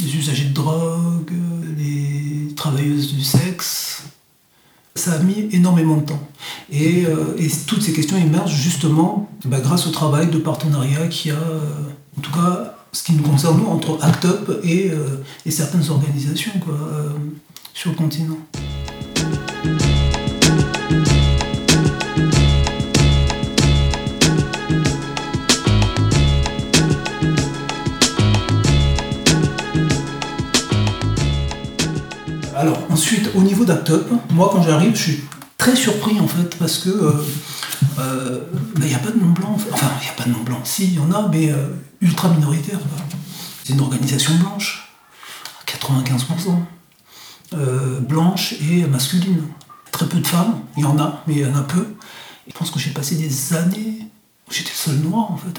les 0.00 0.16
usagers 0.16 0.46
de 0.46 0.52
drogue, 0.54 1.30
les 1.78 2.52
travailleuses 2.56 3.14
du 3.14 3.22
sexe. 3.22 4.02
Ça 4.96 5.12
a 5.12 5.18
mis 5.20 5.48
énormément 5.52 5.98
de 5.98 6.06
temps. 6.06 6.28
Et, 6.72 7.04
et 7.38 7.48
toutes 7.68 7.82
ces 7.82 7.92
questions 7.92 8.16
émergent 8.16 8.54
justement 8.54 9.30
bah, 9.44 9.60
grâce 9.60 9.86
au 9.86 9.90
travail 9.90 10.28
de 10.28 10.38
partenariat 10.38 11.06
qu'il 11.08 11.30
y 11.32 11.34
a, 11.34 11.38
en 12.18 12.20
tout 12.20 12.32
cas, 12.32 12.73
ce 12.94 13.02
qui 13.02 13.12
nous 13.14 13.24
concerne, 13.24 13.58
nous, 13.58 13.66
entre 13.66 13.98
ACT 14.02 14.24
UP 14.24 14.60
et, 14.62 14.90
euh, 14.92 15.22
et 15.44 15.50
certaines 15.50 15.90
organisations 15.90 16.52
quoi, 16.64 16.74
euh, 16.74 17.10
sur 17.74 17.90
le 17.90 17.96
continent. 17.96 18.38
Alors 32.56 32.78
ensuite, 32.90 33.28
au 33.34 33.40
niveau 33.40 33.64
d'ActUp, 33.64 34.06
moi 34.30 34.50
quand 34.52 34.62
j'arrive, 34.62 34.94
je 34.94 35.02
suis 35.02 35.24
très 35.64 35.76
surpris 35.76 36.20
en 36.20 36.28
fait 36.28 36.58
parce 36.58 36.76
que 36.76 36.90
euh, 36.90 37.12
euh, 37.98 38.38
ben, 38.76 38.82
il 38.82 38.88
n'y 38.88 38.94
a 38.94 38.98
pas 38.98 39.10
de 39.10 39.18
nom 39.18 39.30
blanc. 39.30 39.56
Enfin, 39.72 39.90
il 39.98 40.04
n'y 40.04 40.10
a 40.10 40.12
pas 40.12 40.24
de 40.24 40.30
nom 40.30 40.42
blanc. 40.42 40.60
Si, 40.62 40.84
il 40.84 40.94
y 40.94 40.98
en 40.98 41.10
a, 41.10 41.26
mais 41.28 41.50
euh, 41.50 41.68
ultra 42.02 42.28
minoritaire. 42.28 42.78
C'est 43.64 43.72
une 43.72 43.80
organisation 43.80 44.34
blanche, 44.34 44.92
à 45.62 45.64
95%. 45.70 46.54
euh, 47.54 48.00
blanche 48.00 48.56
et 48.60 48.84
masculine. 48.84 49.42
Très 49.90 50.06
peu 50.06 50.18
de 50.18 50.26
femmes, 50.26 50.60
il 50.76 50.82
y 50.82 50.86
en 50.86 50.98
a, 50.98 51.22
mais 51.26 51.34
il 51.34 51.40
y 51.40 51.46
en 51.46 51.54
a 51.54 51.62
peu. 51.62 51.86
Je 52.46 52.52
pense 52.52 52.70
que 52.70 52.78
j'ai 52.78 52.90
passé 52.90 53.14
des 53.14 53.54
années 53.54 54.00
où 54.46 54.52
j'étais 54.52 54.68
le 54.70 54.76
seul 54.76 54.96
noir 54.96 55.30
en 55.30 55.38
fait. 55.38 55.58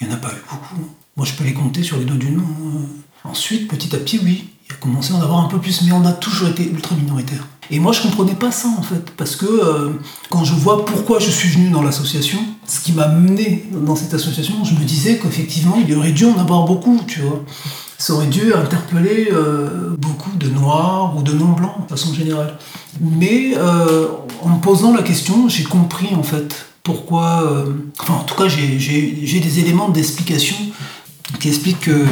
Il 0.00 0.06
n'y 0.06 0.12
en 0.12 0.16
a 0.16 0.20
pas 0.20 0.28
eu 0.28 0.42
beaucoup. 0.48 0.90
Moi 1.16 1.26
je 1.26 1.32
peux 1.32 1.42
les 1.42 1.54
compter 1.54 1.82
sur 1.82 1.96
les 1.96 2.04
doigts 2.04 2.16
d'une 2.18 2.36
main. 2.36 2.44
hein. 2.44 2.86
Ensuite, 3.24 3.66
petit 3.68 3.96
à 3.96 3.98
petit, 3.98 4.20
oui, 4.22 4.50
il 4.66 4.72
a 4.72 4.76
commencé 4.76 5.12
à 5.12 5.16
en 5.16 5.20
avoir 5.20 5.44
un 5.44 5.48
peu 5.48 5.58
plus, 5.58 5.82
mais 5.82 5.92
on 5.92 6.04
a 6.04 6.12
toujours 6.12 6.48
été 6.48 6.68
ultra 6.68 6.94
minoritaire. 6.96 7.46
Et 7.70 7.78
moi 7.78 7.92
je 7.92 8.02
comprenais 8.02 8.34
pas 8.34 8.50
ça 8.50 8.68
en 8.68 8.82
fait, 8.82 9.10
parce 9.16 9.36
que 9.36 9.46
euh, 9.46 9.90
quand 10.30 10.44
je 10.44 10.54
vois 10.54 10.84
pourquoi 10.84 11.18
je 11.18 11.30
suis 11.30 11.48
venu 11.48 11.70
dans 11.70 11.82
l'association, 11.82 12.38
ce 12.66 12.80
qui 12.80 12.92
m'a 12.92 13.08
mené 13.08 13.66
dans 13.72 13.96
cette 13.96 14.12
association, 14.12 14.64
je 14.64 14.74
me 14.74 14.84
disais 14.84 15.18
qu'effectivement 15.18 15.76
il 15.86 15.94
aurait 15.96 16.12
dû 16.12 16.26
en 16.26 16.38
avoir 16.38 16.64
beaucoup, 16.64 17.00
tu 17.06 17.20
vois. 17.20 17.42
Ça 17.96 18.12
aurait 18.12 18.26
dû 18.26 18.52
interpeller 18.52 19.28
euh, 19.32 19.94
beaucoup 19.96 20.36
de 20.36 20.48
noirs 20.48 21.16
ou 21.16 21.22
de 21.22 21.32
non-blancs 21.32 21.84
de 21.84 21.88
façon 21.88 22.12
générale. 22.12 22.58
Mais 23.00 23.54
euh, 23.56 24.08
en 24.42 24.50
me 24.50 24.60
posant 24.60 24.94
la 24.94 25.02
question, 25.02 25.48
j'ai 25.48 25.64
compris 25.64 26.14
en 26.14 26.22
fait 26.22 26.66
pourquoi. 26.82 27.64
enfin, 27.98 28.14
en 28.14 28.24
tout 28.24 28.34
cas, 28.34 28.46
j'ai 28.46 29.40
des 29.40 29.58
éléments 29.58 29.88
d'explication 29.88 30.56
qui 31.40 31.48
expliquent 31.48 31.80
que, 31.80 32.04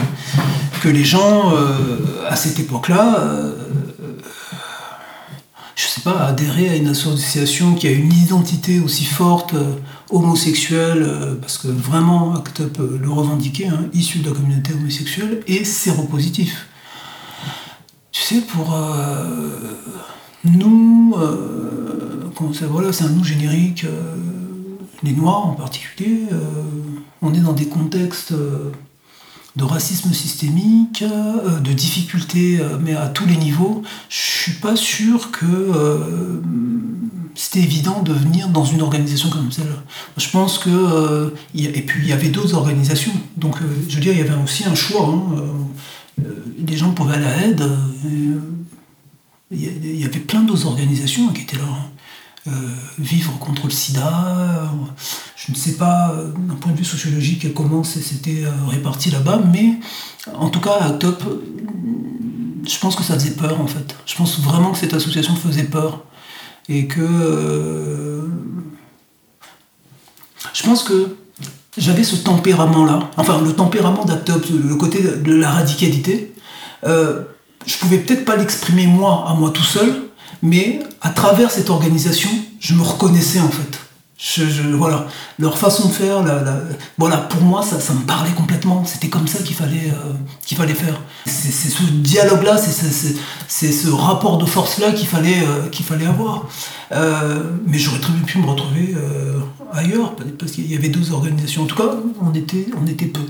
que 0.82 0.88
les 0.88 1.04
gens, 1.04 1.54
euh, 1.54 2.26
à 2.28 2.36
cette 2.36 2.58
époque-là, 2.58 3.18
euh, 3.20 3.52
je 5.76 5.86
sais 5.86 6.00
pas, 6.00 6.26
adhérer 6.26 6.68
à 6.70 6.76
une 6.76 6.88
association 6.88 7.74
qui 7.74 7.86
a 7.88 7.90
une 7.90 8.12
identité 8.12 8.80
aussi 8.80 9.04
forte, 9.04 9.54
euh, 9.54 9.76
homosexuelle, 10.10 11.02
euh, 11.02 11.34
parce 11.40 11.58
que 11.58 11.68
vraiment, 11.68 12.34
ACT 12.34 12.60
UP 12.60 12.78
le 12.78 13.10
revendiquait, 13.10 13.68
hein, 13.68 13.86
issu 13.92 14.18
de 14.18 14.30
la 14.30 14.36
communauté 14.36 14.74
homosexuelle, 14.74 15.42
et 15.46 15.64
séropositif. 15.64 16.66
Tu 18.12 18.22
sais, 18.22 18.40
pour 18.42 18.76
nous, 20.44 21.14
voilà, 22.70 22.92
c'est 22.92 23.04
un 23.04 23.08
nous 23.08 23.24
générique, 23.24 23.86
les 25.02 25.12
Noirs 25.12 25.46
en 25.46 25.54
particulier, 25.54 26.26
on 27.22 27.32
est 27.32 27.40
dans 27.40 27.54
des 27.54 27.66
contextes 27.68 28.34
de 29.56 29.64
racisme 29.64 30.12
systémique, 30.12 31.02
euh, 31.02 31.60
de 31.60 31.72
difficultés, 31.72 32.58
euh, 32.58 32.78
mais 32.80 32.94
à 32.94 33.08
tous 33.08 33.26
les 33.26 33.36
niveaux. 33.36 33.82
Je 34.08 34.16
suis 34.16 34.52
pas 34.52 34.76
sûr 34.76 35.30
que 35.30 35.44
euh, 35.46 36.40
c'était 37.34 37.60
évident 37.60 38.02
de 38.02 38.12
venir 38.12 38.48
dans 38.48 38.64
une 38.64 38.80
organisation 38.80 39.28
comme 39.30 39.52
celle-là. 39.52 39.82
Je 40.16 40.30
pense 40.30 40.58
que 40.58 41.34
et 41.54 41.82
puis 41.82 42.00
il 42.02 42.08
y 42.08 42.12
avait 42.12 42.28
d'autres 42.28 42.54
organisations. 42.54 43.12
Donc 43.36 43.56
je 43.88 43.94
veux 43.94 44.00
dire, 44.00 44.12
il 44.12 44.18
y 44.18 44.22
avait 44.22 44.42
aussi 44.42 44.64
un 44.64 44.74
choix. 44.74 45.06
hein, 45.06 46.24
les 46.66 46.76
gens 46.76 46.92
pouvaient 46.92 47.14
aller 47.14 47.26
à 47.26 47.36
l'aide. 47.40 47.64
il 49.50 50.00
y 50.00 50.04
avait 50.04 50.20
plein 50.20 50.42
d'autres 50.42 50.66
organisations 50.66 51.28
qui 51.28 51.42
étaient 51.42 51.56
là. 51.56 51.64
hein. 52.46 52.50
Vivre 52.98 53.38
contre 53.38 53.66
le 53.66 53.72
sida, 53.72 54.70
je 55.46 55.50
ne 55.50 55.56
sais 55.56 55.72
pas 55.72 56.12
euh, 56.12 56.28
d'un 56.48 56.54
point 56.54 56.72
de 56.72 56.76
vue 56.76 56.84
sociologique 56.84 57.52
comment 57.54 57.82
c'était 57.82 58.44
euh, 58.44 58.50
réparti 58.68 59.10
là-bas, 59.10 59.40
mais 59.52 59.74
en 60.34 60.50
tout 60.50 60.60
cas 60.60 60.78
à 60.80 60.90
Top, 60.90 61.22
je 62.64 62.78
pense 62.78 62.94
que 62.94 63.02
ça 63.02 63.14
faisait 63.14 63.32
peur 63.32 63.60
en 63.60 63.66
fait. 63.66 63.96
Je 64.06 64.14
pense 64.14 64.38
vraiment 64.40 64.70
que 64.70 64.78
cette 64.78 64.94
association 64.94 65.34
faisait 65.34 65.64
peur 65.64 66.04
et 66.68 66.86
que 66.86 67.00
euh, 67.00 68.22
je 70.52 70.62
pense 70.62 70.84
que 70.84 71.16
j'avais 71.76 72.04
ce 72.04 72.16
tempérament-là, 72.16 73.10
enfin 73.16 73.40
le 73.40 73.52
tempérament 73.52 74.04
d'Actop, 74.04 74.44
le 74.50 74.76
côté 74.76 75.02
de 75.02 75.34
la 75.34 75.50
radicalité. 75.50 76.34
Euh, 76.84 77.22
je 77.66 77.78
pouvais 77.78 77.98
peut-être 77.98 78.24
pas 78.24 78.36
l'exprimer 78.36 78.86
moi, 78.86 79.24
à 79.28 79.34
moi 79.34 79.50
tout 79.50 79.62
seul, 79.62 80.02
mais 80.42 80.80
à 81.00 81.10
travers 81.10 81.50
cette 81.50 81.70
organisation, 81.70 82.30
je 82.60 82.74
me 82.74 82.82
reconnaissais 82.82 83.40
en 83.40 83.48
fait. 83.48 83.71
Voilà, 84.74 85.08
leur 85.38 85.58
façon 85.58 85.88
de 85.88 85.92
faire, 85.92 86.24
voilà, 86.96 87.16
pour 87.18 87.42
moi, 87.42 87.62
ça, 87.62 87.80
ça 87.80 87.92
me 87.92 88.04
parlait 88.06 88.30
complètement. 88.30 88.84
C'était 88.84 89.08
comme 89.08 89.26
ça 89.26 89.42
qu'il 89.42 89.56
fallait, 89.56 89.90
euh, 89.90 90.12
qu'il 90.46 90.56
fallait 90.56 90.74
faire. 90.74 91.00
C'est 91.26 91.50
ce 91.50 91.82
dialogue-là, 91.82 92.56
c'est 92.56 93.72
ce 93.72 93.90
rapport 93.90 94.38
de 94.38 94.46
force-là 94.46 94.92
qu'il 94.92 95.08
fallait, 95.08 95.42
euh, 95.42 96.08
avoir. 96.08 96.46
Euh, 96.92 97.42
mais 97.66 97.78
j'aurais 97.78 97.98
très 97.98 98.12
bien 98.12 98.22
pu 98.22 98.38
me 98.38 98.46
retrouver 98.46 98.94
ailleurs, 99.72 100.14
parce 100.38 100.52
qu'il 100.52 100.70
y 100.70 100.76
avait 100.76 100.88
deux 100.88 101.12
organisations. 101.12 101.64
En 101.64 101.66
tout 101.66 101.76
cas, 101.76 101.90
on 102.20 102.32
était 102.34 103.06
peu. 103.06 103.22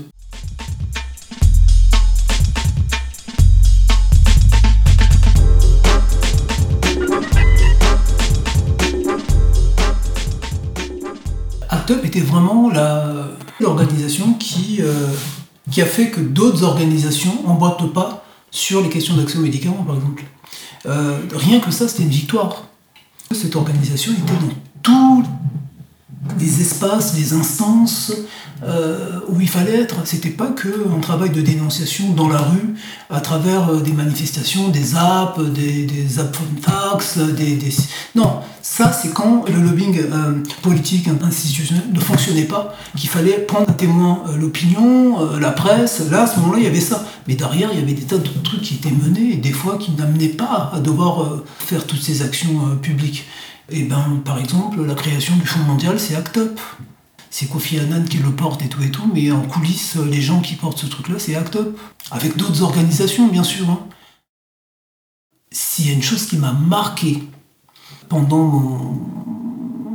Était 11.89 12.21
vraiment 12.21 12.71
l'organisation 13.59 14.33
qui, 14.35 14.77
euh, 14.79 15.07
qui 15.69 15.81
a 15.81 15.85
fait 15.85 16.11
que 16.11 16.21
d'autres 16.21 16.63
organisations 16.63 17.45
emboîtent 17.45 17.91
pas 17.91 18.23
sur 18.51 18.81
les 18.81 18.89
questions 18.89 19.17
d'accès 19.17 19.37
aux 19.37 19.41
médicaments, 19.41 19.83
par 19.83 19.95
exemple. 19.95 20.23
Euh, 20.85 21.19
rien 21.33 21.59
que 21.59 21.71
ça, 21.71 21.89
c'était 21.89 22.03
une 22.03 22.09
victoire. 22.09 22.63
Cette 23.33 23.55
organisation 23.57 24.13
était 24.13 24.33
dans 24.33 24.53
tous 24.81 25.23
les 26.39 26.61
espaces, 26.61 27.15
les 27.17 27.33
instances 27.33 28.13
euh, 28.63 29.19
où 29.27 29.41
il 29.41 29.49
fallait 29.49 29.81
être. 29.81 29.95
C'était 30.05 30.29
pas 30.29 30.47
que 30.47 30.69
un 30.95 30.99
travail 30.99 31.29
de 31.31 31.41
dénonciation 31.41 32.11
dans 32.11 32.29
la 32.29 32.37
rue, 32.39 32.75
à 33.09 33.19
travers 33.19 33.69
euh, 33.69 33.79
des 33.81 33.91
manifestations, 33.91 34.69
des 34.69 34.95
apps, 34.95 35.39
des, 35.53 35.85
des 35.85 36.19
apps 36.19 36.39
fax, 36.61 37.17
des, 37.17 37.55
des- 37.55 37.75
Non, 38.15 38.39
ça 38.61 38.93
c'est 38.93 39.13
quand 39.13 39.43
le 39.49 39.61
lobbying 39.61 39.97
euh, 39.99 40.33
politique 40.61 41.09
institutionnel 41.21 41.83
ne 41.91 41.99
fonctionnait 41.99 42.43
pas, 42.45 42.73
qu'il 42.95 43.09
fallait 43.09 43.39
prendre 43.39 43.69
à 43.69 43.73
témoin 43.73 44.23
l'opinion, 44.39 45.37
la 45.39 45.51
presse. 45.51 46.01
Là, 46.09 46.23
à 46.23 46.27
ce 46.27 46.39
moment-là, 46.39 46.59
il 46.59 46.63
y 46.65 46.67
avait 46.67 46.79
ça. 46.79 47.05
Mais 47.27 47.35
derrière, 47.35 47.69
il 47.73 47.79
y 47.79 47.83
avait 47.83 47.93
des 47.93 48.03
tas 48.03 48.17
de 48.17 48.27
trucs 48.43 48.61
qui 48.61 48.75
étaient 48.75 48.91
menés, 48.91 49.35
des 49.35 49.51
fois 49.51 49.77
qui 49.77 49.91
n'amenaient 49.91 50.27
pas 50.29 50.71
à 50.73 50.79
devoir 50.79 51.41
faire 51.59 51.85
toutes 51.85 52.01
ces 52.01 52.21
actions 52.21 52.77
publiques. 52.81 53.25
Et 53.69 53.83
ben, 53.83 54.21
par 54.23 54.39
exemple, 54.39 54.83
la 54.83 54.95
création 54.95 55.35
du 55.37 55.45
Fonds 55.45 55.63
mondial, 55.63 55.99
c'est 55.99 56.15
ACT 56.15 56.37
UP. 56.37 56.59
C'est 57.29 57.47
Kofi 57.47 57.79
Annan 57.79 58.05
qui 58.05 58.17
le 58.17 58.31
porte 58.31 58.61
et 58.61 58.69
tout 58.69 58.83
et 58.83 58.91
tout, 58.91 59.09
mais 59.11 59.31
en 59.31 59.41
coulisses, 59.41 59.95
les 59.95 60.21
gens 60.21 60.41
qui 60.41 60.55
portent 60.55 60.77
ce 60.79 60.85
truc-là, 60.85 61.15
c'est 61.17 61.35
ACT 61.35 61.55
UP. 61.55 61.77
Avec 62.11 62.37
d'autres 62.37 62.61
organisations, 62.61 63.27
bien 63.27 63.43
sûr. 63.43 63.69
hein. 63.69 63.79
S'il 65.51 65.87
y 65.87 65.89
a 65.89 65.93
une 65.93 66.03
chose 66.03 66.25
qui 66.25 66.37
m'a 66.37 66.51
marqué 66.51 67.23
pendant 68.09 68.43
mon, 68.43 68.99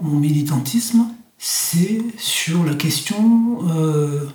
mon 0.03 0.19
militantisme, 0.19 1.07
c'est 1.37 2.03
sur 2.17 2.65
la 2.65 2.75
question 2.75 3.59
euh, 3.71 4.27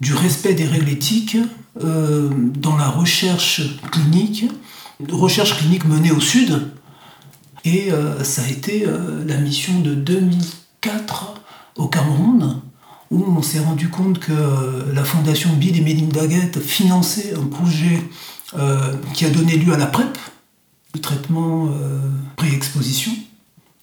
du 0.00 0.14
respect 0.14 0.54
des 0.54 0.66
règles 0.66 0.88
éthiques 0.90 1.36
euh, 1.82 2.30
dans 2.54 2.76
la 2.76 2.88
recherche 2.88 3.62
clinique, 3.90 4.44
recherche 5.10 5.56
clinique 5.56 5.84
menée 5.84 6.12
au 6.12 6.20
Sud, 6.20 6.70
et 7.64 7.92
euh, 7.92 8.22
ça 8.24 8.42
a 8.42 8.48
été 8.48 8.86
euh, 8.86 9.24
la 9.26 9.36
mission 9.36 9.80
de 9.80 9.94
2004 9.94 11.34
au 11.76 11.88
Cameroun, 11.88 12.60
où 13.10 13.24
on 13.24 13.42
s'est 13.42 13.60
rendu 13.60 13.88
compte 13.88 14.18
que 14.18 14.32
euh, 14.32 14.92
la 14.92 15.04
fondation 15.04 15.52
Bill 15.54 15.76
et 15.76 15.80
Melinda 15.80 16.26
Gates 16.26 16.60
finançait 16.60 17.34
un 17.34 17.46
projet 17.46 18.02
qui 19.12 19.26
a 19.26 19.28
donné 19.28 19.58
lieu 19.58 19.74
à 19.74 19.76
la 19.76 19.84
PrEP, 19.84 20.16
le 20.94 21.00
traitement 21.02 21.68
pré-exposition, 22.36 23.12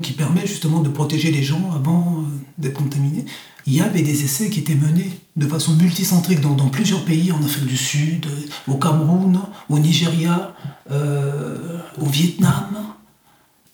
qui 0.01 0.13
permet 0.13 0.47
justement 0.47 0.79
de 0.79 0.89
protéger 0.89 1.29
les 1.29 1.43
gens 1.43 1.71
avant 1.75 2.23
d'être 2.57 2.73
contaminés. 2.73 3.25
Il 3.67 3.75
y 3.75 3.81
avait 3.81 4.01
des 4.01 4.23
essais 4.23 4.49
qui 4.49 4.61
étaient 4.61 4.73
menés 4.73 5.11
de 5.35 5.45
façon 5.45 5.75
multicentrique 5.75 6.41
dans, 6.41 6.55
plusieurs 6.69 7.05
pays, 7.05 7.31
en 7.31 7.43
Afrique 7.43 7.67
du 7.67 7.77
Sud, 7.77 8.25
au 8.67 8.77
Cameroun, 8.77 9.39
au 9.69 9.77
Nigeria, 9.77 10.55
au 10.89 12.05
Vietnam, 12.07 12.95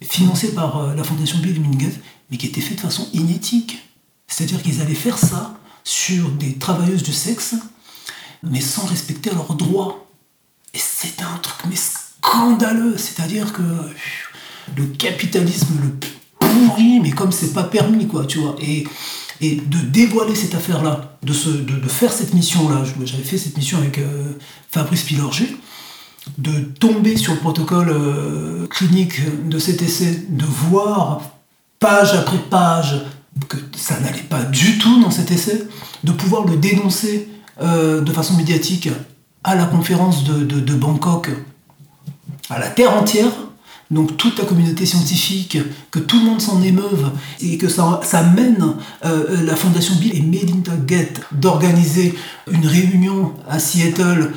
financés 0.02 0.54
par 0.54 0.78
euh, 0.78 0.96
la 0.96 1.04
fondation 1.04 1.40
Bill 1.40 1.62
Gates, 1.78 2.00
mais 2.30 2.38
qui 2.38 2.48
étaient 2.48 2.62
faits 2.62 2.78
de 2.78 2.82
façon 2.82 3.08
inéthique. 3.14 3.80
C'est-à-dire 4.28 4.62
qu'ils 4.62 4.82
allaient 4.82 4.96
faire 4.96 5.18
ça 5.18 5.60
sur 5.84 6.30
des 6.32 6.56
travailleuses 6.56 7.04
du 7.04 7.14
sexe, 7.14 7.56
mais 8.44 8.62
sans 8.62 8.86
respecter 8.86 9.30
leurs 9.30 9.54
droits. 9.56 10.08
Et 10.74 10.80
c'était 10.80 11.24
un 11.24 11.38
truc 11.38 11.58
mais 11.70 11.76
scandaleux. 11.76 12.98
C'est-à-dire 12.98 13.52
que 13.52 13.62
le 14.78 14.86
capitalisme 14.86 15.76
le 15.82 15.90
pourri, 16.40 17.00
mais 17.02 17.12
comme 17.12 17.32
c'est 17.32 17.54
pas 17.54 17.64
permis, 17.64 18.08
quoi, 18.08 18.26
tu 18.26 18.40
vois. 18.40 18.56
Et, 18.62 18.86
de 19.42 19.80
dévoiler 19.80 20.36
cette 20.36 20.54
affaire-là, 20.54 21.18
de, 21.24 21.34
faire 21.88 22.14
cette 22.14 22.36
mission-là, 22.36 22.84
j'avais 23.06 23.24
fait 23.24 23.40
cette 23.40 23.58
mission 23.58 23.80
avec 23.80 23.98
euh, 23.98 24.34
Fabrice 24.70 25.02
Pilorger, 25.02 25.58
de 26.38 26.60
tomber 26.80 27.18
sur 27.18 27.34
le 27.34 27.40
protocole 27.40 27.90
euh, 27.90 28.68
clinique 28.68 29.22
de 29.50 29.60
cet 29.60 29.82
essai, 29.82 30.26
de 30.30 30.46
voir 30.46 31.22
page 31.80 32.14
après 32.14 32.38
page 32.38 33.02
que 33.50 33.58
ça 33.76 34.00
n'allait 34.00 34.22
pas 34.22 34.44
du 34.44 34.78
tout 34.78 35.02
dans 35.02 35.12
cet 35.12 35.32
essai, 35.32 35.64
de 36.04 36.12
pouvoir 36.12 36.46
le 36.46 36.58
dénoncer 36.58 37.28
euh, 37.62 38.02
de 38.02 38.12
façon 38.12 38.36
médiatique 38.36 38.90
à 39.44 39.56
la 39.56 39.66
conférence 39.66 40.24
de, 40.24 40.74
Bangkok, 40.76 41.30
à 42.50 42.60
la 42.60 42.68
terre 42.68 42.96
entière, 42.96 43.32
donc 43.90 44.16
toute 44.18 44.38
la 44.38 44.46
communauté 44.46 44.86
scientifique, 44.86 45.58
que 45.90 46.00
tout 46.00 46.20
le 46.20 46.26
monde 46.26 46.42
s'en 46.42 46.62
émeuve 46.62 47.12
et 47.42 47.58
que 47.58 47.68
ça, 47.68 48.02
ça 48.04 48.24
mène 48.24 48.76
euh, 49.04 49.44
la 49.44 49.56
fondation 49.56 49.96
Bill 49.96 50.16
et 50.16 50.22
Melinda 50.22 50.74
Gates 50.86 51.22
d'organiser 51.32 52.14
une 52.52 52.66
réunion 52.66 53.34
à 53.50 53.60
Seattle 53.60 54.32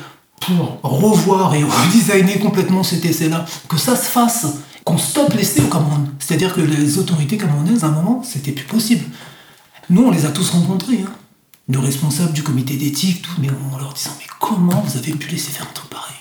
revoir 0.83 1.53
et 1.55 1.63
redesigner 1.63 2.39
complètement 2.39 2.83
cet 2.83 3.05
essai-là, 3.05 3.45
que 3.67 3.77
ça 3.77 3.95
se 3.95 4.05
fasse, 4.09 4.45
qu'on 4.83 4.97
stoppe 4.97 5.33
l'essai 5.33 5.61
au 5.61 5.67
Cameroun. 5.67 6.07
C'est-à-dire 6.19 6.53
que 6.53 6.61
les 6.61 6.97
autorités 6.97 7.37
camerounaises, 7.37 7.83
à 7.83 7.87
un 7.87 7.91
moment, 7.91 8.21
c'était 8.23 8.51
plus 8.51 8.65
possible. 8.65 9.03
Nous, 9.89 10.03
on 10.03 10.11
les 10.11 10.25
a 10.25 10.29
tous 10.29 10.49
rencontrés, 10.51 11.03
hein. 11.05 11.11
nos 11.67 11.81
responsables 11.81 12.33
du 12.33 12.43
comité 12.43 12.75
d'éthique, 12.75 13.21
tout, 13.21 13.39
mais 13.39 13.49
en 13.49 13.77
leur 13.77 13.93
disant 13.93 14.11
Mais 14.19 14.27
comment 14.39 14.81
vous 14.85 14.97
avez 14.97 15.13
pu 15.13 15.31
laisser 15.31 15.51
faire 15.51 15.67
un 15.69 15.73
truc 15.73 15.89
pareil? 15.89 16.15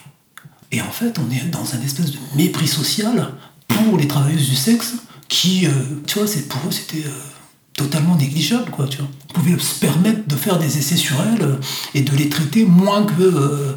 Et 0.73 0.81
en 0.81 0.91
fait, 0.91 1.19
on 1.19 1.31
est 1.31 1.51
dans 1.51 1.75
un 1.75 1.83
espèce 1.85 2.11
de 2.11 2.19
mépris 2.37 2.69
social 2.69 3.33
pour 3.69 3.97
les 3.97 4.09
travailleuses 4.09 4.49
du 4.49 4.57
sexe 4.57 4.95
qui, 5.29 5.67
euh, 5.67 5.71
tu 6.07 6.19
vois, 6.19 6.29
pour 6.49 6.61
eux, 6.69 6.73
c'était. 6.73 7.07
euh, 7.07 7.31
totalement 7.77 8.17
négligeable, 8.17 8.71
quoi, 8.71 8.87
tu 8.87 8.99
vois. 8.99 9.09
Pouvait 9.33 9.59
se 9.59 9.81
permettre 9.81 10.27
de 10.29 10.37
faire 10.37 10.59
des 10.59 10.79
essais 10.79 10.97
sur 10.97 11.17
elles 11.21 11.43
euh, 11.43 11.57
et 11.95 12.03
de 12.03 12.17
les 12.17 12.29
traiter 12.29 12.65
moins 12.65 13.05
que, 13.05 13.75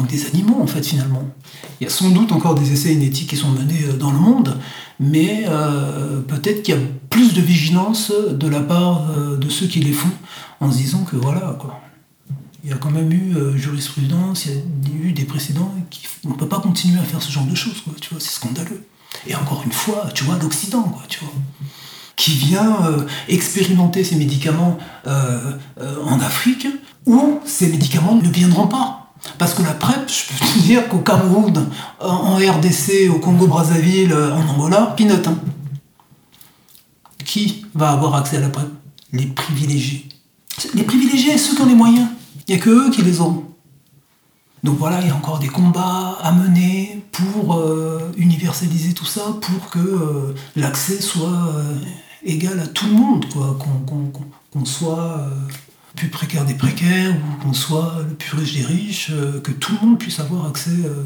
que 0.00 0.08
des 0.08 0.26
animaux, 0.26 0.60
en 0.60 0.66
fait, 0.66 0.84
finalement. 0.84 1.22
Il 1.80 1.84
y 1.84 1.86
a 1.86 1.90
sans 1.90 2.10
doute 2.10 2.32
encore 2.32 2.54
des 2.54 2.72
essais 2.72 2.94
inéthiques 2.94 3.30
qui 3.30 3.36
sont 3.36 3.50
menés 3.50 3.84
euh, 3.84 3.96
dans 3.96 4.10
le 4.10 4.18
monde, 4.18 4.58
mais 4.98 5.44
euh, 5.46 6.20
peut-être 6.20 6.62
qu'il 6.62 6.74
y 6.74 6.78
a 6.78 6.80
plus 7.10 7.34
de 7.34 7.40
vigilance 7.40 8.10
de 8.10 8.48
la 8.48 8.60
part 8.60 9.10
euh, 9.10 9.36
de 9.36 9.48
ceux 9.48 9.66
qui 9.66 9.80
les 9.80 9.92
font, 9.92 10.10
en 10.60 10.70
se 10.70 10.78
disant 10.78 11.04
que 11.04 11.16
voilà, 11.16 11.56
quoi. 11.58 11.80
Il 12.64 12.70
y 12.70 12.72
a 12.72 12.76
quand 12.76 12.92
même 12.92 13.12
eu 13.12 13.34
jurisprudence, 13.56 14.46
il 14.46 14.52
y 14.52 14.54
a 14.54 15.08
eu 15.08 15.12
des 15.12 15.24
précédents, 15.24 15.74
qui, 15.90 16.06
on 16.24 16.28
ne 16.28 16.34
peut 16.34 16.46
pas 16.46 16.60
continuer 16.60 17.00
à 17.00 17.02
faire 17.02 17.20
ce 17.20 17.32
genre 17.32 17.44
de 17.44 17.56
choses, 17.56 17.80
quoi, 17.80 17.92
tu 18.00 18.10
vois, 18.10 18.20
c'est 18.20 18.30
scandaleux. 18.30 18.86
Et 19.26 19.34
encore 19.34 19.64
une 19.66 19.72
fois, 19.72 20.08
tu 20.14 20.22
vois, 20.22 20.38
l'Occident, 20.40 20.84
quoi, 20.84 21.02
tu 21.08 21.20
vois 21.20 21.32
qui 22.14 22.32
vient 22.32 22.76
expérimenter 23.26 24.04
ces 24.04 24.14
médicaments 24.14 24.78
en 25.06 26.20
Afrique, 26.20 26.68
où 27.06 27.40
ces 27.44 27.68
médicaments 27.68 28.14
ne 28.14 28.28
viendront 28.28 28.68
pas. 28.68 29.01
Parce 29.38 29.54
que 29.54 29.62
la 29.62 29.74
PrEP, 29.74 30.08
je 30.08 30.28
peux 30.28 30.44
te 30.44 30.58
dire 30.60 30.88
qu'au 30.88 30.98
Cameroun, 30.98 31.68
en, 32.00 32.36
RDC, 32.36 33.08
au 33.10 33.18
Congo-Brazzaville, 33.18 34.12
en 34.14 34.48
Angola, 34.48 34.94
peanut. 34.96 35.26
hein. 35.26 35.38
Qui 37.24 37.66
va 37.74 37.90
avoir 37.90 38.16
accès 38.16 38.36
à 38.38 38.40
la 38.40 38.48
PrEP? 38.48 38.68
Les 39.12 39.26
privilégiés. 39.26 40.08
Les 40.74 40.82
privilégiés, 40.82 41.38
ceux 41.38 41.54
qui 41.54 41.62
ont 41.62 41.66
les 41.66 41.74
moyens. 41.74 42.08
Il 42.48 42.54
n'y 42.54 42.60
a 42.60 42.64
que 42.64 42.70
eux 42.70 42.90
qui 42.90 43.02
les 43.02 43.20
ont. 43.20 43.44
Donc 44.62 44.78
voilà, 44.78 45.00
il 45.00 45.08
y 45.08 45.10
a 45.10 45.14
encore 45.14 45.38
des 45.38 45.48
combats 45.48 46.18
à 46.22 46.30
mener 46.32 47.02
pour 47.10 47.54
euh, 47.54 48.12
universaliser 48.16 48.92
tout 48.94 49.04
ça, 49.04 49.22
pour 49.40 49.70
que 49.70 49.78
euh, 49.78 50.34
l'accès 50.54 51.00
soit 51.00 51.28
euh, 51.56 51.74
égal 52.24 52.60
à 52.60 52.66
tout 52.68 52.86
le 52.86 52.92
monde, 52.92 53.24
quoi. 53.32 53.58
Qu'on 54.52 54.64
soit 54.64 55.26
plus 55.96 56.08
précaire 56.08 56.44
des 56.44 56.54
précaires, 56.54 57.14
ou 57.16 57.42
qu'on 57.42 57.52
soit 57.52 58.04
le 58.08 58.14
plus 58.14 58.36
riche 58.36 58.54
des 58.54 58.64
riches, 58.64 59.10
euh, 59.10 59.40
que 59.40 59.50
tout 59.52 59.72
le 59.80 59.86
monde 59.86 59.98
puisse 59.98 60.20
avoir 60.20 60.46
accès. 60.46 60.70
euh. 60.84 61.04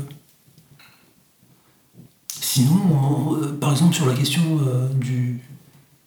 Sinon, 2.41 2.80
on- 2.93 3.34
euh, 3.37 3.53
par 3.59 3.72
exemple, 3.72 3.95
sur 3.95 4.07
la 4.07 4.14
question 4.14 4.43
du, 4.95 5.41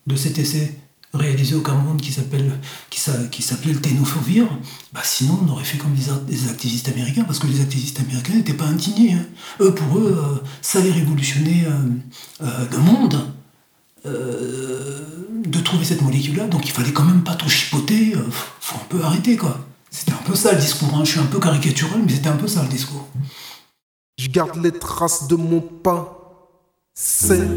de 0.08 0.16
cet 0.16 0.38
essai 0.40 0.76
réalisé 1.14 1.56
au 1.56 1.62
Cameroun 1.62 1.98
qui 2.00 2.12
s'appelle 2.14 2.52
qui 2.92 3.00
s'a- 3.00 3.26
qui 3.32 3.42
s'appelait 3.42 3.74
le 3.74 3.82
Ténophovir, 3.82 4.46
bah 4.94 5.02
sinon 5.04 5.40
on 5.44 5.50
aurait 5.50 5.64
fait 5.64 5.78
comme 5.80 5.96
les 6.28 6.48
activistes 6.50 6.88
américains, 6.88 7.24
parce 7.24 7.40
que 7.40 7.48
les 7.48 7.62
activistes 7.62 8.00
américains 8.00 8.34
n'étaient 8.36 8.54
pas 8.54 8.66
indignés. 8.68 9.14
hein. 9.14 9.26
Eux, 9.60 9.74
pour 9.74 9.98
eux, 9.98 10.44
ça 10.62 10.80
allait 10.80 10.92
révolutionner 10.92 11.66
le 12.40 12.78
monde. 12.78 13.34
Euh, 14.06 15.06
de 15.46 15.60
trouver 15.60 15.86
cette 15.86 16.02
molécule-là. 16.02 16.48
Donc 16.48 16.66
il 16.66 16.72
fallait 16.72 16.92
quand 16.94 17.06
même 17.06 17.24
pas 17.24 17.36
trop 17.36 17.50
chipoter. 17.50 18.16
euh, 18.16 18.24
faut 18.60 18.78
un 18.78 18.86
peu 18.90 19.04
arrêter, 19.04 19.38
quoi. 19.38 19.60
C'était 19.92 20.14
un 20.14 20.24
peu 20.26 20.36
ça 20.36 20.54
le 20.54 20.60
discours. 20.60 20.90
hein. 20.94 21.04
Je 21.04 21.12
suis 21.12 21.20
un 21.20 21.26
peu 21.26 21.40
caricatural, 21.40 22.02
mais 22.06 22.14
c'était 22.14 22.30
un 22.30 22.38
peu 22.38 22.48
ça 22.48 22.62
le 22.64 22.70
discours. 22.70 23.08
Je 24.18 24.28
garde 24.28 24.58
les 24.62 24.72
traces 24.72 25.28
de 25.28 25.36
mon 25.36 25.62
pas. 25.62 26.16
C'est. 26.94 27.48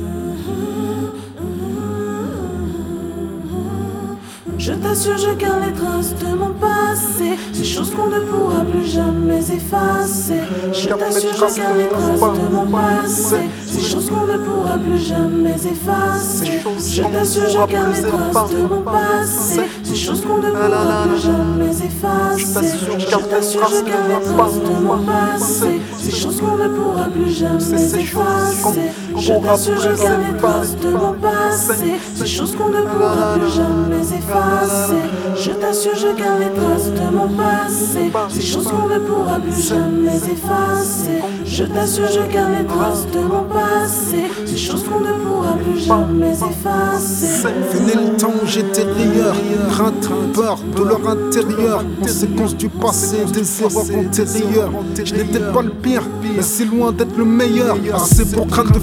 Je 4.62 4.74
t'assure, 4.74 5.18
je 5.18 5.34
garde 5.34 5.64
les 5.66 5.72
traces 5.72 6.14
de 6.14 6.36
mon 6.38 6.50
passé. 6.50 7.36
Ces 7.52 7.64
choses 7.64 7.90
qu'on 7.90 8.06
ne 8.06 8.20
pourra 8.20 8.60
plus 8.60 8.86
jamais 8.86 9.40
effacer. 9.40 10.38
Je 10.72 10.88
t'assure, 10.88 11.32
je 11.36 11.60
garde 11.60 11.78
les 11.78 11.88
traces 11.88 12.20
de 12.20 12.54
mon 12.54 12.66
passé. 12.70 13.36
Ces 13.66 13.80
choses 13.80 14.08
qu'on 14.08 14.24
ne 14.24 14.38
pourra 14.38 14.78
plus 14.78 15.00
jamais 15.00 15.54
effacer. 15.54 16.60
Je 16.78 17.02
t'assure, 17.02 17.48
je 17.48 17.72
garde 17.72 17.92
les 17.92 18.02
traces 18.02 18.50
de 18.52 18.62
mon 18.62 18.82
passé. 18.82 19.62
Ces 19.82 19.96
choses 19.96 20.20
qu'on 20.20 20.36
ne 20.36 20.50
pourra 20.52 21.08
plus 21.08 21.20
jamais 21.20 21.70
effacer. 21.84 22.38
Je 22.38 22.54
t'assure, 22.54 22.98
je 23.00 23.10
garde 23.10 23.24
les 23.32 24.32
traces 24.32 24.60
de 24.60 24.84
mon 24.84 25.02
passé. 25.02 25.80
Ces 25.98 26.10
choses 26.12 26.40
qu'on 26.40 26.56
ne 26.56 26.68
pourra 26.68 27.08
plus 27.08 27.30
jamais 27.30 27.82
effacer. 27.82 28.80
Je 29.16 29.32
t'assure, 29.34 29.80
je 29.80 30.02
garde 30.02 30.22
les 30.30 30.36
traces 30.38 30.76
de 30.76 30.90
mon 30.90 31.12
passé. 31.12 31.94
Ces 32.14 32.26
choses 32.26 32.56
qu'on 32.56 32.68
ne 32.68 32.82
pourra 32.82 33.34
plus 33.34 33.52
jamais 33.52 34.00
effacer. 34.00 35.02
Je 35.36 35.50
t'assure, 35.50 35.94
je 35.94 36.20
garde 36.20 36.40
les 36.40 36.60
traces 36.60 36.90
de 36.90 37.16
mon 37.16 37.28
passé. 37.28 38.10
Ces 38.30 38.40
choses 38.40 38.68
qu'on 38.68 38.88
ne 38.88 38.98
pourra 38.98 39.38
plus 39.38 39.68
jamais 39.68 40.16
effacer. 40.16 41.22
Je 41.44 41.64
t'assure, 41.64 42.08
je 42.08 42.32
garde 42.32 42.52
les 42.58 42.66
traces 42.66 43.06
de 43.12 43.20
mon 43.20 43.44
passé. 43.44 44.30
Ces 44.46 44.56
choses 44.56 44.84
qu'on 44.84 45.00
ne 45.00 45.12
pourra 45.24 45.52
plus 45.54 45.78
jamais 45.78 46.32
effacer. 46.32 47.48
Fini 47.70 47.92
le 47.94 48.16
temps 48.16 48.32
où 48.42 48.46
j'étais 48.46 48.82
rieur, 48.84 49.34
crainte, 49.70 50.08
peur, 50.32 50.58
douleur 50.74 51.00
intérieure, 51.08 51.84
conséquence 52.00 52.56
du 52.56 52.68
passé, 52.68 53.18
des 53.32 53.62
erreurs 53.62 54.06
antérieures. 54.06 54.70
Je 55.04 55.14
n'étais 55.14 55.40
pas 55.52 55.62
le 55.62 55.70
pire, 55.70 56.02
mais 56.22 56.42
si 56.42 56.64
loin 56.64 56.92
d'être 56.92 57.16
le 57.16 57.24
meilleur. 57.24 57.76
Assez 57.94 58.24
pour 58.24 58.46
craindre 58.46 58.72
de 58.72 58.78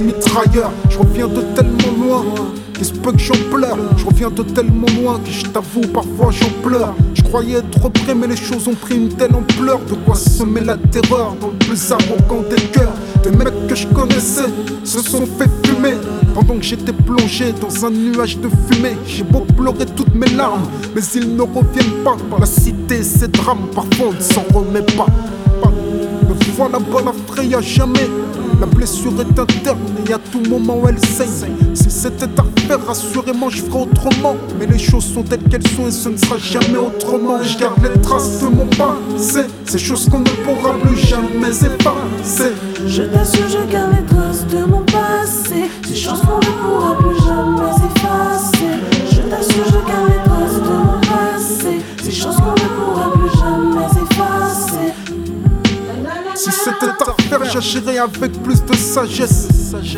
mitrailleur. 0.00 0.70
Je 0.90 0.98
reviens 0.98 1.28
de 1.28 1.42
tellement 1.54 2.04
loin. 2.04 2.24
peut 3.02 3.12
que 3.12 3.18
j'en 3.18 3.34
pleure, 3.50 3.78
je 3.96 4.04
reviens 4.04 4.30
de 4.30 4.42
tellement 4.42 4.86
loin 5.00 5.18
que 5.24 5.30
je 5.30 5.44
t'avoue 5.46 5.80
parfois 5.92 6.30
j'en 6.30 6.50
pleure. 6.62 6.94
Je 7.14 7.22
croyais 7.22 7.58
être 7.58 7.88
prêt 7.90 8.14
mais 8.14 8.26
les 8.26 8.36
choses 8.36 8.68
ont 8.68 8.74
pris 8.74 8.96
une 8.96 9.08
telle 9.08 9.34
ampleur 9.34 9.80
De 9.80 9.94
quoi 9.94 10.14
semer 10.14 10.60
la 10.60 10.76
terreur 10.76 11.34
dans 11.40 11.48
le 11.48 11.58
plus 11.58 11.92
arrogant 11.92 12.42
des 12.48 12.62
cœurs 12.70 12.92
Des 13.24 13.30
mecs 13.30 13.66
que 13.68 13.74
je 13.74 13.86
connaissais 13.88 14.50
se 14.84 15.00
sont 15.00 15.26
fait 15.26 15.50
fumer 15.64 15.94
Pendant 16.34 16.56
que 16.56 16.62
j'étais 16.62 16.92
plongé 16.92 17.52
dans 17.60 17.84
un 17.84 17.90
nuage 17.90 18.38
de 18.38 18.48
fumée 18.48 18.96
J'ai 19.06 19.24
beau 19.24 19.40
pleurer 19.40 19.86
toutes 19.96 20.14
mes 20.14 20.28
larmes 20.28 20.68
Mais 20.94 21.02
ils 21.14 21.34
ne 21.34 21.42
reviennent 21.42 22.04
pas 22.04 22.16
La 22.38 22.46
cité 22.46 23.02
ses 23.02 23.28
drames 23.28 23.66
parfois 23.74 24.08
on 24.10 24.12
ne 24.12 24.20
s'en 24.20 24.44
remet 24.54 24.82
pas 24.82 25.06
Pas. 25.62 25.70
Me 26.28 26.34
voilà 26.56 26.78
la 27.04 27.12
fraye 27.26 27.54
à 27.54 27.60
jamais 27.60 28.08
la 28.60 28.66
blessure 28.66 29.12
est 29.20 29.38
interne 29.38 29.78
et 30.08 30.12
à 30.12 30.18
tout 30.18 30.42
moment 30.48 30.82
elle 30.88 30.98
saigne. 30.98 31.54
Si 31.74 31.90
c'était 31.90 32.28
à 32.38 32.42
refaire, 32.42 32.90
assurément 32.90 33.48
je 33.50 33.62
ferais 33.62 33.82
autrement. 33.82 34.36
Mais 34.58 34.66
les 34.66 34.78
choses 34.78 35.04
sont 35.04 35.22
telles 35.22 35.42
qu'elles 35.44 35.66
sont 35.66 35.86
et 35.88 35.90
ce 35.90 36.08
ne 36.08 36.16
sera 36.16 36.38
jamais 36.38 36.78
autrement. 36.78 37.42
Je 37.42 37.58
garde 37.58 37.82
les 37.82 38.00
traces 38.00 38.40
de 38.40 38.48
mon 38.48 38.66
passé, 38.66 39.42
ces 39.66 39.78
choses 39.78 40.08
qu'on 40.08 40.20
ne 40.20 40.30
pourra 40.44 40.74
plus 40.74 40.96
jamais 40.96 41.50
effacer. 41.50 42.52
Je 42.86 43.02
t'assure, 43.02 43.48
je 43.48 43.72
garde 43.72 43.92
les 43.92 44.04
traces 44.06 44.46
de 44.46 44.64
mon 44.64 44.82
passé. 44.82 45.70
Ces 45.86 45.94
choses 45.94 46.20
qu'on 46.20 46.38
ne 46.38 46.52
pourra 46.62 46.96
plus 46.98 47.16
jamais 47.24 47.70
effacer. 47.70 48.72
Je 49.10 49.20
t'assure, 49.22 49.64
je 49.66 49.90
garde 49.90 50.08
les 50.08 50.22
traces 50.24 50.62
de 50.62 50.68
mon 50.68 51.00
passé. 51.00 51.80
Ces 52.02 52.12
choses 52.12 52.36
qu'on 52.36 52.52
ne 52.52 52.68
pourra 52.76 53.12
plus 53.12 53.15
Si 56.36 56.52
c'était 56.52 56.86
à 56.86 57.12
refaire, 57.12 57.50
j'agirais 57.50 57.96
avec 57.96 58.42
plus 58.42 58.62
de 58.62 58.76
sagesse. 58.76 59.48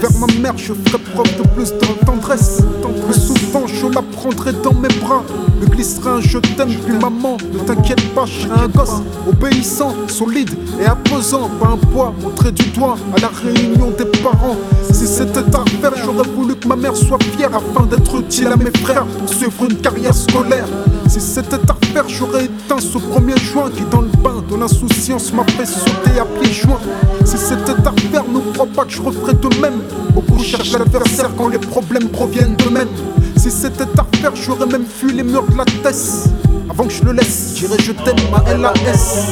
Vers 0.01 0.11
ma 0.21 0.27
mère, 0.41 0.57
je 0.57 0.73
ferais 0.73 1.03
preuve 1.13 1.37
de 1.37 1.43
plus 1.49 1.73
de 1.73 2.05
tendresse. 2.07 2.61
Plus 3.05 3.21
souvent, 3.21 3.67
je 3.67 3.87
la 3.87 4.03
prendrai 4.03 4.53
dans 4.53 4.73
mes 4.73 4.89
bras. 5.01 5.25
Me 5.61 5.67
glisserai 5.67 6.11
un 6.11 6.21
je 6.21 6.39
t'aime, 6.39 6.69
puis 6.69 6.95
maman, 6.95 7.39
ne 7.53 7.59
t'inquiète 7.59 8.15
pas, 8.15 8.25
je 8.27 8.49
un 8.49 8.69
gosse 8.69 9.03
obéissant, 9.29 9.95
solide 10.07 10.51
et 10.81 10.87
imposant. 10.87 11.51
Pas 11.61 11.71
un 11.71 11.77
poids, 11.77 12.15
montré 12.23 12.53
du 12.53 12.67
doigt 12.71 12.97
à 13.17 13.21
la 13.21 13.29
réunion 13.29 13.91
des 13.99 14.05
parents. 14.23 14.57
Si 14.93 15.09
c'était 15.09 15.41
à 15.41 15.59
refaire, 15.59 15.93
j'aurais 16.05 16.29
voulu 16.29 16.55
que 16.55 16.69
ma 16.69 16.77
mère 16.77 16.95
soit 16.95 17.19
fière 17.37 17.51
afin 17.53 17.85
d'être 17.87 18.21
utile 18.21 18.49
à 18.49 18.57
mes 18.57 18.71
frères 18.71 19.07
pour 19.07 19.29
suivre 19.29 19.65
une 19.69 19.77
carrière 19.77 20.15
scolaire. 20.15 20.67
Si 21.09 21.21
c'était 21.23 21.57
à 21.57 21.73
refaire, 21.73 22.07
j'aurais 22.07 22.45
éteint 22.45 22.81
ce 22.81 22.99
premier 22.99 23.37
joint 23.39 23.71
qui, 23.71 23.83
dans 23.91 24.03
le 24.03 24.09
bain 24.09 24.45
de 24.49 24.57
l'insouciance, 24.57 25.33
m'a 25.33 25.45
fait 25.45 25.65
sauter 25.65 26.21
à 26.21 26.27
pieds 26.27 26.53
joints. 26.53 26.81
Si 27.25 27.39
c'était 27.39 27.73
à 27.73 27.91
refaire, 27.91 28.25
ne 28.29 28.41
crois 28.53 28.67
pas 28.67 28.85
que 28.85 28.91
je 28.91 29.01
referais 29.01 29.33
de 29.33 29.61
même. 29.61 29.81
Beaucoup 30.15 30.39
cherchent 30.39 30.73
l'adversaire 30.73 31.31
quand 31.37 31.49
les 31.49 31.59
problèmes 31.59 32.11
proviennent 32.11 32.57
d'eux-mêmes. 32.57 32.89
Si 33.37 33.51
c'était 33.51 33.85
à 33.99 34.03
refaire, 34.03 34.37
j'aurais 34.37 34.67
même 34.67 34.85
fui 34.85 35.13
les 35.13 35.23
murs 35.23 35.47
de 35.51 35.57
la 35.57 35.65
Tess. 35.83 36.29
Avant 36.69 36.85
que 36.85 36.93
je 36.93 37.03
le 37.03 37.13
laisse, 37.13 37.55
j'irai 37.57 37.79
je 37.83 37.93
t'aime 37.93 38.17
à 38.35 38.55
LAS. 38.55 39.29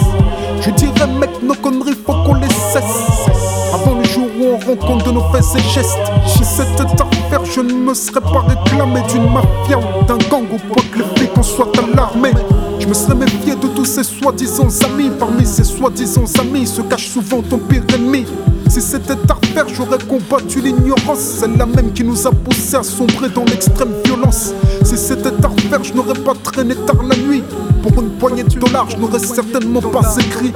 Je 0.62 0.70
dirais, 0.70 1.06
mec, 1.20 1.30
nos 1.42 1.54
conneries, 1.54 1.96
faut 2.06 2.14
qu'on 2.24 2.34
les 2.34 2.48
cesse. 2.48 3.28
Avant 3.74 4.00
le 4.00 4.05
on 4.46 4.58
rend 4.58 4.76
compte 4.76 5.04
de 5.04 5.10
nos 5.10 5.22
faits 5.32 5.44
et 5.56 5.62
gestes. 5.74 5.98
Si 6.26 6.44
c'était 6.44 6.82
à 6.82 7.04
refaire, 7.04 7.44
je 7.44 7.60
ne 7.60 7.72
me 7.72 7.94
serais 7.94 8.20
pas 8.20 8.44
réclamé 8.46 9.00
d'une 9.08 9.30
mafia 9.32 9.78
ou 9.78 10.04
d'un 10.04 10.18
gang 10.28 10.44
ou 10.52 10.72
quoi 10.72 10.82
que 10.92 10.98
les 10.98 11.04
flics 11.16 11.36
en 11.36 11.42
soient 11.42 11.72
alarmés. 11.78 12.32
Je 12.78 12.86
me 12.86 12.94
serais 12.94 13.14
méfié 13.14 13.54
de 13.54 13.66
tous 13.68 13.84
ces 13.84 14.04
soi-disant 14.04 14.68
amis. 14.84 15.10
Parmi 15.18 15.44
ces 15.44 15.64
soi-disant 15.64 16.24
amis 16.40 16.66
se 16.66 16.82
cache 16.82 17.08
souvent 17.08 17.42
ton 17.42 17.58
pire 17.58 17.82
ennemi. 17.94 18.26
Si 18.68 18.80
c'était 18.80 19.14
à 19.28 19.34
refaire, 19.34 19.68
j'aurais 19.68 19.98
combattu 19.98 20.60
l'ignorance, 20.60 21.20
celle-là 21.20 21.66
même 21.66 21.92
qui 21.92 22.04
nous 22.04 22.26
a 22.26 22.30
poussé 22.30 22.76
à 22.76 22.82
sombrer 22.82 23.28
dans 23.28 23.44
l'extrême 23.44 23.92
violence. 24.04 24.52
Si 24.84 24.96
c'était 24.96 25.44
à 25.44 25.48
refaire, 25.48 25.84
je 25.84 25.94
n'aurais 25.94 26.18
pas 26.18 26.34
traîné 26.42 26.74
tard 26.74 27.02
la 27.02 27.16
nuit. 27.16 27.42
Pour 27.82 28.02
une 28.02 28.10
poignée 28.10 28.42
de 28.42 28.58
dollars, 28.58 28.90
je 28.90 28.96
n'aurais 28.96 29.20
certainement 29.20 29.80
pas 29.80 30.16
écrit. 30.18 30.52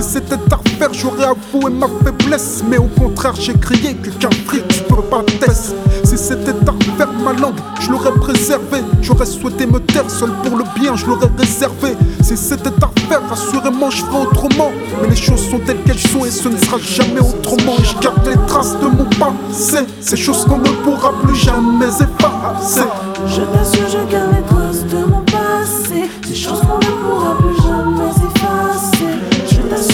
Si 0.00 0.04
c'était 0.04 0.36
à 0.52 0.56
refaire, 0.56 0.92
j'aurais 0.92 1.24
avoué 1.24 1.72
ma 1.72 1.88
faiblesse. 2.04 2.62
Mais 2.70 2.78
au 2.78 2.84
contraire, 2.84 3.34
j'ai 3.34 3.54
crié 3.54 3.94
que 3.94 4.10
qu'un 4.10 4.30
fric, 4.46 4.62
pas 5.10 5.24
tester. 5.40 5.74
Si 6.04 6.16
c'était 6.16 6.52
à 6.52 6.70
refaire 6.70 7.12
ma 7.24 7.32
langue, 7.32 7.58
je 7.80 7.90
l'aurais 7.90 8.12
préservée. 8.12 8.84
J'aurais 9.02 9.26
souhaité 9.26 9.66
me 9.66 9.80
taire 9.80 10.08
seul 10.08 10.30
pour 10.44 10.56
le 10.56 10.62
bien, 10.78 10.94
je 10.94 11.04
l'aurais 11.04 11.30
réservé. 11.36 11.96
Si 12.22 12.36
c'était 12.36 12.70
à 12.80 12.86
refaire, 12.86 13.22
assurément 13.32 13.90
je 13.90 14.04
ferais 14.04 14.22
autrement. 14.22 14.70
Mais 15.02 15.08
les 15.08 15.16
choses 15.16 15.50
sont 15.50 15.58
telles 15.58 15.82
qu'elles 15.82 15.98
sont 15.98 16.24
et 16.24 16.30
ce 16.30 16.48
ne 16.48 16.58
sera 16.58 16.78
jamais 16.78 17.20
autrement. 17.20 17.74
Je 17.82 17.98
garde 18.00 18.24
les 18.24 18.36
traces 18.46 18.78
de 18.78 18.86
mon 18.86 19.04
passé, 19.18 19.78
ces 20.00 20.16
choses 20.16 20.44
qu'on 20.44 20.58
ne 20.58 20.70
pourra 20.84 21.12
plus 21.24 21.34
jamais 21.34 21.88
effacer. 21.88 22.86
Je 23.26 23.42
t'assure, 23.42 23.88
je 23.88 24.12
garde 24.12 24.30
les 24.36 24.42
traces 24.46 24.84
de 24.84 24.98
mon 24.98 25.22
passé. 25.22 26.08
Ces 26.24 26.36
choses 26.36 26.60
qu'on 26.60 26.78
ne 26.78 26.92
pourra 27.02 27.36
plus 27.38 27.56
jamais. 27.56 27.67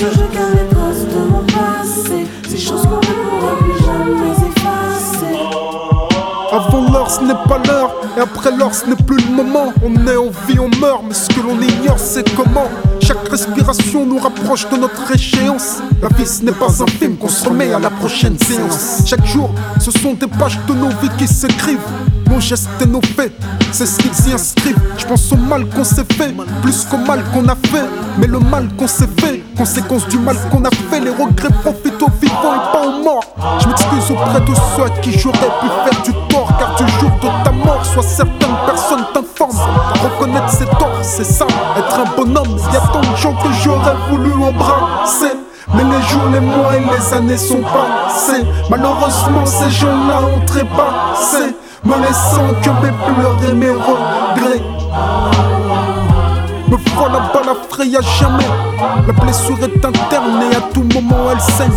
Les 0.05 0.11
de 0.11 1.31
mon. 1.31 1.43
Ces 2.47 2.59
choses 2.59 2.83
qu'on 2.83 2.97
ne 2.97 3.79
jamais 3.79 4.33
effacer. 4.33 5.39
Avant 6.53 6.93
l'heure, 6.93 7.11
ce 7.11 7.23
n'est 7.23 7.33
pas 7.49 7.59
l'heure, 7.67 7.95
et 8.19 8.21
après 8.21 8.51
l'heure, 8.55 8.75
ce 8.75 8.87
n'est 8.87 8.97
plus 8.97 9.17
le 9.17 9.31
moment. 9.35 9.73
On 9.83 10.07
est 10.07 10.17
en 10.17 10.29
vie, 10.47 10.59
on 10.61 10.69
meurt, 10.79 11.05
mais 11.09 11.15
ce 11.15 11.29
que 11.29 11.41
l'on 11.41 11.59
ignore, 11.59 11.99
c'est 11.99 12.35
comment. 12.37 12.69
Chaque 13.01 13.27
respiration 13.31 14.05
nous 14.05 14.19
rapproche 14.19 14.69
de 14.69 14.77
notre 14.77 15.11
échéance. 15.15 15.79
La 16.03 16.09
vie, 16.09 16.27
ce 16.27 16.43
n'est 16.43 16.53
pas 16.53 16.83
un 16.83 16.87
film 16.87 17.17
qu'on 17.17 17.29
se 17.29 17.49
remet 17.49 17.73
à 17.73 17.79
la 17.79 17.89
prochaine 17.89 18.39
séance. 18.39 19.05
Chaque 19.07 19.25
jour, 19.25 19.51
ce 19.81 19.91
sont 19.91 20.13
des 20.13 20.27
pages 20.27 20.61
de 20.69 20.75
nos 20.75 20.89
vies 20.89 21.11
qui 21.17 21.27
s'écrivent. 21.27 21.79
Nos 22.29 22.41
gestes 22.41 22.69
et 22.83 22.87
nos 22.87 23.01
faits, 23.01 23.33
c'est 23.73 23.87
ce 23.87 23.99
qu'ils 23.99 24.31
y 24.31 24.35
inscrivent. 24.35 24.81
Je 25.05 25.11
pense 25.11 25.33
au 25.33 25.37
mal 25.37 25.67
qu'on 25.67 25.85
s'est 25.85 26.07
fait, 26.17 26.35
plus 26.63 26.87
qu'au 26.87 26.97
mal 26.97 27.23
qu'on 27.25 27.47
a 27.47 27.55
fait. 27.55 27.85
Mais 28.17 28.27
le 28.27 28.39
mal 28.39 28.69
qu'on 28.79 28.87
s'est 28.87 29.09
fait, 29.21 29.45
conséquence 29.55 30.09
du 30.09 30.19
mal 30.19 30.35
qu'on 30.51 30.65
a 30.65 30.71
fait, 30.71 30.99
les 30.99 31.11
regrets 31.11 31.53
profitent 31.63 32.01
aux 32.01 32.09
vivants 32.23 32.55
et 32.55 32.73
pas 32.73 32.87
aux 32.87 33.05
morts. 33.05 33.23
Je 33.61 33.69
m'excuse 33.69 34.11
auprès 34.13 34.41
de 34.41 34.55
ceux 34.55 34.85
à 34.85 34.89
qui 35.03 35.13
j'aurais 35.13 35.37
pu 35.61 35.67
faire 35.85 36.03
du 36.05 36.13
tort, 36.31 36.51
car 36.59 36.75
du 36.77 36.91
jour 36.99 37.11
de 37.21 37.45
ta 37.45 37.53
mort, 37.53 37.85
soit 37.85 38.03
certaines 38.03 38.57
personnes 38.65 39.05
t'informent. 39.13 39.61
Reconnaître 40.03 40.49
ses 40.49 40.65
torts, 40.65 40.99
c'est 41.03 41.25
ça, 41.25 41.47
être 41.77 42.01
un 42.01 42.17
bonhomme. 42.17 42.57
Y 42.73 42.77
a 42.77 42.81
tant 42.81 43.01
de 43.01 43.17
gens 43.17 43.35
que 43.35 43.53
j'aurais 43.63 43.97
voulu 44.11 44.33
embrasser. 44.33 45.37
Mais 45.75 45.85
les 45.85 46.03
jours, 46.09 46.29
les 46.33 46.41
mois 46.41 46.77
et 46.77 46.81
les 46.81 47.15
années 47.15 47.37
sont 47.37 47.61
passés. 47.61 48.43
Malheureusement, 48.71 49.45
ces 49.45 49.71
gens-là 49.71 50.23
ont 50.35 50.47
trépassé, 50.47 51.55
me 51.85 51.95
laissant 51.99 52.55
que 52.63 52.71
mes 52.83 52.93
pleurs 53.05 53.51
et 53.51 53.53
mes 53.53 53.71
regrets. 53.71 54.63
Me 56.69 56.77
voilà 56.97 57.21
pas 57.33 57.43
la 57.45 57.55
fraye 57.69 57.97
à 57.97 58.01
jamais. 58.01 58.47
La 59.07 59.13
blessure 59.13 59.59
est 59.63 59.85
interne 59.85 60.43
et 60.51 60.57
à 60.57 60.61
tout 60.73 60.83
moment 60.95 61.31
elle 61.31 61.41
saigne. 61.41 61.71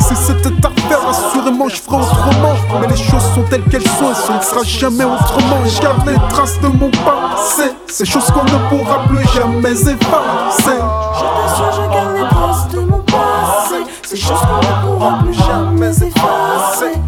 Si 0.00 0.16
c'était 0.16 0.48
à 0.66 0.70
faire, 0.88 1.08
assurément 1.08 1.68
je 1.68 1.76
ferais 1.76 1.96
autrement. 1.96 2.54
Mais 2.80 2.86
les 2.86 2.96
choses 2.96 3.22
sont 3.34 3.42
telles 3.50 3.64
qu'elles 3.64 3.82
sont 3.82 4.10
et 4.10 4.14
ce 4.14 4.32
ne 4.32 4.40
sera 4.40 4.62
jamais 4.64 5.04
autrement. 5.04 5.64
Je 5.66 5.80
garde 5.80 6.06
les 6.06 6.16
traces 6.30 6.60
de 6.60 6.68
mon 6.68 6.90
passé, 6.90 7.72
ces 7.86 8.04
choses 8.06 8.30
qu'on 8.30 8.44
ne 8.44 8.58
pourra 8.68 9.04
plus 9.08 9.26
jamais 9.34 9.72
effacer. 9.72 10.78
Je 11.14 11.20
t'assure, 11.20 11.72
je 11.72 11.94
garde 11.94 12.14
les 12.16 12.28
traces 12.28 12.68
de 12.68 12.80
mon 12.80 13.00
passé, 13.00 13.84
ces 14.02 14.16
choses 14.16 14.40
qu'on 14.40 14.56
ne 14.56 14.98
pourra 14.98 15.18
plus 15.18 15.34
jamais 15.34 15.90
effacer. 15.90 16.98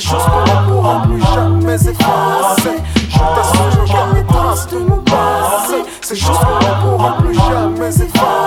Ces 0.00 0.08
choses 0.10 0.22
qu'on 0.22 0.40
ne 0.42 0.70
pourra 0.70 1.02
plus 1.02 1.20
jamais 1.34 1.74
effacer. 1.74 2.78
Je 3.08 3.18
t'assure, 3.18 3.86
je 3.86 3.92
garde 3.92 4.14
les 4.14 4.24
traces 4.24 4.68
de 4.68 4.78
mon 4.78 4.98
passé, 4.98 5.82
ces 6.02 6.14
choses 6.14 6.38
qu'on 6.38 6.54
ne 6.54 6.96
pourra 6.96 7.16
plus 7.18 7.34
jamais 7.34 7.88
effacer. 7.88 8.37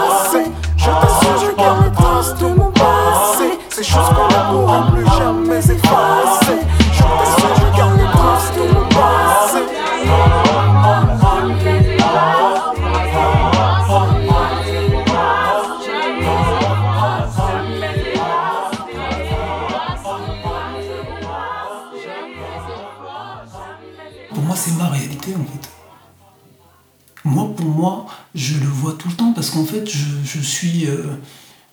Parce 29.42 29.50
qu'en 29.50 29.66
fait, 29.66 29.90
je, 29.90 30.40
suis, 30.40 30.86
euh, 30.86 31.18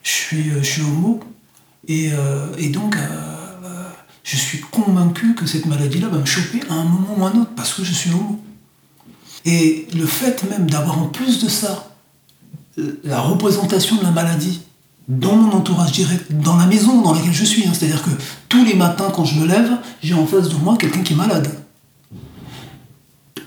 je, 0.03 0.11
suis, 0.11 0.51
euh, 0.53 0.63
je 0.63 0.67
suis 0.67 0.81
homo 0.81 1.21
et, 1.87 2.13
euh, 2.15 2.47
et 2.57 2.71
donc 2.71 2.97
euh, 2.97 3.01
euh, 3.63 3.91
je 4.25 4.37
suis 4.39 4.61
convaincu 4.61 5.35
que 5.35 5.45
cette 5.45 5.67
maladie-là 5.67 6.09
va 6.09 6.17
me 6.17 6.25
choper 6.25 6.63
à 6.71 6.73
un 6.73 6.85
moment 6.85 7.15
ou 7.19 7.27
à 7.27 7.29
un 7.29 7.43
autre 7.43 7.51
parce 7.55 7.75
que 7.75 7.85
je 7.85 7.93
suis 7.93 8.11
homo. 8.11 8.41
Et 9.45 9.87
le 9.95 10.07
fait 10.07 10.49
même 10.49 10.71
d'avoir 10.71 10.99
en 10.99 11.09
plus 11.09 11.45
de 11.45 11.51
ça 11.51 11.95
euh, 12.79 12.99
la 13.05 13.21
représentation 13.21 13.97
de 13.97 14.03
la 14.03 14.13
maladie 14.13 14.63
dans 15.07 15.37
mon 15.37 15.55
entourage 15.55 15.93
direct, 15.93 16.33
dans 16.33 16.57
la 16.57 16.65
maison 16.65 17.03
dans 17.03 17.13
laquelle 17.13 17.35
je 17.35 17.45
suis, 17.45 17.67
hein, 17.67 17.73
c'est-à-dire 17.75 18.03
que 18.03 18.11
tous 18.49 18.65
les 18.65 18.77
matins 18.77 19.13
quand 19.15 19.27
je 19.27 19.39
me 19.39 19.47
lève, 19.47 19.73
j'ai 20.03 20.15
en 20.15 20.27
face 20.27 20.49
de 20.49 20.57
moi 20.57 20.79
quelqu'un 20.79 21.03
qui 21.03 21.13
est 21.13 21.17
malade. 21.17 21.51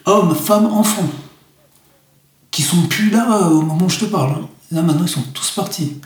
Hommes, 0.05 0.36
femmes, 0.36 0.67
enfants, 0.67 1.09
qui 2.51 2.61
sont 2.61 2.83
plus 2.83 3.09
là 3.09 3.37
euh, 3.37 3.49
au 3.49 3.61
moment 3.61 3.85
où 3.85 3.89
je 3.89 3.99
te 3.99 4.05
parle. 4.05 4.45
Là 4.71 4.81
maintenant, 4.81 5.05
ils 5.05 5.09
sont 5.09 5.23
tous 5.33 5.51
partis. 5.51 5.97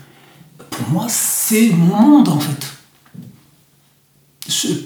Pour 0.70 0.88
moi, 0.88 1.06
c'est 1.08 1.70
mon 1.70 1.96
monde 1.96 2.28
en 2.28 2.38
fait. 2.38 2.72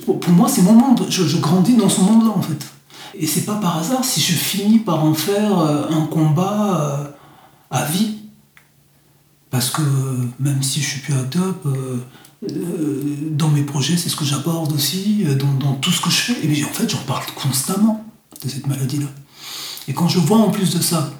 Pour, 0.06 0.18
moi, 0.30 0.48
c'est 0.48 0.62
mon 0.62 0.72
monde. 0.72 1.06
Je, 1.10 1.36
grandis 1.36 1.76
dans 1.76 1.88
ce 1.88 2.00
monde-là 2.00 2.30
en 2.34 2.42
fait. 2.42 2.66
Et 3.14 3.26
c'est 3.26 3.44
pas 3.44 3.56
par 3.56 3.78
hasard 3.78 4.04
si 4.04 4.20
je 4.20 4.32
finis 4.32 4.78
par 4.78 5.04
en 5.04 5.14
faire 5.14 5.58
euh, 5.58 5.90
un 5.90 6.06
combat 6.06 6.80
euh, 6.80 7.04
à 7.70 7.84
vie. 7.84 8.16
Parce 9.50 9.68
que 9.70 9.82
même 10.38 10.62
si 10.62 10.80
je 10.80 10.86
suis 10.86 11.00
plus 11.00 11.14
à 11.14 11.24
top, 11.24 11.66
dans 13.32 13.48
mes 13.48 13.64
projets, 13.64 13.96
c'est 13.96 14.08
ce 14.08 14.14
que 14.14 14.24
j'aborde 14.24 14.72
aussi, 14.72 15.24
dans, 15.24 15.52
dans 15.54 15.74
tout 15.74 15.90
ce 15.90 16.00
que 16.00 16.08
je 16.08 16.16
fais. 16.16 16.44
Et 16.44 16.46
bien, 16.46 16.64
en 16.64 16.72
fait, 16.72 16.88
j'en 16.88 17.02
parle 17.02 17.24
constamment 17.34 18.04
de 18.44 18.48
cette 18.48 18.68
maladie-là. 18.68 19.08
Et 19.88 19.92
quand 19.92 20.06
je 20.06 20.20
vois 20.20 20.38
en 20.38 20.50
plus 20.50 20.72
de 20.72 20.80
ça, 20.80 21.10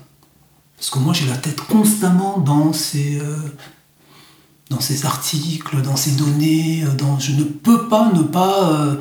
parce 0.81 0.89
que 0.89 0.99
moi 0.99 1.13
j'ai 1.13 1.27
la 1.27 1.37
tête 1.37 1.61
constamment 1.61 2.39
dans 2.39 2.73
ces, 2.73 3.19
euh, 3.21 3.37
dans 4.71 4.81
ces 4.81 5.05
articles, 5.05 5.83
dans 5.83 5.95
ces 5.95 6.13
données, 6.13 6.85
euh, 6.85 6.95
dans, 6.95 7.19
je 7.19 7.33
ne 7.33 7.45
peux 7.45 7.87
pas 7.89 8.11
ne 8.15 8.23
pas 8.23 8.71
euh, 8.73 8.97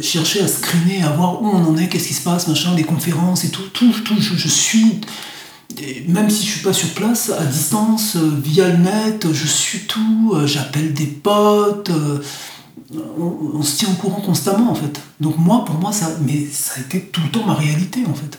chercher 0.00 0.40
à 0.40 0.48
screener, 0.48 1.02
à 1.02 1.10
voir 1.10 1.42
où 1.42 1.46
on 1.46 1.62
en 1.62 1.76
est, 1.76 1.90
qu'est-ce 1.90 2.08
qui 2.08 2.14
se 2.14 2.22
passe, 2.22 2.48
machin, 2.48 2.74
les 2.74 2.84
conférences 2.84 3.44
et 3.44 3.50
tout, 3.50 3.68
tout, 3.74 3.92
tout, 4.02 4.18
je, 4.18 4.48
suis, 4.48 5.02
même 6.08 6.30
si 6.30 6.46
je 6.46 6.52
suis 6.52 6.62
pas 6.62 6.72
sur 6.72 6.88
place, 6.94 7.28
à 7.28 7.44
distance, 7.44 8.16
via 8.16 8.68
le 8.68 8.78
net, 8.78 9.30
je 9.30 9.46
suis 9.46 9.80
tout, 9.80 10.34
j'appelle 10.46 10.94
des 10.94 11.06
potes, 11.06 11.90
on, 12.94 13.56
on 13.56 13.62
se 13.62 13.76
tient 13.76 13.90
au 13.90 13.96
courant 13.96 14.22
constamment 14.22 14.70
en 14.70 14.74
fait. 14.74 15.02
Donc 15.20 15.36
moi, 15.36 15.66
pour 15.66 15.74
moi, 15.74 15.92
ça, 15.92 16.08
mais 16.22 16.46
ça 16.50 16.76
a 16.78 16.80
été 16.80 17.02
tout 17.02 17.20
le 17.20 17.30
temps 17.30 17.44
ma 17.46 17.54
réalité 17.54 18.04
en 18.08 18.14
fait. 18.14 18.38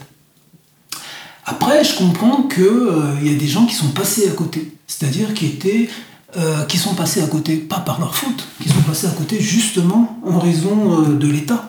Après, 1.44 1.82
je 1.84 1.96
comprends 1.96 2.42
qu'il 2.44 3.26
y 3.28 3.34
a 3.34 3.38
des 3.38 3.48
gens 3.48 3.66
qui 3.66 3.74
sont 3.74 3.88
passés 3.88 4.28
à 4.28 4.32
côté, 4.32 4.72
c'est-à-dire 4.86 5.34
qui 5.34 5.46
étaient, 5.46 5.88
euh, 6.36 6.64
qui 6.64 6.78
sont 6.78 6.94
passés 6.94 7.20
à 7.22 7.26
côté, 7.26 7.56
pas 7.56 7.80
par 7.80 7.98
leur 8.00 8.14
faute, 8.14 8.46
qui 8.62 8.68
sont 8.68 8.82
passés 8.86 9.06
à 9.08 9.10
côté 9.10 9.40
justement 9.40 10.18
en 10.24 10.38
raison 10.38 11.02
euh, 11.02 11.14
de 11.16 11.26
l'État, 11.26 11.68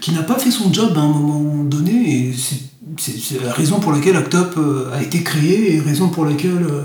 qui 0.00 0.12
n'a 0.12 0.22
pas 0.22 0.38
fait 0.38 0.50
son 0.52 0.72
job 0.72 0.96
à 0.96 1.00
un 1.00 1.08
moment 1.08 1.64
donné, 1.64 2.28
et 2.28 2.34
c'est- 2.36 2.60
la 3.44 3.52
raison 3.52 3.80
pour 3.80 3.90
laquelle 3.92 4.14
Actop 4.16 4.54
euh, 4.58 4.92
a 4.94 5.02
été 5.02 5.24
créé, 5.24 5.74
et 5.74 5.80
raison 5.80 6.08
pour 6.08 6.24
laquelle 6.24 6.62
euh, 6.62 6.84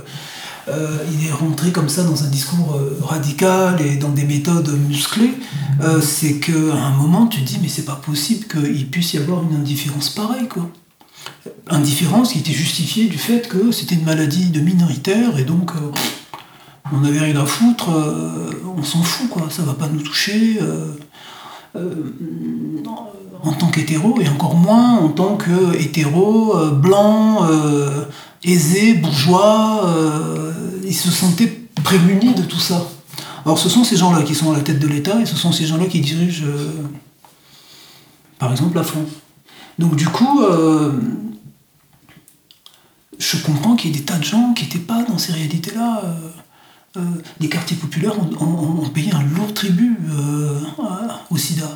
euh, 0.70 0.98
il 1.14 1.28
est 1.28 1.32
rentré 1.32 1.72
comme 1.72 1.90
ça 1.90 2.04
dans 2.04 2.24
un 2.24 2.28
discours 2.30 2.76
euh, 2.76 3.00
radical 3.06 3.80
et 3.82 3.98
dans 3.98 4.10
des 4.10 4.24
méthodes 4.24 4.72
musclées, 4.88 5.34
euh, 5.82 6.02
c'est 6.02 6.40
qu'à 6.40 6.54
un 6.74 6.92
moment 6.98 7.28
tu 7.28 7.42
te 7.42 7.46
dis 7.48 7.60
mais 7.62 7.68
c'est 7.68 7.86
pas 7.86 7.96
possible 8.04 8.46
qu'il 8.48 8.90
puisse 8.90 9.14
y 9.14 9.18
avoir 9.18 9.44
une 9.44 9.56
indifférence 9.58 10.10
pareille 10.10 10.48
quoi. 10.48 10.68
Indifférence 11.70 12.34
qui 12.34 12.40
était 12.40 12.54
justifiée 12.54 13.08
du 13.08 13.18
fait 13.18 13.48
que 13.48 13.72
c'était 13.72 13.96
une 13.96 14.04
maladie 14.04 14.50
de 14.50 14.60
minoritaire 14.60 15.38
et 15.38 15.44
donc 15.44 15.72
euh, 15.72 15.92
on 16.92 17.00
n'avait 17.00 17.20
rien 17.20 17.36
à 17.40 17.46
foutre, 17.46 17.90
euh, 17.92 18.52
on 18.78 18.84
s'en 18.84 19.04
fout 19.04 19.30
quoi, 19.30 19.48
ça 19.50 19.62
va 19.64 19.74
pas 19.74 19.88
nous 19.88 20.02
toucher. 20.02 20.60
euh, 20.62 20.96
en 23.44 23.54
tant 23.54 23.68
qu'hétéro 23.68 24.20
et 24.20 24.28
encore 24.28 24.56
moins 24.56 24.98
en 24.98 25.10
tant 25.10 25.38
que 25.38 25.76
hétéro, 25.80 26.56
blanc, 26.74 27.48
aisé, 28.44 28.96
bourgeois, 28.96 29.86
ils 30.84 30.96
se 30.96 31.12
sentaient 31.12 31.62
prémunis 31.84 32.34
de 32.34 32.42
tout 32.42 32.60
ça. 32.60 32.90
Alors 33.46 33.60
ce 33.60 33.70
sont 33.70 33.84
ces 33.84 33.96
gens-là 33.96 34.24
qui 34.24 34.36
sont 34.36 34.52
à 34.52 34.58
la 34.58 34.62
tête 34.62 34.80
de 34.80 34.88
l'État 34.88 35.22
et 35.22 35.26
ce 35.26 35.36
sont 35.38 35.52
ces 35.52 35.68
gens-là 35.68 35.86
qui 35.86 36.02
dirigent, 36.02 36.44
par 38.40 38.52
exemple, 38.52 38.76
la 38.76 38.84
France. 38.84 39.10
Donc 39.80 39.96
du 39.96 40.08
coup, 40.08 40.44
euh, 40.44 40.92
je 43.18 43.38
comprends 43.38 43.78
qu'il 43.78 43.92
y 43.92 43.96
ait 43.96 44.00
des 44.00 44.06
tas 44.06 44.18
de 44.18 44.24
gens 44.26 44.54
qui 44.54 44.66
n'étaient 44.66 44.78
pas 44.80 45.04
dans 45.04 45.18
ces 45.18 45.32
réalités-là. 45.32 46.04
euh, 46.04 46.30
euh, 46.98 47.02
les 47.40 47.48
quartiers 47.48 47.78
populaires 47.78 48.16
ont, 48.42 48.90
payé 48.90 49.14
un 49.14 49.24
lourd 49.24 49.54
tribut 49.54 49.98
euh, 50.10 50.60
au 51.30 51.38
sida. 51.38 51.70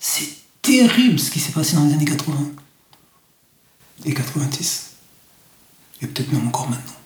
C'est 0.00 0.28
terrible 0.60 1.20
ce 1.20 1.30
qui 1.30 1.38
s'est 1.38 1.52
passé 1.52 1.76
dans 1.76 1.84
les 1.84 1.92
années 1.92 2.04
80 2.04 2.36
et 4.06 4.12
90. 4.14 4.92
Et 6.02 6.06
peut-être 6.08 6.32
même 6.32 6.48
encore 6.48 6.68
maintenant. 6.68 6.96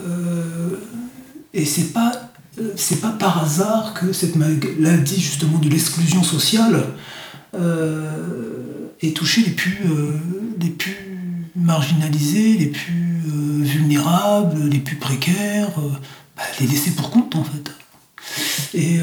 Euh, 0.00 0.76
et 1.54 1.64
c'est 1.64 1.92
pas, 1.92 2.12
euh, 2.60 2.72
c'est 2.76 3.00
pas 3.00 3.10
par 3.12 3.42
hasard 3.42 3.94
que 3.94 4.12
cette 4.12 4.36
maladie 4.36 5.20
justement 5.20 5.58
de 5.58 5.68
l'exclusion 5.68 6.22
sociale 6.22 6.84
euh, 7.54 8.87
ait 9.02 9.12
touché 9.12 9.42
les 9.42 9.50
plus, 9.50 9.78
euh, 9.86 10.18
les 10.60 10.70
plus 10.70 11.50
marginalisés, 11.56 12.56
les 12.56 12.66
plus 12.66 13.22
euh, 13.28 13.62
vulnérables, 13.62 14.68
les 14.68 14.78
plus 14.78 14.96
précaires, 14.96 15.70
euh, 15.78 15.90
bah, 16.36 16.42
les 16.60 16.66
laissés 16.66 16.92
pour 16.92 17.10
compte 17.10 17.34
en 17.36 17.44
fait. 17.44 17.70
Et 18.74 19.00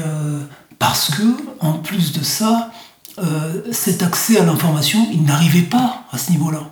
parce 0.78 1.10
que, 1.10 1.22
en 1.58 1.72
plus 1.72 2.12
de 2.12 2.22
ça, 2.22 2.70
cet 3.72 4.04
accès 4.04 4.38
à 4.38 4.44
l'information, 4.44 5.08
il 5.12 5.24
n'arrivait 5.24 5.62
pas 5.62 6.04
à 6.12 6.18
ce 6.18 6.30
niveau-là. 6.30 6.70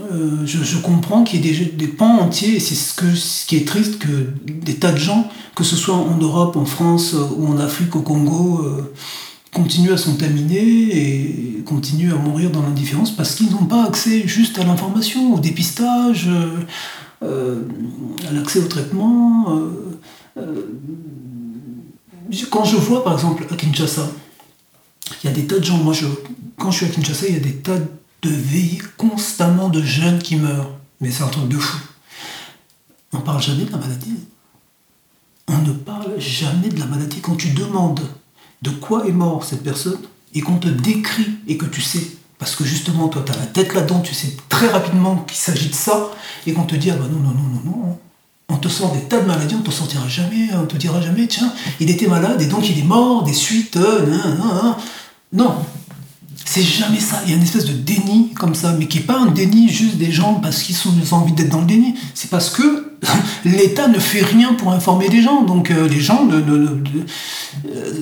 Je, 0.00 0.64
je 0.64 0.78
comprends 0.78 1.22
qu'il 1.22 1.46
y 1.46 1.48
ait 1.48 1.52
des, 1.52 1.64
des 1.66 1.86
pans 1.86 2.18
entiers, 2.18 2.56
et 2.56 2.60
c'est 2.60 2.74
ce, 2.74 2.94
que, 2.94 3.14
ce 3.14 3.46
qui 3.46 3.56
est 3.56 3.68
triste, 3.68 4.00
que 4.00 4.32
des 4.44 4.74
tas 4.74 4.90
de 4.90 4.98
gens, 4.98 5.30
que 5.54 5.62
ce 5.62 5.76
soit 5.76 5.94
en 5.94 6.16
Europe, 6.16 6.56
en 6.56 6.64
France 6.64 7.14
ou 7.36 7.46
en 7.46 7.58
Afrique, 7.58 7.94
au 7.94 8.02
Congo, 8.02 8.66
continuent 9.52 9.92
à 9.92 9.96
se 9.96 10.06
contaminer 10.06 10.58
et 10.58 11.11
continuent 11.74 12.12
à 12.12 12.16
mourir 12.16 12.50
dans 12.50 12.62
l'indifférence 12.62 13.10
parce 13.10 13.34
qu'ils 13.34 13.50
n'ont 13.50 13.64
pas 13.64 13.86
accès 13.86 14.26
juste 14.26 14.58
à 14.58 14.64
l'information, 14.64 15.34
au 15.34 15.38
dépistage, 15.38 16.28
euh, 16.28 16.58
euh, 17.22 17.62
à 18.28 18.32
l'accès 18.32 18.58
au 18.58 18.68
traitement. 18.68 19.58
euh, 20.36 20.66
quand 22.50 22.64
je 22.64 22.76
vois 22.76 23.04
par 23.04 23.14
exemple 23.14 23.46
à 23.50 23.56
Kinshasa, 23.56 24.08
il 25.22 25.30
y 25.30 25.32
a 25.32 25.34
des 25.34 25.46
tas 25.46 25.58
de 25.58 25.64
gens, 25.64 25.78
moi 25.78 25.92
je, 25.92 26.06
quand 26.58 26.70
je 26.70 26.78
suis 26.78 26.86
à 26.86 26.88
Kinshasa, 26.90 27.26
il 27.28 27.34
y 27.34 27.36
a 27.36 27.40
des 27.40 27.56
tas 27.56 27.78
de 27.78 28.28
veillées 28.28 28.82
constamment 28.96 29.68
de 29.68 29.82
jeunes 29.82 30.18
qui 30.18 30.36
meurent. 30.36 30.70
Mais 31.00 31.10
c'est 31.10 31.24
un 31.24 31.28
truc 31.28 31.48
de 31.48 31.58
fou. 31.58 31.78
On 33.12 33.18
ne 33.18 33.22
parle 33.22 33.42
jamais 33.42 33.64
de 33.64 33.72
la 33.72 33.78
maladie. 33.78 34.16
On 35.48 35.58
ne 35.58 35.72
parle 35.72 36.18
jamais 36.18 36.68
de 36.68 36.78
la 36.78 36.86
maladie. 36.86 37.20
Quand 37.20 37.36
tu 37.36 37.50
demandes 37.50 38.00
de 38.62 38.70
quoi 38.70 39.06
est 39.06 39.12
mort 39.12 39.44
cette 39.44 39.62
personne 39.62 39.98
et 40.34 40.40
qu'on 40.40 40.56
te 40.56 40.68
décrit 40.68 41.38
et 41.46 41.56
que 41.56 41.66
tu 41.66 41.80
sais 41.80 42.06
Parce 42.38 42.56
que 42.56 42.64
justement, 42.64 43.08
toi, 43.08 43.22
tu 43.24 43.32
as 43.32 43.36
la 43.36 43.46
tête 43.46 43.74
là-dedans, 43.74 44.00
tu 44.00 44.14
sais 44.14 44.36
très 44.48 44.68
rapidement 44.68 45.16
qu'il 45.16 45.36
s'agit 45.36 45.68
de 45.68 45.74
ça, 45.74 46.10
et 46.46 46.52
qu'on 46.52 46.64
te 46.64 46.74
dit, 46.74 46.90
ah 46.90 46.96
bah 46.96 47.06
non, 47.10 47.20
non, 47.20 47.34
non, 47.34 47.48
non, 47.48 47.62
non, 47.64 47.98
on 48.48 48.56
te 48.56 48.68
sort 48.68 48.92
des 48.92 49.00
tas 49.02 49.20
de 49.20 49.26
maladies, 49.26 49.54
on 49.54 49.62
te 49.62 49.70
sortira 49.70 50.06
jamais, 50.08 50.48
on 50.54 50.66
te 50.66 50.76
dira 50.76 51.00
jamais, 51.00 51.26
tiens, 51.26 51.52
il 51.80 51.90
était 51.90 52.06
malade 52.06 52.40
et 52.42 52.46
donc 52.46 52.68
il 52.68 52.78
est 52.78 52.84
mort 52.84 53.22
des 53.22 53.32
suites, 53.32 53.76
euh, 53.76 54.06
nan, 54.06 54.38
nan, 54.38 54.38
nan. 54.38 54.74
non. 55.32 55.54
C'est 56.54 56.62
jamais 56.62 57.00
ça. 57.00 57.22
Il 57.24 57.30
y 57.30 57.32
a 57.32 57.36
une 57.38 57.42
espèce 57.42 57.64
de 57.64 57.72
déni 57.72 58.34
comme 58.34 58.54
ça, 58.54 58.74
mais 58.78 58.86
qui 58.86 58.98
n'est 58.98 59.04
pas 59.04 59.18
un 59.18 59.30
déni 59.30 59.70
juste 59.70 59.96
des 59.96 60.12
gens 60.12 60.34
parce 60.34 60.62
qu'ils 60.62 60.76
ont 60.86 61.16
envie 61.16 61.32
d'être 61.32 61.48
dans 61.48 61.60
le 61.60 61.66
déni. 61.66 61.94
C'est 62.12 62.28
parce 62.28 62.50
que 62.50 62.92
l'État 63.46 63.88
ne 63.88 63.98
fait 63.98 64.20
rien 64.20 64.52
pour 64.52 64.70
informer 64.70 65.08
les 65.08 65.22
gens. 65.22 65.44
Donc 65.44 65.70
euh, 65.70 65.88
les 65.88 66.00
gens 66.00 66.28
euh, 66.30 66.76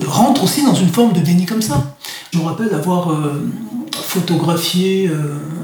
rentrent 0.05 0.43
aussi 0.43 0.65
dans 0.65 0.73
une 0.73 0.89
forme 0.89 1.13
de 1.13 1.21
déni 1.21 1.45
comme 1.45 1.61
ça. 1.61 1.95
Je 2.33 2.39
me 2.39 2.43
rappelle 2.43 2.73
avoir 2.73 3.13
euh, 3.13 3.49
photographié 3.93 5.09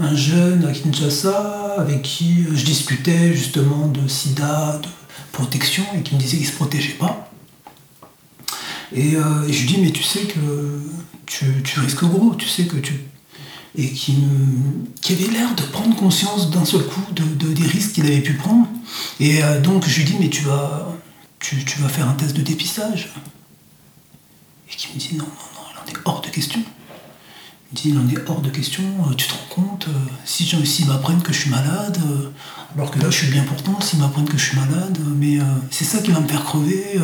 un 0.02 0.16
jeune 0.16 0.66
à 0.66 0.72
Kinshasa 0.72 1.76
avec 1.78 2.04
qui 2.04 2.46
je 2.56 2.64
discutais 2.64 3.34
justement 3.34 3.88
de 3.88 4.08
sida, 4.08 4.80
de 4.82 4.88
protection, 5.34 5.84
et 5.98 6.04
qui 6.04 6.16
me 6.16 6.22
disait 6.22 6.38
qu'il 6.38 6.46
ne 6.46 6.52
se 6.52 6.56
protégeait 6.56 6.98
pas. 6.98 7.30
Et 8.96 9.18
je 9.50 9.60
lui 9.60 9.68
dis, 9.68 9.78
mais 9.82 9.92
tu 9.92 10.04
sais 10.04 10.22
que 10.22 10.40
tu, 11.28 11.46
tu 11.64 11.80
risques 11.80 12.04
gros, 12.04 12.34
tu 12.36 12.48
sais 12.48 12.66
que 12.66 12.78
tu... 12.78 12.94
Et 13.80 13.92
qui, 13.92 14.16
qui 15.02 15.14
avait 15.14 15.28
l'air 15.32 15.54
de 15.54 15.62
prendre 15.62 15.96
conscience 15.96 16.50
d'un 16.50 16.66
seul 16.66 16.84
coup 16.84 17.04
de, 17.12 17.24
de- 17.24 17.54
des 17.54 17.68
risques 17.68 17.92
qu'il 17.92 18.08
avait 18.08 18.22
pu 18.22 18.34
prendre. 18.34 18.68
Et 19.20 19.44
euh, 19.44 19.62
donc 19.62 19.86
je 19.88 20.00
lui 20.00 20.06
dis, 20.06 20.16
mais 20.20 20.30
tu 20.30 20.42
vas, 20.44 20.98
tu, 21.40 21.64
tu 21.64 21.80
vas 21.82 21.88
faire 21.90 22.10
un 22.10 22.14
test 22.14 22.36
de 22.36 22.42
dépistage. 22.42 23.14
Et 24.72 24.76
qui 24.76 24.88
me 24.96 25.00
dit, 25.00 25.10
non, 25.16 25.26
non, 25.26 25.30
non, 25.30 25.62
il 25.72 25.78
en 25.78 25.94
est 25.94 26.02
hors 26.06 26.22
de 26.22 26.30
question. 26.30 26.60
Il 26.60 27.72
me 27.72 27.82
dit, 27.84 27.90
il 27.90 27.98
en 28.00 28.10
est 28.10 28.28
hors 28.28 28.42
de 28.42 28.50
question, 28.50 28.84
euh, 29.08 29.14
tu 29.14 29.28
te 29.28 29.34
rends 29.34 29.62
compte, 29.62 29.88
euh, 29.90 29.92
si 30.26 30.46
s'ils 30.46 30.88
m'apprennent 30.88 31.22
que 31.22 31.32
je 31.34 31.42
suis 31.42 31.50
malade, 31.52 32.00
alors 32.76 32.90
que 32.90 32.98
là 32.98 33.12
je 33.12 33.18
suis 33.18 33.28
bien 33.28 33.44
pourtant, 33.44 33.80
s'ils 33.82 34.00
m'apprennent 34.00 34.28
que 34.28 34.38
je 34.40 34.46
suis 34.46 34.58
malade, 34.58 34.98
mais 35.18 35.38
c'est 35.70 35.84
ça 35.86 36.00
qui 36.00 36.12
va 36.12 36.20
me 36.20 36.28
faire 36.28 36.44
crever 36.44 37.00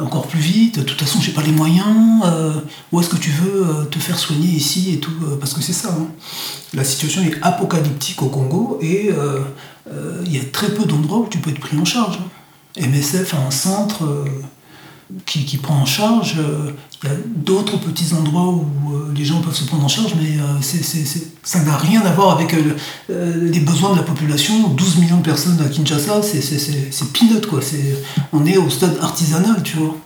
encore 0.00 0.26
plus 0.26 0.40
vite, 0.40 0.78
de 0.78 0.82
toute 0.84 1.00
façon 1.00 1.20
j'ai 1.20 1.32
pas 1.32 1.42
les 1.42 1.52
moyens, 1.52 2.22
euh, 2.24 2.52
où 2.92 3.00
est-ce 3.00 3.08
que 3.08 3.16
tu 3.16 3.30
veux 3.30 3.66
euh, 3.66 3.84
te 3.84 3.98
faire 3.98 4.18
soigner 4.18 4.48
ici 4.48 4.92
et 4.94 4.98
tout, 5.00 5.12
euh, 5.24 5.36
parce 5.38 5.54
que 5.54 5.62
c'est 5.62 5.72
ça. 5.72 5.90
hein. 5.90 6.08
La 6.74 6.84
situation 6.84 7.22
est 7.22 7.34
apocalyptique 7.42 8.22
au 8.22 8.28
Congo 8.28 8.78
et 8.82 9.10
il 10.24 10.32
y 10.34 10.38
a 10.38 10.44
très 10.52 10.74
peu 10.74 10.84
d'endroits 10.84 11.18
où 11.18 11.28
tu 11.28 11.38
peux 11.38 11.50
être 11.50 11.60
pris 11.60 11.78
en 11.78 11.84
charge. 11.84 12.18
hein. 12.18 12.86
MSF 12.88 13.34
a 13.34 13.38
un 13.38 13.50
centre 13.50 14.02
qui, 15.24 15.56
prend 15.58 15.76
en 15.76 15.86
charge. 15.86 16.36
euh, 16.38 16.72
Il 17.02 17.08
y 17.08 17.12
a 17.12 17.16
d'autres 17.36 17.78
petits 17.78 18.12
endroits 18.14 18.48
où 18.48 18.64
euh, 18.94 19.12
les 19.14 19.24
gens 19.24 19.40
peuvent 19.40 19.54
se 19.54 19.64
prendre 19.64 19.84
en 19.84 19.88
charge, 19.88 20.14
mais 20.20 20.38
euh, 20.40 21.22
ça 21.42 21.62
n'a 21.62 21.76
rien 21.76 22.02
à 22.02 22.12
voir 22.12 22.36
avec 22.36 22.54
les 23.08 23.60
besoins 23.60 23.92
de 23.92 23.96
la 23.96 24.02
population. 24.02 24.68
12 24.70 24.96
millions 24.98 25.18
de 25.18 25.22
personnes 25.22 25.60
à 25.64 25.68
Kinshasa, 25.68 26.22
c'est- 26.22 27.12
peanut, 27.12 27.46
quoi. 27.46 27.60
On 28.32 28.44
est 28.46 28.56
au 28.56 28.68
stade 28.70 28.98
artisanal, 29.00 29.62
tu 29.62 29.76
vois. 29.76 29.96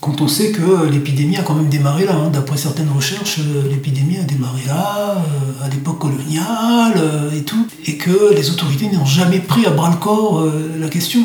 Quand 0.00 0.20
on 0.20 0.28
sait 0.28 0.52
que 0.52 0.86
l'épidémie 0.86 1.36
a 1.36 1.42
quand 1.42 1.54
même 1.54 1.68
démarré 1.68 2.04
là, 2.04 2.14
hein. 2.14 2.30
d'après 2.30 2.56
certaines 2.56 2.90
recherches, 2.94 3.40
l'épidémie 3.68 4.18
a 4.18 4.22
démarré 4.22 4.62
là, 4.66 5.16
à 5.62 5.68
l'époque 5.68 5.98
coloniale 5.98 7.02
et 7.36 7.42
tout, 7.42 7.66
et 7.86 7.96
que 7.96 8.32
les 8.34 8.50
autorités 8.50 8.88
n'ont 8.90 9.04
jamais 9.06 9.40
pris 9.40 9.66
à 9.66 9.70
bras 9.70 9.90
le 9.90 9.96
corps 9.96 10.46
la 10.78 10.88
question. 10.88 11.24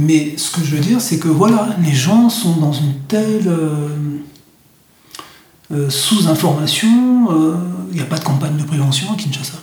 Mais 0.00 0.34
ce 0.36 0.52
que 0.52 0.64
je 0.64 0.76
veux 0.76 0.80
dire, 0.80 1.00
c'est 1.00 1.18
que 1.18 1.26
voilà, 1.26 1.76
les 1.82 1.92
gens 1.92 2.30
sont 2.30 2.54
dans 2.56 2.72
une 2.72 2.94
telle 3.08 3.48
euh, 3.48 3.88
euh, 5.72 5.90
sous-information, 5.90 7.32
euh, 7.32 7.56
il 7.90 7.96
n'y 7.96 8.02
a 8.02 8.06
pas 8.06 8.18
de 8.18 8.24
campagne 8.24 8.56
de 8.56 8.62
prévention 8.62 9.12
à 9.12 9.16
Kinshasa. 9.16 9.54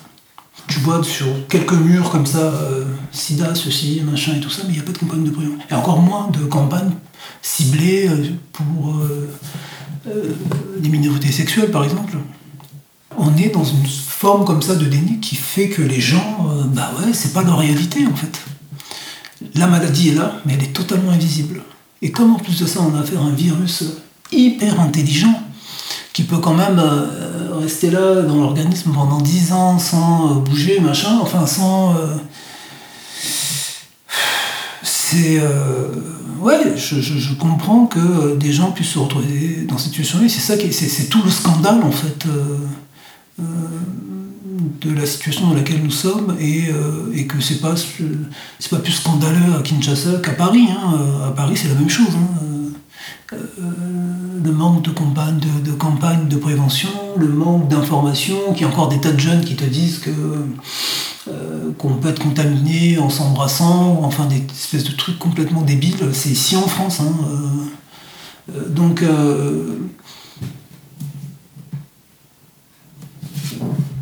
Tu 0.68 0.80
vois 0.80 1.02
sur 1.04 1.26
quelques 1.48 1.72
murs 1.74 2.10
comme 2.10 2.26
ça, 2.26 2.40
euh, 2.40 2.84
sida, 3.12 3.56
ceci, 3.56 4.02
machin 4.04 4.34
et 4.36 4.42
tout 4.42 4.50
ça, 4.50 4.64
mais 4.66 4.74
il 4.74 4.76
n'y 4.76 4.82
a 4.82 4.84
pas 4.84 4.92
de 4.92 4.98
campagne 4.98 5.24
de 5.24 5.30
prévention. 5.30 5.58
Et 5.72 5.74
encore 5.74 6.02
moins 6.02 6.30
de 6.32 6.44
campagne 6.46 6.92
ciblée 7.42 8.10
euh, 8.10 8.32
pour 8.52 8.98
euh, 8.98 9.30
euh, 10.08 10.36
les 10.82 10.90
minorités 10.90 11.32
sexuelles, 11.32 11.72
par 11.72 11.86
exemple. 11.86 12.18
On 13.18 13.38
est 13.38 13.54
dans 13.54 13.64
une 13.64 13.86
forme 13.86 14.44
comme 14.44 14.62
ça 14.62 14.76
de 14.76 14.86
déni 14.86 15.22
qui 15.22 15.36
fait 15.38 15.70
que 15.70 15.82
les 15.82 16.02
gens, 16.02 16.48
euh, 16.50 16.64
bah 16.66 16.92
ouais, 17.00 17.14
c'est 17.14 17.32
pas 17.32 17.44
leur 17.44 17.60
réalité 17.60 18.06
en 18.06 18.16
fait. 18.16 18.42
La 19.54 19.68
maladie 19.68 20.10
est 20.10 20.16
là, 20.16 20.42
mais 20.46 20.54
elle 20.56 20.64
est 20.64 20.74
totalement 20.74 21.12
invisible. 21.12 21.62
Et 22.02 22.12
comme 22.12 22.34
en 22.36 22.40
plus 22.40 22.60
de 22.60 22.66
ça, 22.66 22.80
on 22.82 22.96
a 22.96 23.00
affaire 23.02 23.22
à 23.22 23.26
un 23.26 23.32
virus 23.34 23.84
hyper 24.32 24.80
intelligent, 24.80 25.42
qui 26.14 26.24
peut 26.24 26.38
quand 26.38 26.54
même 26.54 26.80
euh, 26.80 27.58
rester 27.60 27.90
là 27.92 28.22
dans 28.22 28.36
l'organisme 28.38 28.92
pendant 28.94 29.20
10 29.22 29.52
ans 29.54 29.78
sans 29.80 30.32
euh, 30.32 30.34
bouger, 30.40 30.80
machin, 30.80 31.20
enfin 31.22 31.46
sans... 31.46 31.96
euh, 31.96 32.16
c'est... 34.84 35.42
ouais, 36.42 36.76
je, 36.78 37.34
comprends 37.34 37.86
que 37.86 38.36
des 38.38 38.52
gens 38.54 38.72
puissent 38.72 38.92
se 38.92 39.00
retrouver 39.00 39.66
dans 39.68 39.78
cette 39.78 39.90
situation-là, 39.92 40.28
c'est 40.30 40.40
ça 40.40 40.58
qui 40.58 40.68
est- 40.68 40.72
c'est, 40.72 40.88
c'est 40.88 41.06
tout 41.06 41.22
le 41.24 41.30
scandale 41.32 41.82
en 41.84 41.92
fait. 41.92 42.26
De 44.82 44.94
la 44.94 45.06
situation 45.06 45.48
dans 45.48 45.54
laquelle 45.56 45.82
nous 45.84 45.92
sommes 45.92 46.36
et, 46.40 46.66
euh, 46.70 47.12
et 47.14 47.26
que 47.28 47.40
c'est 47.42 47.60
pas 47.62 47.76
c'est 47.76 48.70
pas 48.70 48.80
plus 48.80 48.94
scandaleux 48.94 49.54
à 49.58 49.62
Kinshasa 49.62 50.20
qu'à 50.24 50.34
Paris. 50.34 50.68
hein. 50.72 51.28
À 51.28 51.32
Paris, 51.32 51.56
c'est 51.58 51.68
la 51.70 51.76
même 51.76 51.90
chose. 51.90 52.16
hein. 52.16 52.42
Euh, 53.34 53.38
le 54.44 54.52
manque 54.52 54.84
de 54.84 54.92
campagne 54.92 55.40
de, 55.64 55.72
campagne 55.72 56.28
de 56.28 56.36
prévention, 56.38 56.90
le 57.18 57.28
manque 57.28 57.68
d'information, 57.68 58.36
qu'il 58.54 58.62
y 58.62 58.66
a 58.66 58.68
encore 58.68 58.88
des 58.88 59.00
tas 59.02 59.12
de 59.12 59.20
jeunes 59.20 59.44
qui 59.44 59.56
te 59.56 59.66
disent 59.66 59.98
que 60.00 60.12
euh, 61.28 61.72
qu'on 61.80 61.96
peut 61.96 62.10
être 62.10 62.22
contaminé 62.22 63.00
en 63.00 63.10
s'embrassant, 63.10 64.00
enfin 64.04 64.26
des 64.28 64.44
espèces 64.52 64.84
de 64.84 64.92
trucs 64.96 65.18
complètement 65.18 65.64
débiles. 65.64 65.98
C'est 66.14 66.30
ici 66.30 66.56
en 66.56 66.68
France. 66.68 67.00
hein. 67.02 67.12
Euh, 68.56 68.70
donc 68.70 69.04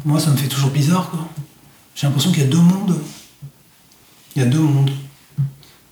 moi, 0.06 0.20
ça 0.20 0.32
me 0.32 0.38
fait 0.38 0.48
toujours 0.48 0.70
bizarre. 0.70 1.10
quoi. 1.10 1.28
J'ai 1.96 2.08
l'impression 2.08 2.32
qu'il 2.32 2.44
y 2.44 2.46
a 2.46 2.50
deux 2.50 2.58
mondes. 2.58 3.00
Il 4.36 4.42
y 4.42 4.46
a 4.46 4.48
deux 4.48 4.60
mondes. 4.60 4.92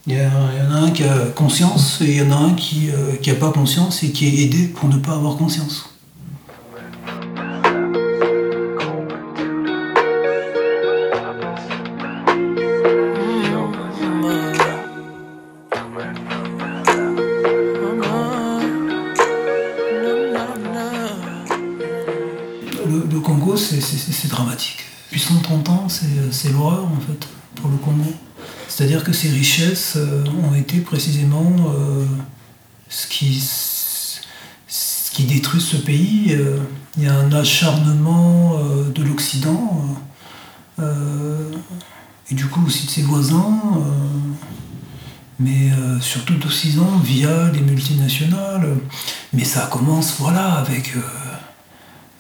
Il 0.08 0.14
y, 0.14 0.20
en 0.20 0.72
a 0.72 0.78
un 0.78 0.90
qui 0.90 1.04
a 1.04 1.28
conscience 1.28 2.02
et 2.02 2.10
il 2.10 2.18
y 2.18 2.22
en 2.24 2.32
a 2.32 2.36
un 2.36 2.54
qui 2.54 2.90
n'a 3.28 3.36
pas 3.36 3.52
conscience 3.52 4.02
et 4.02 4.12
qui 4.12 4.26
est 4.26 4.44
aidé 4.46 4.68
pour 4.68 4.90
ne 4.90 4.98
pas 4.98 5.14
avoir 5.14 5.38
conscience. 5.38 5.91
Ces 29.22 29.30
richesses 29.30 29.94
euh, 29.98 30.24
ont 30.50 30.56
été 30.56 30.80
précisément 30.80 31.54
euh, 31.68 32.06
ce, 32.90 33.06
qui, 33.06 33.40
ce 33.40 35.12
qui 35.12 35.26
détruit 35.26 35.62
ce 35.62 35.78
pays. 35.78 36.30
Euh, 36.32 36.58
Il 36.98 37.04
y 37.04 37.08
a 37.08 37.14
un 37.14 37.32
acharnement 37.32 38.60
de 38.96 39.04
l'Occident 39.04 39.86
et 42.30 42.36
du 42.36 42.48
coup 42.48 42.66
aussi 42.66 42.86
de 42.86 42.92
ses 42.92 43.04
voisins, 43.04 43.62
mais 45.40 45.72
surtout 46.02 46.34
d'Occident 46.34 46.98
via 47.04 47.50
les 47.52 47.62
multinationales. 47.62 48.68
Mais 49.32 49.46
ça 49.46 49.70
commence 49.72 50.18
voilà 50.20 50.56
avec. 50.56 50.96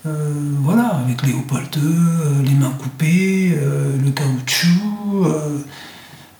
voilà, 0.05 1.01
avec 1.03 1.23
Léopold 1.23 1.75
II, 1.75 2.45
les 2.45 2.55
mains 2.61 2.75
coupées, 2.81 3.57
le 4.05 4.11
caoutchouc, 4.11 5.27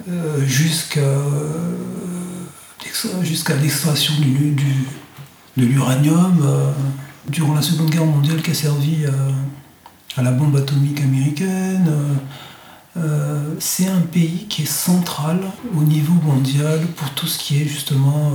euh, 0.10 0.38
euh, 0.38 0.45
jusqu'à 0.45 1.02
l'extra- 2.84 3.24
jusqu'à 3.24 3.56
l'extraction 3.56 4.14
du, 4.20 4.52
du- 4.52 4.86
de 5.58 5.66
l'uranium 5.66 6.39
euh, 6.43 6.72
durant 7.28 7.54
la 7.54 7.62
Seconde 7.62 7.89
Guerre 7.89 8.06
mondiale 8.06 8.41
qui 8.41 8.52
a 8.52 8.54
servi 8.54 9.06
à, 10.18 10.22
la 10.24 10.32
bombe 10.32 10.56
atomique 10.56 11.02
américaine. 11.02 11.89
c'est 13.60 13.88
un 13.88 14.02
pays 14.02 14.47
qui 14.49 14.64
est 14.64 14.66
central 14.66 15.39
au 15.76 15.82
niveau 15.84 16.14
mondial 16.14 16.86
pour 16.97 17.10
tout 17.12 17.28
ce 17.28 17.38
qui 17.39 17.62
est 17.62 17.66
justement 17.68 18.34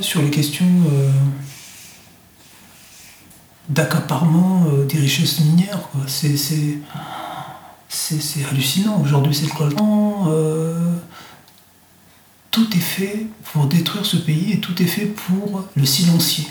sur 0.00 0.20
les 0.22 0.30
questions 0.30 0.66
d'accaparement 3.68 4.64
des 4.88 4.98
richesses 4.98 5.40
minières. 5.40 5.88
C'est, 6.06 6.36
c'est, 7.88 8.44
hallucinant. 8.44 9.00
Aujourd'hui, 9.02 9.34
c'est 9.34 9.46
le 9.46 9.72
temps. 9.72 10.26
Euh, 10.28 10.92
tout 12.50 12.68
est 12.76 12.80
fait 12.80 13.26
pour 13.52 13.66
détruire 13.66 14.04
ce 14.04 14.16
pays 14.16 14.52
et 14.52 14.60
tout 14.60 14.80
est 14.82 14.86
fait 14.86 15.06
pour 15.06 15.64
le 15.74 15.84
silencier. 15.84 16.46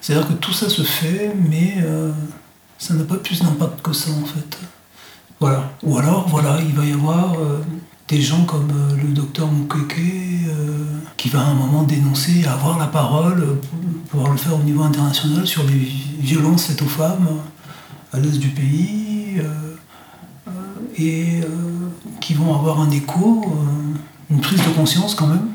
C'est-à-dire 0.00 0.28
que 0.28 0.32
tout 0.34 0.52
ça 0.52 0.68
se 0.68 0.82
fait, 0.82 1.32
mais 1.48 1.74
euh, 1.82 2.12
ça 2.78 2.94
n'a 2.94 3.04
pas 3.04 3.16
plus 3.16 3.40
d'impact 3.40 3.82
que 3.82 3.92
ça 3.92 4.10
en 4.10 4.24
fait. 4.24 4.58
Voilà. 5.38 5.72
Ou 5.82 5.98
alors, 5.98 6.28
voilà, 6.28 6.58
il 6.60 6.74
va 6.74 6.84
y 6.84 6.92
avoir 6.92 7.34
euh, 7.34 7.58
des 8.08 8.20
gens 8.20 8.44
comme 8.44 8.72
le 8.96 9.08
docteur 9.08 9.50
Mukeke 9.50 10.00
qui 11.16 11.28
va 11.28 11.40
à 11.40 11.44
un 11.44 11.54
moment 11.54 11.82
dénoncer, 11.82 12.44
avoir 12.46 12.78
la 12.78 12.86
parole, 12.86 13.58
pouvoir 14.08 14.32
le 14.32 14.38
faire 14.38 14.56
au 14.56 14.62
niveau 14.62 14.82
international 14.82 15.46
sur 15.46 15.64
les 15.64 15.92
violences 16.18 16.64
faites 16.64 16.82
aux 16.82 16.86
femmes 16.86 17.28
à 18.12 18.18
l'est 18.18 18.38
du 18.38 18.48
pays, 18.48 19.40
et 21.00 21.40
qui 22.20 22.34
vont 22.34 22.54
avoir 22.54 22.80
un 22.80 22.90
écho, 22.90 23.44
une 24.30 24.40
prise 24.40 24.60
de 24.60 24.70
conscience 24.70 25.14
quand 25.14 25.26
même. 25.26 25.48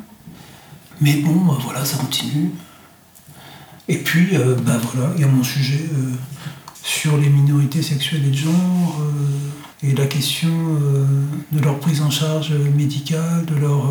Mais 1.02 1.14
bon, 1.18 1.36
voilà, 1.64 1.84
ça 1.86 1.98
continue. 1.98 2.52
Et 3.88 3.98
puis, 3.98 4.36
euh, 4.36 4.56
bah 4.56 4.80
voilà, 4.92 5.12
il 5.16 5.22
y 5.22 5.24
a 5.24 5.28
mon 5.28 5.44
sujet 5.44 5.90
euh, 5.94 6.12
sur 6.82 7.18
les 7.18 7.30
minorités 7.30 7.82
sexuelles 7.82 8.26
et 8.26 8.32
de 8.32 8.36
genre, 8.36 9.00
euh, 9.02 9.88
et 9.88 9.94
la 9.94 10.08
question 10.08 10.50
de 11.52 11.60
leur 11.60 11.80
prise 11.80 12.02
en 12.02 12.10
charge 12.10 12.52
médicale, 12.76 13.46
de 13.46 13.56
leur 13.56 13.86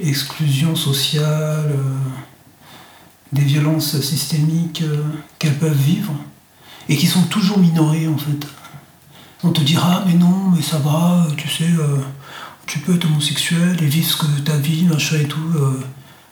exclusion 0.00 0.76
sociale, 0.76 1.74
des 3.32 3.42
violences 3.42 4.00
systémiques 4.00 4.84
qu'elles 5.40 5.58
peuvent 5.58 5.72
vivre, 5.72 6.12
et 6.88 6.96
qui 6.96 7.06
sont 7.06 7.22
toujours 7.22 7.58
minorées 7.58 8.06
en 8.06 8.18
fait. 8.18 8.46
On 9.44 9.50
te 9.50 9.60
dira, 9.60 10.02
mais 10.06 10.14
non, 10.14 10.50
mais 10.54 10.62
ça 10.62 10.78
va, 10.78 11.26
tu 11.36 11.48
sais, 11.48 11.70
tu 12.66 12.80
peux 12.80 12.96
être 12.96 13.04
homosexuel 13.06 13.76
et 13.80 13.86
vivre 13.86 14.26
ta 14.44 14.56
vie, 14.56 14.84
machin 14.84 15.16
et 15.20 15.28
tout. 15.28 15.54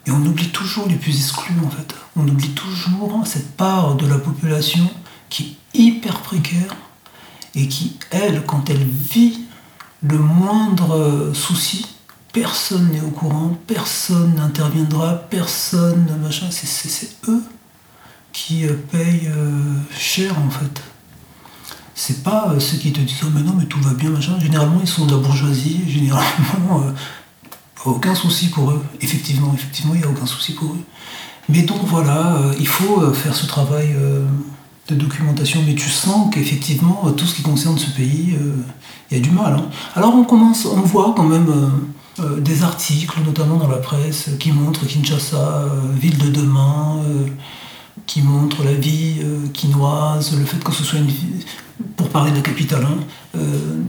Et 0.06 0.10
on 0.10 0.24
oublie 0.24 0.48
toujours 0.48 0.88
les 0.88 0.96
plus 0.96 1.16
exclus 1.16 1.54
en 1.64 1.70
fait. 1.70 1.94
On 2.16 2.26
oublie 2.26 2.50
toujours 2.50 3.24
cette 3.26 3.56
part 3.56 3.94
de 3.94 4.06
la 4.06 4.18
population 4.18 4.88
qui 5.28 5.58
est 5.74 5.78
hyper 5.78 6.20
précaire 6.20 6.74
et 7.54 7.68
qui, 7.68 7.98
elle, 8.10 8.44
quand 8.44 8.70
elle 8.70 8.84
vit 8.84 9.40
le 10.02 10.18
moindre 10.18 11.32
souci, 11.34 11.86
personne 12.32 12.90
n'est 12.90 13.00
au 13.00 13.10
courant, 13.10 13.56
personne 13.66 14.34
n'interviendra, 14.34 15.14
personne, 15.14 16.06
machin, 16.22 16.46
c'est 16.50 17.16
eux 17.28 17.42
qui 18.32 18.66
euh, 18.66 18.74
payent 18.92 19.28
euh, 19.28 19.78
cher 19.96 20.38
en 20.38 20.50
fait. 20.50 20.82
C'est 21.96 22.22
pas 22.22 22.50
euh, 22.50 22.60
ceux 22.60 22.76
qui 22.76 22.92
te 22.92 23.00
disent 23.00 23.22
oh 23.24 23.30
mais 23.34 23.42
non 23.42 23.54
mais 23.58 23.64
tout 23.64 23.80
va 23.80 23.94
bien 23.94 24.10
machin. 24.10 24.38
Généralement 24.38 24.78
ils 24.80 24.86
sont 24.86 25.06
de 25.06 25.12
la 25.12 25.18
bourgeoisie, 25.18 25.80
généralement 25.88 26.92
aucun 27.86 28.14
souci 28.14 28.48
pour 28.48 28.70
eux. 28.70 28.84
Effectivement, 29.00 29.52
effectivement, 29.54 29.94
il 29.94 30.00
n'y 30.00 30.06
a 30.06 30.08
aucun 30.08 30.26
souci 30.26 30.52
pour 30.52 30.72
eux. 30.72 30.84
Mais 31.48 31.62
donc 31.62 31.78
voilà, 31.84 32.36
euh, 32.36 32.54
il 32.58 32.66
faut 32.66 33.00
euh, 33.00 33.12
faire 33.12 33.34
ce 33.34 33.46
travail 33.46 33.94
euh, 33.94 34.24
de 34.88 34.94
documentation, 34.94 35.62
mais 35.66 35.74
tu 35.74 35.88
sens 35.88 36.32
qu'effectivement, 36.32 37.12
tout 37.16 37.26
ce 37.26 37.36
qui 37.36 37.42
concerne 37.42 37.78
ce 37.78 37.90
pays, 37.90 38.36
il 39.10 39.16
y 39.16 39.20
a 39.20 39.22
du 39.22 39.30
mal. 39.30 39.54
Hein. 39.54 39.68
Alors 39.96 40.14
on 40.14 40.24
commence, 40.24 40.64
on 40.64 40.80
voit 40.80 41.12
quand 41.16 41.24
même 41.24 41.52
des 42.38 42.62
articles, 42.62 43.18
notamment 43.26 43.56
dans 43.56 43.66
la 43.66 43.78
presse, 43.78 44.30
qui 44.38 44.52
montrent 44.52 44.86
Kinshasa, 44.86 45.66
ville 46.00 46.16
de 46.18 46.28
demain, 46.28 47.00
qui 48.06 48.22
montrent 48.22 48.62
la 48.62 48.74
vie 48.74 49.16
quinoise, 49.52 50.38
le 50.38 50.44
fait 50.44 50.62
que 50.62 50.70
ce 50.70 50.84
soit 50.84 51.00
une 51.00 51.06
pour 51.96 52.08
parler 52.10 52.30
de 52.30 52.36
la 52.36 52.42
capitale, 52.42 52.84
hein, 52.84 53.40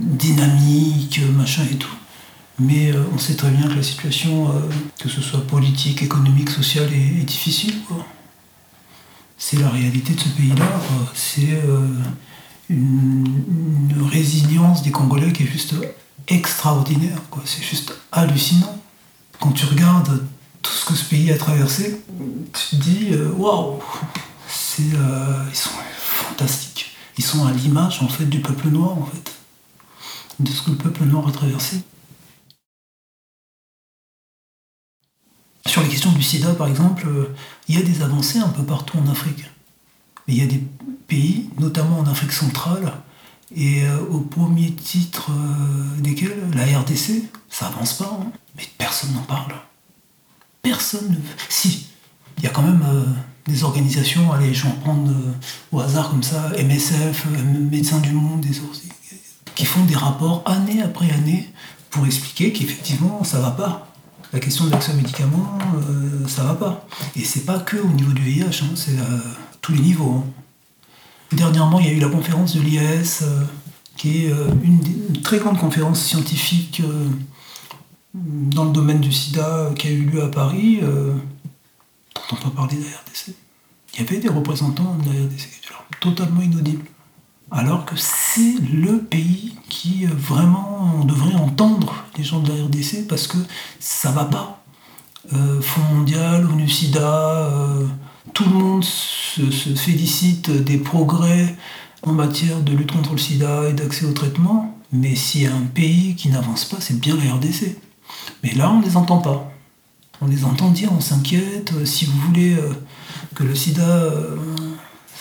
dynamique, 0.01 1.21
machin 1.35 1.63
et 1.71 1.75
tout. 1.75 1.97
Mais 2.59 2.91
euh, 2.91 3.03
on 3.13 3.17
sait 3.17 3.35
très 3.35 3.51
bien 3.51 3.67
que 3.67 3.75
la 3.75 3.83
situation, 3.83 4.49
euh, 4.49 4.59
que 4.99 5.09
ce 5.09 5.21
soit 5.21 5.45
politique, 5.45 6.01
économique, 6.01 6.49
sociale, 6.49 6.91
est, 6.91 7.23
difficile. 7.23 7.75
C'est 9.37 9.57
la 9.57 9.69
réalité 9.69 10.13
de 10.13 10.19
ce 10.19 10.29
pays-là. 10.29 10.65
C'est 11.13 11.51
euh, 11.51 11.85
une, 12.69 14.07
résilience 14.11 14.81
des 14.81 14.91
Congolais 14.91 15.31
qui 15.31 15.43
est 15.43 15.47
juste 15.47 15.75
extraordinaire. 16.27 17.21
C'est 17.45 17.63
juste 17.63 17.93
hallucinant. 18.11 18.81
Quand 19.39 19.51
tu 19.51 19.65
regardes 19.65 20.25
tout 20.63 20.71
ce 20.71 20.85
que 20.85 20.95
ce 20.95 21.05
pays 21.05 21.31
a 21.31 21.37
traversé, 21.37 22.01
tu 22.53 22.75
te 22.75 22.81
dis 22.81 23.09
waouh, 23.37 23.79
ils 24.79 25.55
sont 25.55 25.69
fantastiques. 25.99 26.66
Ils 27.17 27.23
sont 27.23 27.45
à 27.45 27.51
l'image 27.51 28.01
en 28.01 28.07
fait 28.07 28.25
du 28.25 28.41
peuple 28.41 28.67
noir 28.69 28.97
en 28.97 29.05
fait, 29.05 29.35
de 30.39 30.49
ce 30.49 30.61
que 30.61 30.71
le 30.71 30.77
peuple 30.77 31.03
noir 31.05 31.27
a 31.27 31.31
traversé. 31.31 31.81
Sur 35.65 35.81
les 35.81 35.89
questions 35.89 36.11
du 36.11 36.23
sida, 36.23 36.53
par 36.53 36.67
exemple, 36.67 37.07
euh, 37.07 37.35
il 37.67 37.77
y 37.77 37.81
a 37.81 37.83
des 37.83 38.01
avancées 38.01 38.39
un 38.39 38.49
peu 38.49 38.63
partout 38.63 38.97
en 38.97 39.07
Afrique. 39.11 39.43
Mais 40.27 40.35
il 40.35 40.39
y 40.39 40.43
a 40.43 40.47
des 40.47 40.63
pays, 41.07 41.49
notamment 41.59 41.99
en 41.99 42.07
Afrique 42.07 42.31
centrale, 42.31 42.93
et 43.53 43.83
euh, 43.83 43.99
au 44.09 44.21
premier 44.21 44.71
titre 44.73 45.31
euh, 45.31 46.01
desquels, 46.01 46.51
la 46.53 46.79
RDC, 46.79 47.23
ça 47.49 47.67
avance 47.67 47.93
pas, 47.93 48.19
hein. 48.21 48.31
mais 48.55 48.63
personne 48.77 49.13
n'en 49.13 49.23
parle. 49.23 49.55
Personne 50.61 51.09
ne... 51.09 51.17
Si, 51.49 51.87
il 52.37 52.43
y 52.43 52.47
a 52.47 52.49
quand 52.49 52.61
même 52.61 52.85
des 53.47 53.63
organisations, 53.63 54.31
allez, 54.33 54.53
je 54.53 54.63
vais 54.63 54.69
en 54.69 54.75
prendre 54.75 55.11
au 55.71 55.79
hasard 55.79 56.09
comme 56.09 56.23
ça, 56.23 56.51
MSF, 56.57 57.25
Médecins 57.71 57.99
du 57.99 58.11
Monde, 58.11 58.41
des 58.41 58.59
qui 59.55 59.65
font 59.65 59.83
des 59.85 59.95
rapports 59.95 60.43
année 60.45 60.81
après 60.83 61.09
année 61.11 61.49
pour 61.89 62.05
expliquer 62.05 62.53
qu'effectivement, 62.53 63.23
ça 63.23 63.39
va 63.39 63.51
pas 63.51 63.87
la 64.33 64.39
question 64.39 64.65
de 64.65 64.71
l'accès 64.71 64.91
aux 64.91 64.95
médicaments, 64.95 65.57
euh, 65.75 66.27
ça 66.27 66.43
va 66.43 66.53
pas. 66.53 66.85
Et 67.15 67.23
c'est 67.23 67.45
pas 67.45 67.59
que 67.59 67.77
au 67.77 67.87
niveau 67.87 68.11
du 68.11 68.21
VIH, 68.21 68.63
hein, 68.63 68.75
c'est 68.75 68.97
à 68.99 69.07
tous 69.61 69.73
les 69.73 69.79
niveaux. 69.79 70.23
Hein. 70.23 70.23
Dernièrement, 71.31 71.79
il 71.79 71.87
y 71.87 71.89
a 71.89 71.93
eu 71.93 71.99
la 71.99 72.09
conférence 72.09 72.55
de 72.55 72.61
l'IAS, 72.61 73.23
euh, 73.23 73.43
qui 73.95 74.25
est 74.25 74.31
euh, 74.31 74.49
une, 74.63 75.21
très 75.23 75.39
grande 75.39 75.57
conférence 75.57 76.01
scientifique 76.01 76.81
dans 78.13 78.65
le 78.65 78.71
domaine 78.71 78.99
du 78.99 79.11
sida 79.11 79.71
qui 79.77 79.87
a 79.87 79.91
eu 79.91 80.03
lieu 80.03 80.23
à 80.23 80.27
Paris. 80.27 80.79
T'entends 82.29 82.49
parler 82.49 82.75
de 82.77 82.83
la 82.83 82.89
RDC. 82.89 83.35
Il 83.93 83.99
y 83.99 84.03
avait 84.03 84.17
des 84.17 84.29
représentants 84.29 84.95
de 84.95 85.05
la 85.05 85.25
RDC 85.25 85.37
qui 85.37 85.59
étaient 85.59 85.99
totalement 85.99 86.41
inaudibles 86.41 86.85
alors 87.51 87.85
que 87.85 87.95
c'est 87.95 88.55
le 88.59 88.99
pays 88.99 89.55
qui 89.69 90.05
euh, 90.05 90.09
vraiment 90.13 90.95
on 90.99 91.05
devrait 91.05 91.35
entendre 91.35 92.03
les 92.17 92.23
gens 92.23 92.39
de 92.39 92.49
la 92.49 92.65
RDC 92.65 93.07
parce 93.07 93.27
que 93.27 93.37
ça 93.79 94.11
va 94.11 94.25
pas. 94.25 94.63
Euh, 95.33 95.61
Fonds 95.61 95.95
mondial, 95.95 96.45
ONU 96.45 96.69
SIDA, 96.69 96.99
euh, 96.99 97.85
tout 98.33 98.45
le 98.45 98.51
monde 98.51 98.83
se, 98.83 99.41
félicite 99.75 100.49
des 100.49 100.77
progrès 100.77 101.55
en 102.03 102.13
matière 102.13 102.61
de 102.61 102.71
lutte 102.71 102.91
contre 102.91 103.11
le 103.11 103.17
sida 103.17 103.67
et 103.69 103.73
d'accès 103.73 104.05
au 104.05 104.13
traitement, 104.13 104.77
mais 104.91 105.15
s'il 105.15 105.41
y 105.43 105.47
a 105.47 105.53
un 105.53 105.65
pays 105.65 106.15
qui 106.15 106.29
n'avance 106.29 106.65
pas, 106.65 106.77
c'est 106.79 106.99
bien 106.99 107.15
la 107.17 107.33
RDC. 107.33 107.77
Mais 108.43 108.53
là, 108.53 108.71
on 108.71 108.79
ne 108.79 108.85
les 108.85 108.95
entend 108.95 109.17
pas. 109.17 109.51
On 110.21 110.27
les 110.27 110.45
entend 110.45 110.71
dire, 110.71 110.91
on 110.91 110.99
s'inquiète, 110.99 111.73
si 111.85 112.05
vous 112.05 112.17
voulez 112.19 112.55
que 113.35 113.43
le 113.43 113.53
sida 113.53 114.09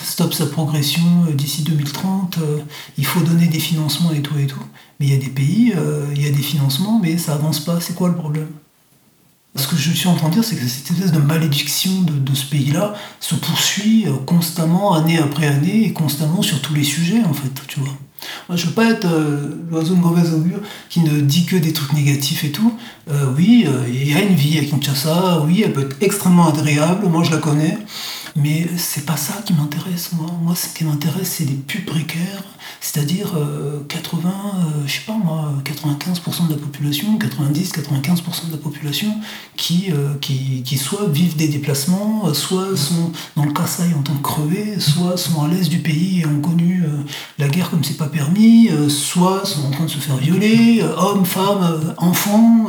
stoppe 0.02 0.34
sa 0.34 0.46
progression 0.46 1.02
euh, 1.28 1.32
d'ici 1.32 1.62
2030, 1.62 2.38
euh, 2.38 2.58
il 2.98 3.04
faut 3.04 3.20
donner 3.20 3.46
des 3.46 3.58
financements 3.58 4.12
et 4.12 4.22
tout 4.22 4.38
et 4.38 4.46
tout. 4.46 4.62
Mais 4.98 5.06
il 5.06 5.12
y 5.12 5.16
a 5.16 5.20
des 5.20 5.30
pays, 5.30 5.72
euh, 5.76 6.06
il 6.14 6.22
y 6.22 6.26
a 6.26 6.30
des 6.30 6.42
financements, 6.42 7.00
mais 7.02 7.18
ça 7.18 7.34
avance 7.34 7.60
pas. 7.60 7.80
C'est 7.80 7.94
quoi 7.94 8.08
le 8.08 8.14
problème? 8.14 8.48
Ce 9.56 9.68
que 9.68 9.76
je 9.76 9.90
suis 9.90 10.08
en 10.08 10.14
train 10.14 10.28
de 10.28 10.34
dire, 10.34 10.44
c'est 10.44 10.56
que 10.56 10.66
cette 10.66 10.90
espèce 10.90 11.12
de 11.12 11.18
malédiction 11.18 11.90
de, 12.02 12.34
ce 12.34 12.46
pays-là 12.46 12.94
se 13.20 13.34
poursuit 13.34 14.06
constamment, 14.26 14.94
année 14.94 15.18
après 15.18 15.46
année, 15.46 15.86
et 15.86 15.92
constamment 15.92 16.42
sur 16.42 16.60
tous 16.60 16.74
les 16.74 16.84
sujets, 16.84 17.22
en 17.24 17.32
fait, 17.32 17.52
tu 17.66 17.80
vois. 17.80 17.94
Moi, 18.48 18.56
je 18.56 18.66
veux 18.66 18.72
pas 18.72 18.90
être 18.90 19.06
l'oiseau 19.70 19.94
de 19.94 20.00
mauvaise 20.00 20.34
augure 20.34 20.60
qui 20.88 21.00
ne 21.00 21.20
dit 21.20 21.46
que 21.46 21.56
des 21.56 21.72
trucs 21.72 21.92
négatifs 21.92 22.44
et 22.44 22.50
tout. 22.50 22.74
oui, 23.36 23.66
il 23.88 24.10
y 24.10 24.14
a 24.14 24.20
une 24.20 24.34
vie 24.34 24.58
à 24.58 24.64
Kinshasa, 24.64 25.42
oui, 25.46 25.62
elle 25.64 25.72
peut 25.72 25.82
être 25.82 25.96
extrêmement 26.00 26.48
agréable, 26.48 27.06
moi 27.08 27.22
je 27.24 27.30
la 27.30 27.38
connais. 27.38 27.78
Mais 28.36 28.66
c'est 28.76 29.06
pas 29.06 29.16
ça 29.16 29.40
qui 29.44 29.54
m'intéresse, 29.54 30.10
moi. 30.12 30.30
Moi, 30.42 30.54
ce 30.54 30.68
qui 30.68 30.84
m'intéresse, 30.84 31.36
c'est 31.38 31.46
les 31.46 31.54
plus 31.54 31.80
précaires, 31.80 32.44
c'est-à-dire 32.82 33.28
80, 33.88 34.28
euh, 34.28 34.32
euh, 34.32 34.86
je 34.86 34.92
sais 34.92 35.00
pas 35.06 35.14
moi, 35.14 35.54
95% 35.64 36.48
de 36.48 36.52
la 36.52 36.58
population, 36.58 37.18
90-95% 37.18 38.48
de 38.48 38.52
la 38.52 38.58
population 38.58 39.08
qui, 39.56 39.86
euh, 39.90 40.14
qui, 40.20 40.62
qui, 40.62 40.76
soit 40.76 41.08
vivent 41.08 41.36
des 41.36 41.48
déplacements, 41.48 42.32
soit 42.34 42.76
sont 42.76 43.10
dans 43.36 43.44
le 43.44 43.52
Kassai 43.52 43.94
en 43.98 44.02
tant 44.02 44.12
que 44.14 44.22
crevés, 44.22 44.80
soit 44.80 45.16
sont 45.16 45.42
à 45.42 45.48
l'est 45.48 45.70
du 45.70 45.78
pays 45.78 46.20
et 46.20 46.26
ont 46.26 46.40
connu 46.40 46.84
la 47.38 47.48
guerre 47.48 47.70
comme 47.70 47.84
c'est 47.84 47.96
pas 47.96 48.08
permis, 48.08 48.68
soit 48.90 49.46
sont 49.46 49.66
en 49.66 49.70
train 49.70 49.84
de 49.84 49.90
se 49.90 49.98
faire 49.98 50.16
violer, 50.16 50.82
hommes, 50.98 51.24
femmes, 51.24 51.94
enfants, 51.96 52.66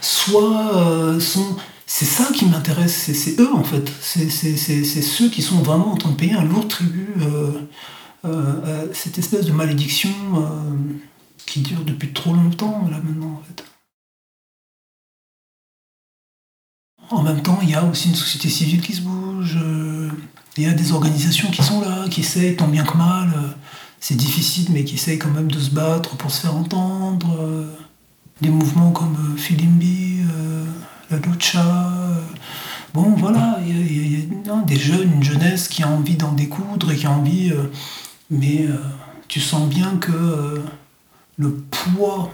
soit 0.00 1.20
sont 1.20 1.56
c'est 1.96 2.06
ça 2.06 2.28
qui 2.32 2.46
m'intéresse, 2.46 3.12
c'est 3.12 3.38
eux 3.38 3.54
en 3.54 3.62
fait. 3.62 3.88
C'est 4.00 4.28
ceux 4.28 5.28
qui 5.30 5.42
sont 5.42 5.62
vraiment 5.62 5.92
en 5.92 5.96
train 5.96 6.10
de 6.10 6.16
payer 6.16 6.32
un 6.32 6.42
lourd 6.42 6.66
tribut 6.66 7.14
euh, 7.20 7.52
euh, 8.24 8.88
à 8.90 8.92
cette 8.92 9.16
espèce 9.16 9.46
de 9.46 9.52
malédiction 9.52 10.10
euh, 10.34 10.42
qui 11.46 11.60
dure 11.60 11.84
depuis 11.84 12.12
trop 12.12 12.34
longtemps 12.34 12.88
là 12.90 12.98
maintenant 13.00 13.40
en 13.40 13.42
fait. 13.46 13.64
En 17.10 17.22
même 17.22 17.42
temps, 17.42 17.60
il 17.62 17.70
y 17.70 17.74
a 17.74 17.84
aussi 17.84 18.08
une 18.08 18.16
société 18.16 18.48
civile 18.48 18.80
qui 18.80 18.94
se 18.94 19.02
bouge, 19.02 19.56
Il 20.56 20.64
y 20.64 20.66
a 20.66 20.72
des 20.72 20.90
organisations 20.90 21.48
qui 21.52 21.62
sont 21.62 21.80
là, 21.80 22.08
qui 22.08 22.22
essayent 22.22 22.56
tant 22.56 22.66
bien 22.66 22.82
que 22.82 22.96
mal. 22.96 23.32
C'est 24.00 24.16
difficile, 24.16 24.66
mais 24.72 24.82
qui 24.82 24.96
essayent 24.96 25.20
quand 25.20 25.30
même 25.30 25.52
de 25.52 25.60
se 25.60 25.70
battre 25.70 26.16
pour 26.16 26.32
se 26.32 26.40
faire 26.40 26.56
entendre. 26.56 27.68
Des 28.40 28.48
mouvements 28.48 28.90
comme 28.90 29.36
Filimbi, 29.36 30.22
la 31.10 31.18
Lucha. 31.18 31.64
Bon, 32.92 33.14
voilà, 33.16 33.58
il 33.66 34.12
y 34.12 34.50
a, 34.50 34.56
des 34.66 34.76
jeunes, 34.76 35.12
une 35.14 35.22
jeunesse 35.22 35.68
qui 35.68 35.82
a 35.82 35.88
envie 35.88 36.16
d'en 36.16 36.32
découdre 36.32 36.92
et 36.92 36.96
qui 36.96 37.06
a 37.06 37.10
envie. 37.10 37.52
mais 38.30 38.68
tu 39.28 39.40
sens 39.40 39.68
bien 39.68 39.96
que 39.96 40.62
le 41.36 41.54
poids 41.70 42.30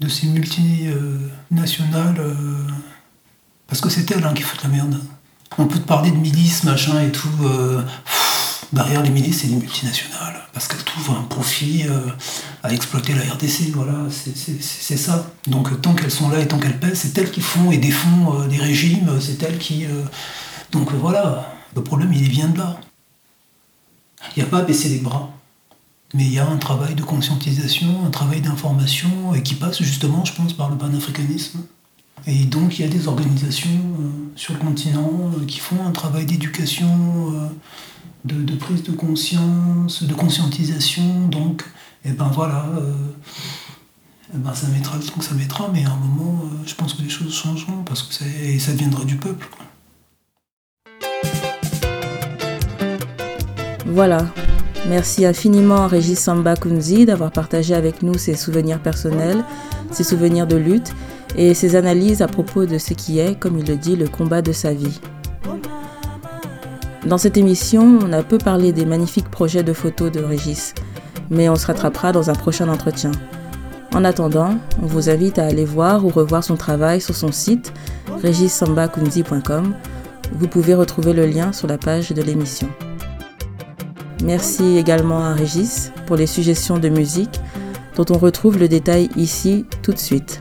de 0.00 0.08
ces 0.08 0.26
multinationales, 0.26 2.18
euh, 2.18 2.34
parce 3.66 3.80
que 3.80 3.88
c'est 3.88 4.10
elles 4.10 4.24
hein, 4.24 4.34
qui 4.34 4.42
foutent 4.42 4.64
la 4.64 4.68
merde. 4.68 5.00
On 5.58 5.66
peut 5.66 5.78
te 5.78 5.86
parler 5.86 6.10
de 6.10 6.16
milices, 6.16 6.64
machin 6.64 7.00
et 7.00 7.12
tout. 7.12 7.28
Euh, 7.44 7.82
derrière 8.72 9.02
les 9.02 9.10
milices, 9.10 9.42
c'est 9.42 9.48
les 9.48 9.56
multinationales, 9.56 10.48
parce 10.52 10.68
qu'elles 10.68 10.84
trouvent 10.84 11.16
un 11.16 11.22
profit 11.22 11.84
euh, 11.88 12.00
à 12.62 12.72
exploiter 12.72 13.14
la 13.14 13.22
RDC, 13.32 13.70
voilà, 13.74 14.06
c'est 14.10 14.96
ça. 14.96 15.30
Donc 15.46 15.80
tant 15.82 15.94
qu'elles 15.94 16.10
sont 16.10 16.28
là 16.28 16.40
et 16.40 16.48
tant 16.48 16.58
qu'elles 16.58 16.78
pèsent, 16.78 17.00
c'est 17.00 17.18
elles 17.18 17.30
qui 17.30 17.40
font 17.40 17.70
et 17.70 17.78
défont 17.78 18.46
des 18.48 18.58
régimes, 18.58 19.18
c'est 19.20 19.42
elles 19.42 19.58
qui... 19.58 19.86
donc 20.70 20.92
voilà, 20.92 21.54
le 21.74 21.82
problème 21.82 22.12
il 22.12 22.28
vient 22.28 22.48
de 22.48 22.58
là. 22.58 22.78
Il 24.36 24.42
n'y 24.42 24.48
a 24.48 24.50
pas 24.50 24.58
à 24.58 24.62
baisser 24.62 24.88
les 24.88 24.98
bras. 24.98 25.30
Mais 26.14 26.24
il 26.24 26.32
y 26.32 26.38
a 26.38 26.46
un 26.46 26.58
travail 26.58 26.94
de 26.94 27.02
conscientisation, 27.02 28.04
un 28.06 28.10
travail 28.10 28.42
d'information, 28.42 29.34
et 29.34 29.42
qui 29.42 29.54
passe 29.54 29.82
justement, 29.82 30.24
je 30.24 30.34
pense, 30.34 30.52
par 30.52 30.68
le 30.68 30.76
panafricanisme. 30.76 31.60
Et 32.26 32.44
donc 32.44 32.78
il 32.78 32.82
y 32.82 32.84
a 32.84 32.88
des 32.88 33.08
organisations 33.08 33.70
euh, 33.70 34.08
sur 34.36 34.54
le 34.54 34.60
continent 34.60 35.10
euh, 35.36 35.44
qui 35.46 35.58
font 35.58 35.84
un 35.84 35.90
travail 35.90 36.26
d'éducation, 36.26 36.86
euh, 38.30 38.44
de, 38.44 38.54
prise 38.54 38.82
de 38.82 38.92
conscience, 38.92 40.02
de 40.02 40.14
conscientisation. 40.14 41.28
Donc, 41.28 41.62
et 42.04 42.10
eh 42.10 42.12
ben 42.12 42.30
voilà, 42.32 42.66
eh 44.34 44.38
ben 44.38 44.52
ça 44.54 44.66
mettra 44.68 44.96
le 44.96 45.04
temps 45.04 45.18
que 45.18 45.24
ça 45.24 45.34
mettra, 45.34 45.70
mais 45.72 45.84
à 45.84 45.90
un 45.90 45.96
moment, 45.96 46.42
je 46.66 46.74
pense 46.74 46.94
que 46.94 47.02
les 47.02 47.08
choses 47.08 47.32
changeront 47.32 47.84
parce 47.84 48.02
que 48.02 48.12
ça, 48.12 48.24
ça 48.58 48.72
viendra 48.72 49.04
du 49.04 49.16
peuple. 49.16 49.48
Voilà, 53.86 54.26
Merci 54.88 55.24
infiniment 55.24 55.84
à 55.84 55.86
Régis 55.86 56.18
Samba 56.18 56.56
Kunzi 56.56 57.06
d'avoir 57.06 57.30
partagé 57.30 57.72
avec 57.74 58.02
nous 58.02 58.18
ses 58.18 58.34
souvenirs 58.34 58.82
personnels, 58.82 59.44
ses 59.92 60.02
souvenirs 60.02 60.48
de 60.48 60.56
lutte 60.56 60.92
et 61.36 61.54
ses 61.54 61.76
analyses 61.76 62.20
à 62.20 62.26
propos 62.26 62.66
de 62.66 62.78
ce 62.78 62.92
qui 62.92 63.20
est, 63.20 63.38
comme 63.38 63.58
il 63.58 63.66
le 63.66 63.76
dit, 63.76 63.94
le 63.94 64.08
combat 64.08 64.42
de 64.42 64.52
sa 64.52 64.74
vie. 64.74 65.00
Dans 67.06 67.18
cette 67.18 67.36
émission, 67.36 67.98
on 68.00 68.12
a 68.12 68.22
peu 68.22 68.38
parlé 68.38 68.72
des 68.72 68.86
magnifiques 68.86 69.28
projets 69.28 69.64
de 69.64 69.72
photos 69.72 70.12
de 70.12 70.20
Régis, 70.20 70.72
mais 71.30 71.48
on 71.48 71.56
se 71.56 71.66
rattrapera 71.66 72.12
dans 72.12 72.30
un 72.30 72.34
prochain 72.34 72.68
entretien. 72.68 73.10
En 73.92 74.04
attendant, 74.04 74.54
on 74.80 74.86
vous 74.86 75.10
invite 75.10 75.38
à 75.38 75.46
aller 75.46 75.64
voir 75.64 76.04
ou 76.04 76.08
revoir 76.08 76.44
son 76.44 76.56
travail 76.56 77.00
sur 77.00 77.16
son 77.16 77.32
site 77.32 77.72
regissambakunzi.com. 78.22 79.74
Vous 80.34 80.48
pouvez 80.48 80.74
retrouver 80.74 81.12
le 81.12 81.26
lien 81.26 81.52
sur 81.52 81.66
la 81.66 81.76
page 81.76 82.10
de 82.10 82.22
l'émission. 82.22 82.68
Merci 84.24 84.78
également 84.78 85.24
à 85.24 85.32
Régis 85.32 85.92
pour 86.06 86.14
les 86.14 86.28
suggestions 86.28 86.78
de 86.78 86.88
musique 86.88 87.40
dont 87.96 88.06
on 88.10 88.18
retrouve 88.18 88.58
le 88.58 88.68
détail 88.68 89.10
ici 89.16 89.66
tout 89.82 89.92
de 89.92 89.98
suite. 89.98 90.40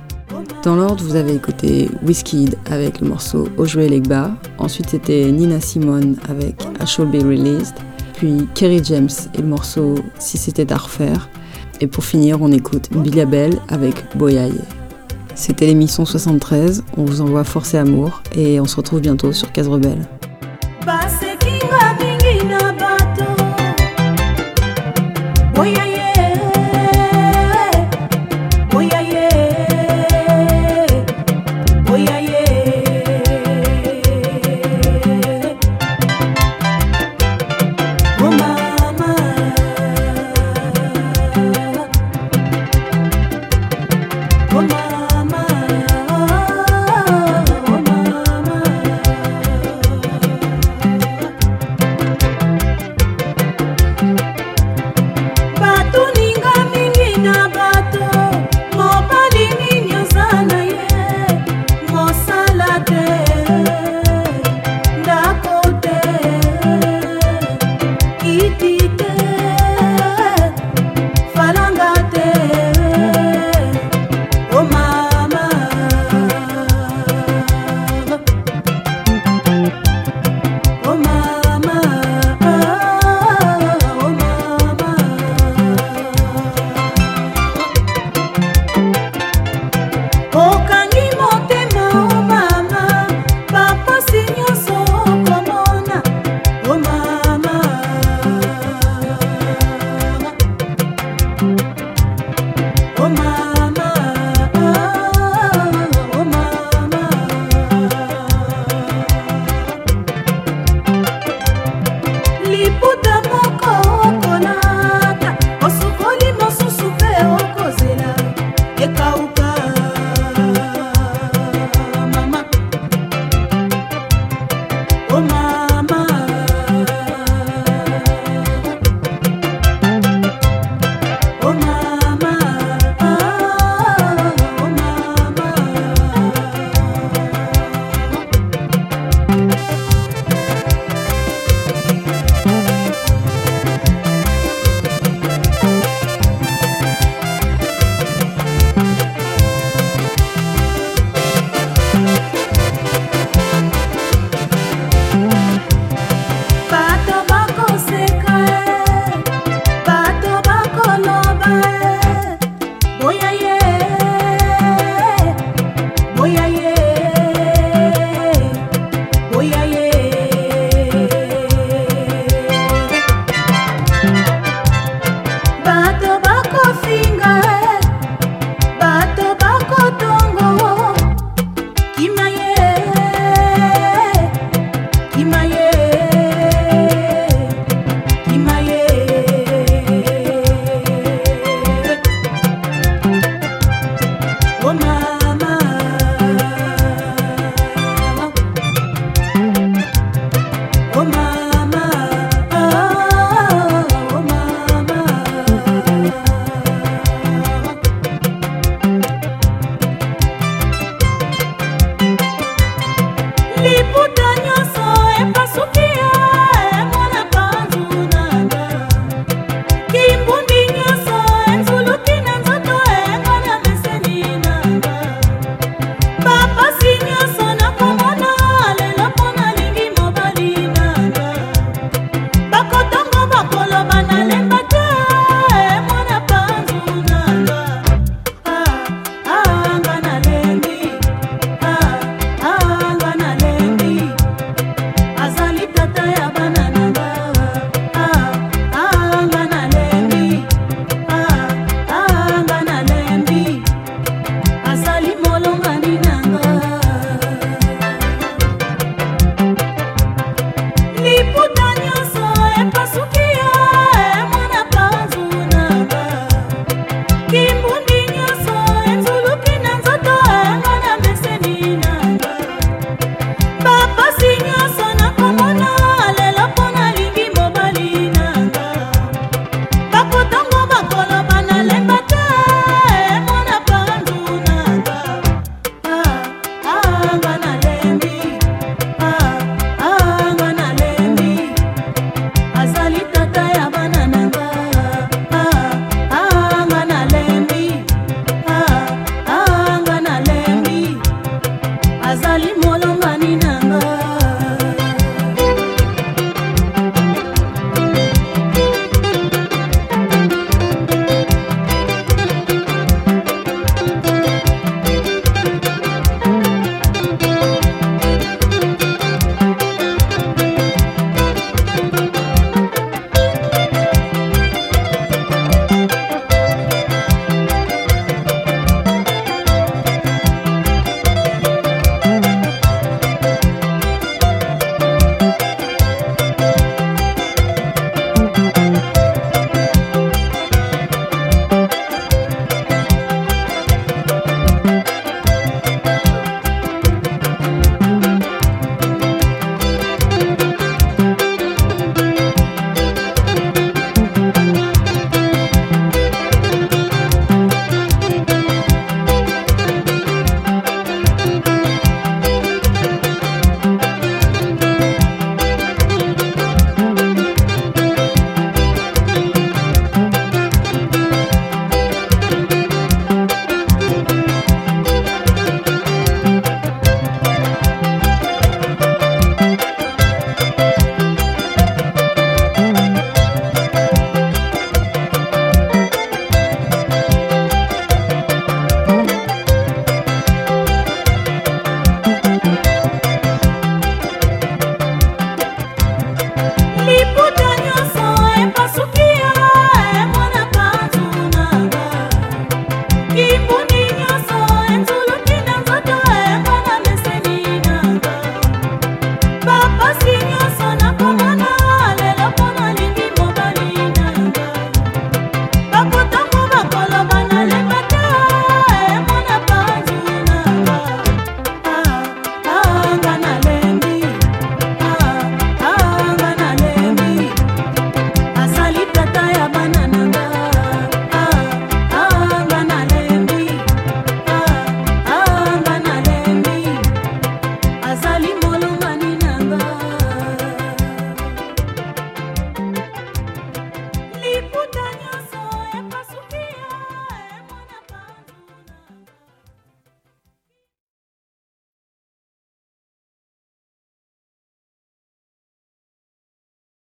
Dans 0.63 0.75
l'ordre, 0.75 1.03
vous 1.03 1.15
avez 1.15 1.33
écouté 1.33 1.89
Whiskey 2.03 2.45
avec 2.69 3.01
le 3.01 3.07
morceau 3.07 3.47
Ojue 3.57 3.87
Legba. 3.87 4.29
Ensuite, 4.59 4.91
c'était 4.91 5.31
Nina 5.31 5.59
Simone 5.59 6.17
avec 6.29 6.63
I 6.79 6.85
Shall 6.85 7.07
Be 7.07 7.23
Released. 7.23 7.73
Puis 8.13 8.47
Kerry 8.53 8.79
James 8.83 9.09
et 9.33 9.41
le 9.41 9.47
morceau 9.47 9.95
Si 10.19 10.37
c'était 10.37 10.71
à 10.71 10.77
refaire. 10.77 11.29
Et 11.79 11.87
pour 11.87 12.05
finir, 12.05 12.43
on 12.43 12.51
écoute 12.51 12.89
Billy 12.91 13.25
Bell 13.25 13.57
avec 13.69 13.95
Boyaye. 14.15 14.61
C'était 15.33 15.65
l'émission 15.65 16.05
73. 16.05 16.83
On 16.95 17.05
vous 17.05 17.21
envoie 17.21 17.43
force 17.43 17.73
et 17.73 17.79
amour 17.79 18.21
et 18.35 18.59
on 18.59 18.65
se 18.65 18.75
retrouve 18.75 19.01
bientôt 19.01 19.33
sur 19.33 19.51
Case 19.51 19.67
Rebelle. 19.67 20.07